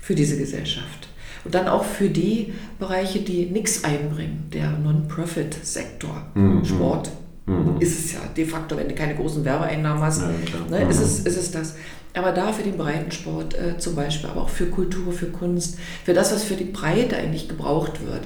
für 0.00 0.14
diese 0.14 0.38
Gesellschaft. 0.38 1.07
Und 1.44 1.54
dann 1.54 1.68
auch 1.68 1.84
für 1.84 2.10
die 2.10 2.52
Bereiche, 2.78 3.20
die 3.20 3.46
nichts 3.46 3.84
einbringen, 3.84 4.48
der 4.52 4.70
Non-Profit-Sektor, 4.70 6.26
mhm. 6.34 6.64
Sport. 6.64 7.10
Mhm. 7.46 7.80
Ist 7.80 7.98
es 7.98 8.12
ja 8.12 8.20
de 8.36 8.44
facto, 8.44 8.76
wenn 8.76 8.88
du 8.88 8.94
keine 8.94 9.14
großen 9.14 9.44
Werbeeinnahmen 9.44 10.02
hast, 10.02 10.20
ja, 10.20 10.28
ne, 10.70 10.88
ist, 10.88 11.00
es, 11.00 11.20
mhm. 11.20 11.26
ist 11.26 11.36
es 11.36 11.50
das. 11.50 11.74
Aber 12.14 12.32
da 12.32 12.52
für 12.52 12.62
den 12.62 12.76
Breitensport 12.76 13.54
äh, 13.54 13.78
zum 13.78 13.94
Beispiel, 13.94 14.28
aber 14.28 14.42
auch 14.42 14.48
für 14.48 14.66
Kultur, 14.66 15.12
für 15.12 15.26
Kunst, 15.26 15.78
für 16.04 16.14
das, 16.14 16.32
was 16.32 16.44
für 16.44 16.56
die 16.56 16.64
Breite 16.64 17.16
eigentlich 17.16 17.48
gebraucht 17.48 18.04
wird, 18.06 18.22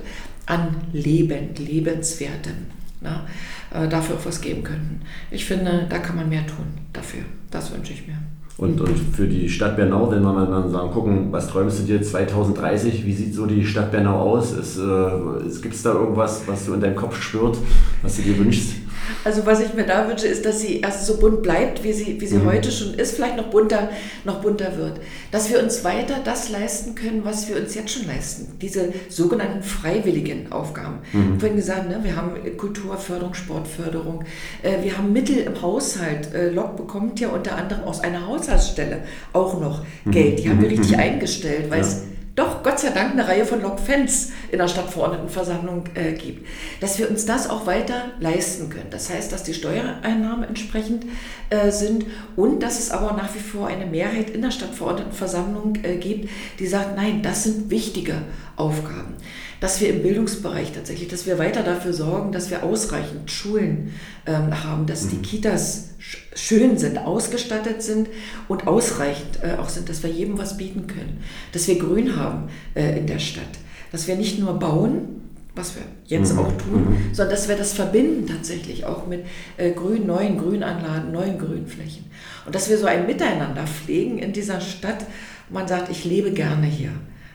an 0.46 0.77
Leben, 0.92 1.55
Lebenswerten, 1.57 2.66
na, 3.01 3.27
ne, 3.72 3.85
äh, 3.85 3.88
dafür 3.88 4.16
auch 4.16 4.27
was 4.27 4.40
geben 4.40 4.64
könnten. 4.64 5.03
Ich 5.31 5.44
finde, 5.44 5.87
da 5.88 5.98
kann 5.98 6.16
man 6.16 6.29
mehr 6.29 6.46
tun 6.46 6.66
dafür. 6.92 7.22
Das 7.51 7.72
wünsche 7.72 7.92
ich 7.92 8.07
mir. 8.07 8.16
Und, 8.59 8.81
und 8.81 8.99
für 8.99 9.27
die 9.27 9.49
Stadt 9.49 9.77
Bernau, 9.77 10.11
wenn 10.11 10.23
wir 10.23 10.33
mal 10.33 10.69
sagen, 10.69 10.91
gucken, 10.91 11.33
was 11.33 11.49
träumst 11.49 11.81
du 11.81 11.85
dir 11.85 12.03
2030, 12.03 13.05
wie 13.05 13.12
sieht 13.12 13.35
so 13.35 13.47
die 13.47 13.65
Stadt 13.65 13.91
Bernau 13.91 14.21
aus? 14.21 14.53
äh, 14.79 15.61
Gibt 15.62 15.75
es 15.75 15.83
da 15.83 15.95
irgendwas, 15.95 16.43
was 16.47 16.67
du 16.67 16.75
in 16.75 16.81
deinem 16.81 16.97
Kopf 16.97 17.21
spürt, 17.21 17.57
was 18.03 18.17
du 18.17 18.23
dir 18.23 18.38
wünschst? 18.38 18.82
Also 19.25 19.47
was 19.47 19.61
ich 19.61 19.75
mir 19.75 19.85
da 19.85 20.09
wünsche, 20.09 20.27
ist, 20.27 20.45
dass 20.45 20.61
sie 20.61 20.81
erst 20.81 21.07
so 21.07 21.19
bunt 21.19 21.43
bleibt, 21.43 21.85
wie 21.85 21.93
sie, 21.93 22.21
wie 22.21 22.27
sie 22.27 22.37
mhm. 22.37 22.47
heute 22.47 22.71
schon 22.71 22.95
ist, 22.95 23.15
vielleicht 23.15 23.37
noch 23.37 23.49
bunter, 23.51 23.91
noch 24.25 24.41
bunter 24.41 24.77
wird. 24.77 25.01
Dass 25.31 25.51
wir 25.51 25.62
uns 25.62 25.85
weiter 25.85 26.17
das 26.25 26.51
leisten 26.51 26.95
können, 26.95 27.25
was 27.25 27.49
wir 27.49 27.57
uns 27.57 27.75
jetzt 27.75 27.91
schon 27.91 28.07
leisten. 28.07 28.59
Diese 28.61 28.93
sogenannten 29.09 29.62
freiwilligen 29.62 30.53
Aufgaben. 30.53 30.99
Mhm. 31.12 31.38
Vorhin 31.38 31.57
gesagt, 31.57 31.88
ne, 31.88 32.01
wir 32.03 32.17
haben 32.17 32.33
Kulturförderung, 32.57 33.35
Sportförderung, 33.35 34.25
äh, 34.62 34.83
wir 34.83 34.97
haben 34.97 35.12
Mittel 35.12 35.38
im 35.38 35.61
Haushalt. 35.61 36.33
Äh, 36.35 36.51
Lok 36.51 36.77
bekommt 36.77 37.21
ja 37.21 37.29
unter 37.29 37.57
anderem 37.57 37.85
aus 37.85 38.01
einer 38.01 38.27
Haushaltsstelle 38.27 39.03
auch 39.33 39.61
noch 39.61 39.85
mhm. 40.05 40.11
Geld. 40.11 40.38
Die 40.41 40.49
haben 40.49 40.61
wir 40.61 40.69
mhm. 40.69 40.77
richtig 40.77 40.97
mhm. 40.97 41.03
eingestellt, 41.03 41.71
weil 41.71 41.81
ja. 41.81 41.87
es 41.87 42.03
doch 42.35 42.62
Gott 42.62 42.79
sei 42.79 42.91
Dank 42.91 43.12
eine 43.12 43.29
Reihe 43.29 43.45
von 43.45 43.61
Lok-Fans 43.61 44.33
in 44.53 44.59
der 44.59 44.69
Stadtverordnetenversammlung 44.69 45.85
äh, 45.95 46.12
gibt, 46.12 46.47
dass 46.81 46.99
wir 46.99 47.11
uns 47.11 47.27
das 47.27 47.51
auch 47.51 47.67
weiter 47.67 48.12
leisten 48.21 48.69
können. 48.69 48.91
Das 48.91 49.11
heißt, 49.11 49.33
dass 49.33 49.43
die 49.43 49.55
Steuereinnahmen 49.55 50.45
entsprechend 50.45 51.07
äh, 51.51 51.71
sind 51.71 52.07
und 52.37 52.62
dass 52.62 52.79
es 52.79 52.91
aber 52.91 53.17
nach 53.17 53.35
wie 53.35 53.41
vor 53.41 53.67
eine 53.67 53.87
Mehrheit 53.87 54.31
in 54.31 54.43
der 54.43 54.51
Stadtverordnetenversammlung 54.51 55.79
äh, 55.83 55.97
gibt, 55.97 56.29
die 56.59 56.67
sagt, 56.67 56.97
nein, 56.97 57.23
das 57.23 57.45
sind 57.45 57.71
wichtige 57.71 58.15
Aufgaben 58.57 59.17
dass 59.62 59.81
wir 59.81 59.91
im 59.91 60.03
Bildungsbereich 60.03 60.73
tatsächlich, 60.73 61.07
dass 61.07 61.25
wir 61.25 61.38
weiter 61.38 61.62
dafür 61.62 61.93
sorgen, 61.93 62.33
dass 62.33 62.51
wir 62.51 62.65
ausreichend 62.65 63.31
Schulen 63.31 63.95
ähm, 64.27 64.65
haben, 64.65 64.87
dass 64.87 65.05
mhm. 65.05 65.11
die 65.11 65.17
Kitas 65.19 65.91
schön 66.35 66.79
sind, 66.79 66.99
ausgestattet 66.99 67.81
sind 67.81 68.09
und 68.49 68.67
ausreichend 68.67 69.38
äh, 69.41 69.59
auch 69.61 69.69
sind, 69.69 69.88
dass 69.88 70.03
wir 70.03 70.11
jedem 70.11 70.37
was 70.37 70.57
bieten 70.57 70.88
können, 70.88 71.23
dass 71.53 71.69
wir 71.69 71.79
Grün 71.79 72.17
haben 72.17 72.49
äh, 72.75 72.99
in 72.99 73.07
der 73.07 73.21
Stadt, 73.21 73.45
dass 73.92 74.09
wir 74.09 74.16
nicht 74.16 74.38
nur 74.38 74.59
bauen, 74.59 75.20
was 75.55 75.76
wir 75.76 75.83
jetzt 76.07 76.33
mhm. 76.33 76.38
auch 76.40 76.52
tun, 76.52 76.87
mhm. 76.88 77.14
sondern 77.14 77.37
dass 77.37 77.48
wir 77.48 77.57
das 77.57 77.74
verbinden 77.74 78.26
tatsächlich 78.26 78.87
auch 78.87 79.07
mit 79.07 79.24
äh, 79.59 79.72
grün, 79.72 80.07
neuen 80.07 80.38
Grünanlagen, 80.38 81.12
neuen 81.12 81.38
Grünflächen. 81.38 82.07
Und 82.46 82.55
dass 82.55 82.70
wir 82.70 82.78
so 82.78 82.87
ein 82.87 83.07
Miteinander 83.07 83.66
pflegen 83.66 84.18
in 84.18 84.33
dieser 84.33 84.61
Stadt. 84.61 85.07
Man 85.50 85.68
sagt, 85.68 85.90
ich 85.90 86.05
lebe 86.05 86.33
gerne 86.33 86.66
hier. 86.66 86.90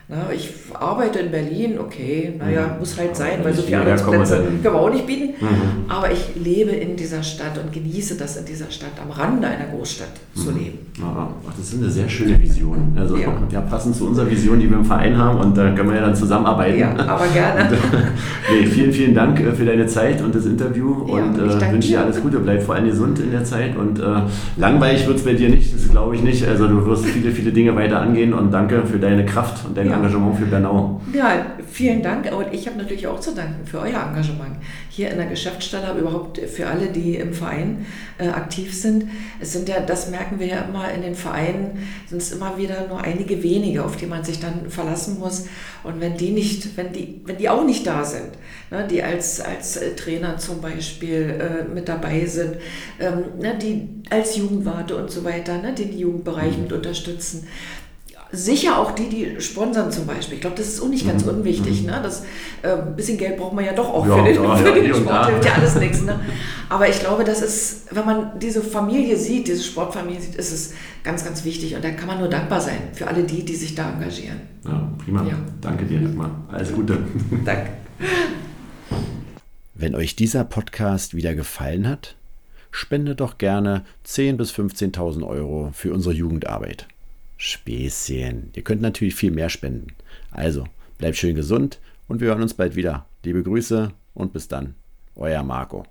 Na, 0.10 0.32
ich 0.34 0.54
arbeite 0.74 1.20
in 1.20 1.32
Berlin, 1.32 1.78
okay, 1.78 2.34
naja, 2.40 2.68
mhm. 2.68 2.80
muss 2.80 2.98
halt 2.98 3.14
sein, 3.14 3.40
weil 3.44 3.54
so 3.54 3.62
viele 3.62 3.82
Arbeitsplätze 3.82 4.38
können 4.38 4.64
wir 4.64 4.76
auch 4.76 4.90
nicht 4.90 5.06
bieten. 5.06 5.34
Mhm. 5.38 5.90
Aber 5.90 6.10
ich 6.10 6.30
lebe 6.42 6.72
in 6.72 6.96
dieser 6.96 7.22
Stadt 7.24 7.58
und 7.62 7.74
genieße 7.74 8.16
das 8.16 8.38
in 8.38 8.46
dieser 8.46 8.72
Stadt, 8.72 8.92
am 9.04 9.12
Rande 9.12 9.48
einer 9.48 9.66
Großstadt 9.66 10.08
mhm. 10.34 10.40
zu 10.40 10.52
leben. 10.52 10.78
Ja, 10.98 11.30
das 11.46 11.74
ist 11.74 11.82
eine 11.82 11.90
sehr 11.90 12.08
schöne 12.08 12.42
Vision. 12.42 12.96
Also 12.98 13.18
ja. 13.18 13.34
ja. 13.52 13.60
passend 13.60 13.98
zu 13.98 14.08
unserer 14.08 14.32
Vision, 14.32 14.58
die 14.62 14.70
wir 14.70 14.78
im 14.78 14.86
Verein 14.86 15.18
haben 15.18 15.40
und 15.40 15.58
da 15.58 15.72
können 15.72 15.90
wir 15.90 15.98
ja 15.98 16.06
dann 16.06 16.16
zusammenarbeiten. 16.16 16.80
Ja, 16.80 16.96
aber 17.06 17.28
gerne. 17.28 17.70
und, 17.70 17.78
nee, 18.50 18.66
vielen, 18.66 18.94
vielen 18.94 19.14
Dank 19.14 19.42
äh, 19.42 19.52
für 19.52 19.66
deine 19.66 19.88
Zeit 19.88 20.22
und 20.22 20.34
das 20.34 20.46
Interview 20.46 21.06
ja, 21.10 21.16
und 21.16 21.38
äh, 21.38 21.72
wünsche 21.72 21.90
dir 21.90 22.02
alles 22.02 22.22
Gute, 22.22 22.40
bleib 22.40 22.64
vor 22.64 22.76
allem 22.76 22.86
gesund 22.86 23.20
in 23.20 23.32
der 23.32 23.44
Zeit 23.44 23.76
und 23.76 24.00
äh, 24.00 24.04
langweilig 24.56 25.06
wird 25.06 25.18
es 25.18 25.26
bei 25.26 25.34
dir 25.34 25.50
nicht, 25.50 25.76
das 25.76 25.90
glaube 25.90 26.16
ich 26.16 26.24
nicht. 26.24 26.48
Also 26.48 26.70
du 26.70 26.86
wirst 26.86 27.04
viele, 27.04 27.32
viele 27.32 27.52
Dinge 27.52 27.76
weiter 27.76 28.00
angehen 28.00 28.34
und 28.34 28.54
danke 28.54 28.86
für 28.86 29.00
deine 29.00 29.26
Kraft 29.26 29.66
und 29.66 29.76
deine 29.76 29.97
Engagement 29.98 30.38
für 30.38 30.46
Bernau. 30.46 31.02
Ja, 31.14 31.46
vielen 31.70 32.02
Dank. 32.02 32.32
Und 32.32 32.54
ich 32.54 32.68
habe 32.68 32.78
natürlich 32.78 33.08
auch 33.08 33.20
zu 33.20 33.34
danken 33.34 33.66
für 33.66 33.80
euer 33.80 34.02
Engagement 34.02 34.58
hier 34.90 35.12
in 35.12 35.18
der 35.18 35.28
Geschäftsstelle, 35.28 35.88
aber 35.88 36.00
überhaupt 36.00 36.40
für 36.40 36.68
alle, 36.68 36.88
die 36.88 37.16
im 37.16 37.34
Verein 37.34 37.86
äh, 38.18 38.30
aktiv 38.30 38.74
sind. 38.74 39.06
Es 39.40 39.54
sind 39.54 39.70
ja, 39.70 39.80
das 39.80 40.10
merken 40.10 40.40
wir 40.40 40.48
ja 40.48 40.62
immer 40.62 40.92
in 40.92 41.02
den 41.02 41.16
Vereinen, 41.16 41.88
sind 42.08 42.22
es 42.22 42.32
immer 42.32 42.58
wieder 42.58 42.88
nur 42.88 43.02
einige 43.02 43.44
wenige, 43.44 43.84
auf 43.84 43.96
die 43.98 44.06
man 44.06 44.24
sich 44.24 44.40
dann 44.40 44.70
verlassen 44.70 45.20
muss. 45.20 45.48
Und 45.84 46.02
wenn 46.02 46.18
die 46.18 46.32
nicht, 46.32 46.78
wenn 46.78 46.94
die, 46.94 47.22
wenn 47.26 47.38
die 47.38 47.50
auch 47.50 47.64
nicht 47.64 47.86
da 47.86 48.04
sind, 48.04 48.32
ne, 48.72 48.88
die 48.90 49.04
als, 49.04 49.42
als 49.42 49.78
äh, 49.78 49.96
Trainer 49.96 50.38
zum 50.38 50.62
Beispiel 50.62 51.40
äh, 51.40 51.74
mit 51.74 51.88
dabei 51.88 52.26
sind, 52.26 52.58
ähm, 53.00 53.24
ne, 53.40 53.58
die 53.62 53.90
als 54.10 54.36
Jugendwarte 54.36 54.96
und 54.96 55.12
so 55.12 55.24
weiter, 55.24 55.58
ne, 55.62 55.74
den 55.74 55.98
Jugendbereich 55.98 56.56
mhm. 56.58 56.64
mit 56.64 56.74
unterstützen, 56.74 57.48
sicher 58.32 58.78
auch 58.80 58.92
die, 58.92 59.10
die 59.10 59.42
sponsern 59.42 59.92
zum 59.92 60.06
Beispiel. 60.06 60.36
Ich 60.36 60.42
glaube, 60.42 60.56
das 60.56 60.68
ist 60.68 60.82
auch 60.82 60.90
nicht 60.90 61.08
ganz 61.08 61.24
mhm. 61.24 61.32
unwichtig. 61.32 61.82
Mhm. 61.82 61.88
Ne? 61.88 62.00
Das, 62.04 62.24
äh, 62.62 62.70
ein 62.70 62.96
bisschen 62.96 63.18
Geld 63.18 63.38
braucht 63.38 63.54
man 63.54 63.66
ja 63.66 63.74
doch 63.74 63.94
auch 63.94 64.08
ja, 64.08 64.18
für 64.18 64.24
den, 64.24 64.44
ja, 64.44 64.56
für 64.56 64.74
den 64.74 64.94
Sport. 64.96 65.28
Hilft 65.28 65.46
ja 65.46 65.54
alles 65.54 65.76
nichts. 65.76 66.02
Ne? 66.02 66.20
Aber 66.70 66.90
ich 66.90 67.00
glaube, 67.00 67.24
das 67.24 67.42
ist, 67.42 67.96
wenn 67.96 68.06
man 68.06 68.40
diese 68.40 68.62
Familie 68.62 69.18
sieht, 69.18 69.48
diese 69.48 69.64
Sportfamilie 69.64 70.20
sieht, 70.20 70.36
ist 70.36 70.52
es 70.52 70.74
ganz, 71.04 71.24
ganz 71.24 71.46
wichtig. 71.46 71.76
Und 71.76 71.84
da 71.84 71.92
kann 71.92 72.08
man 72.08 72.20
nur 72.20 72.30
dankbar 72.30 72.60
sein 72.60 72.80
für 72.94 73.08
alle 73.08 73.24
die, 73.24 73.44
die 73.44 73.56
sich 73.56 73.76
da 73.76 73.92
engagieren. 73.92 74.42
Ja, 74.66 74.92
prima. 75.04 75.24
Ja. 75.24 75.36
Danke 75.62 75.86
dir, 75.86 76.00
Dagmar. 76.00 76.32
Alles 76.52 76.74
Gute. 76.74 76.98
Danke. 77.46 77.70
Wenn 79.74 79.96
euch 79.96 80.16
dieser 80.16 80.44
Podcast 80.44 81.14
wieder 81.14 81.36
gefallen 81.36 81.88
hat, 81.88 82.16
spende 82.72 83.16
doch 83.16 83.38
gerne 83.38 83.86
10.000 84.06 84.34
bis 84.34 84.52
15.000 84.52 85.26
Euro 85.26 85.70
für 85.74 85.94
unsere 85.94 86.14
Jugendarbeit. 86.14 86.88
Späßchen. 87.38 88.52
Ihr 88.54 88.64
könnt 88.64 88.82
natürlich 88.82 89.16
viel 89.16 89.32
mehr 89.32 89.50
spenden. 89.50 89.88
Also, 90.32 90.66
bleibt 90.98 91.18
schön 91.18 91.36
gesund 91.36 91.80
und 92.08 92.20
wir 92.20 92.30
hören 92.30 92.42
uns 92.42 92.54
bald 92.54 92.76
wieder. 92.76 93.06
Liebe 93.24 93.44
Grüße 93.44 93.92
und 94.14 94.34
bis 94.34 94.48
dann. 94.48 94.76
Euer 95.16 95.44
Marco. 95.44 95.86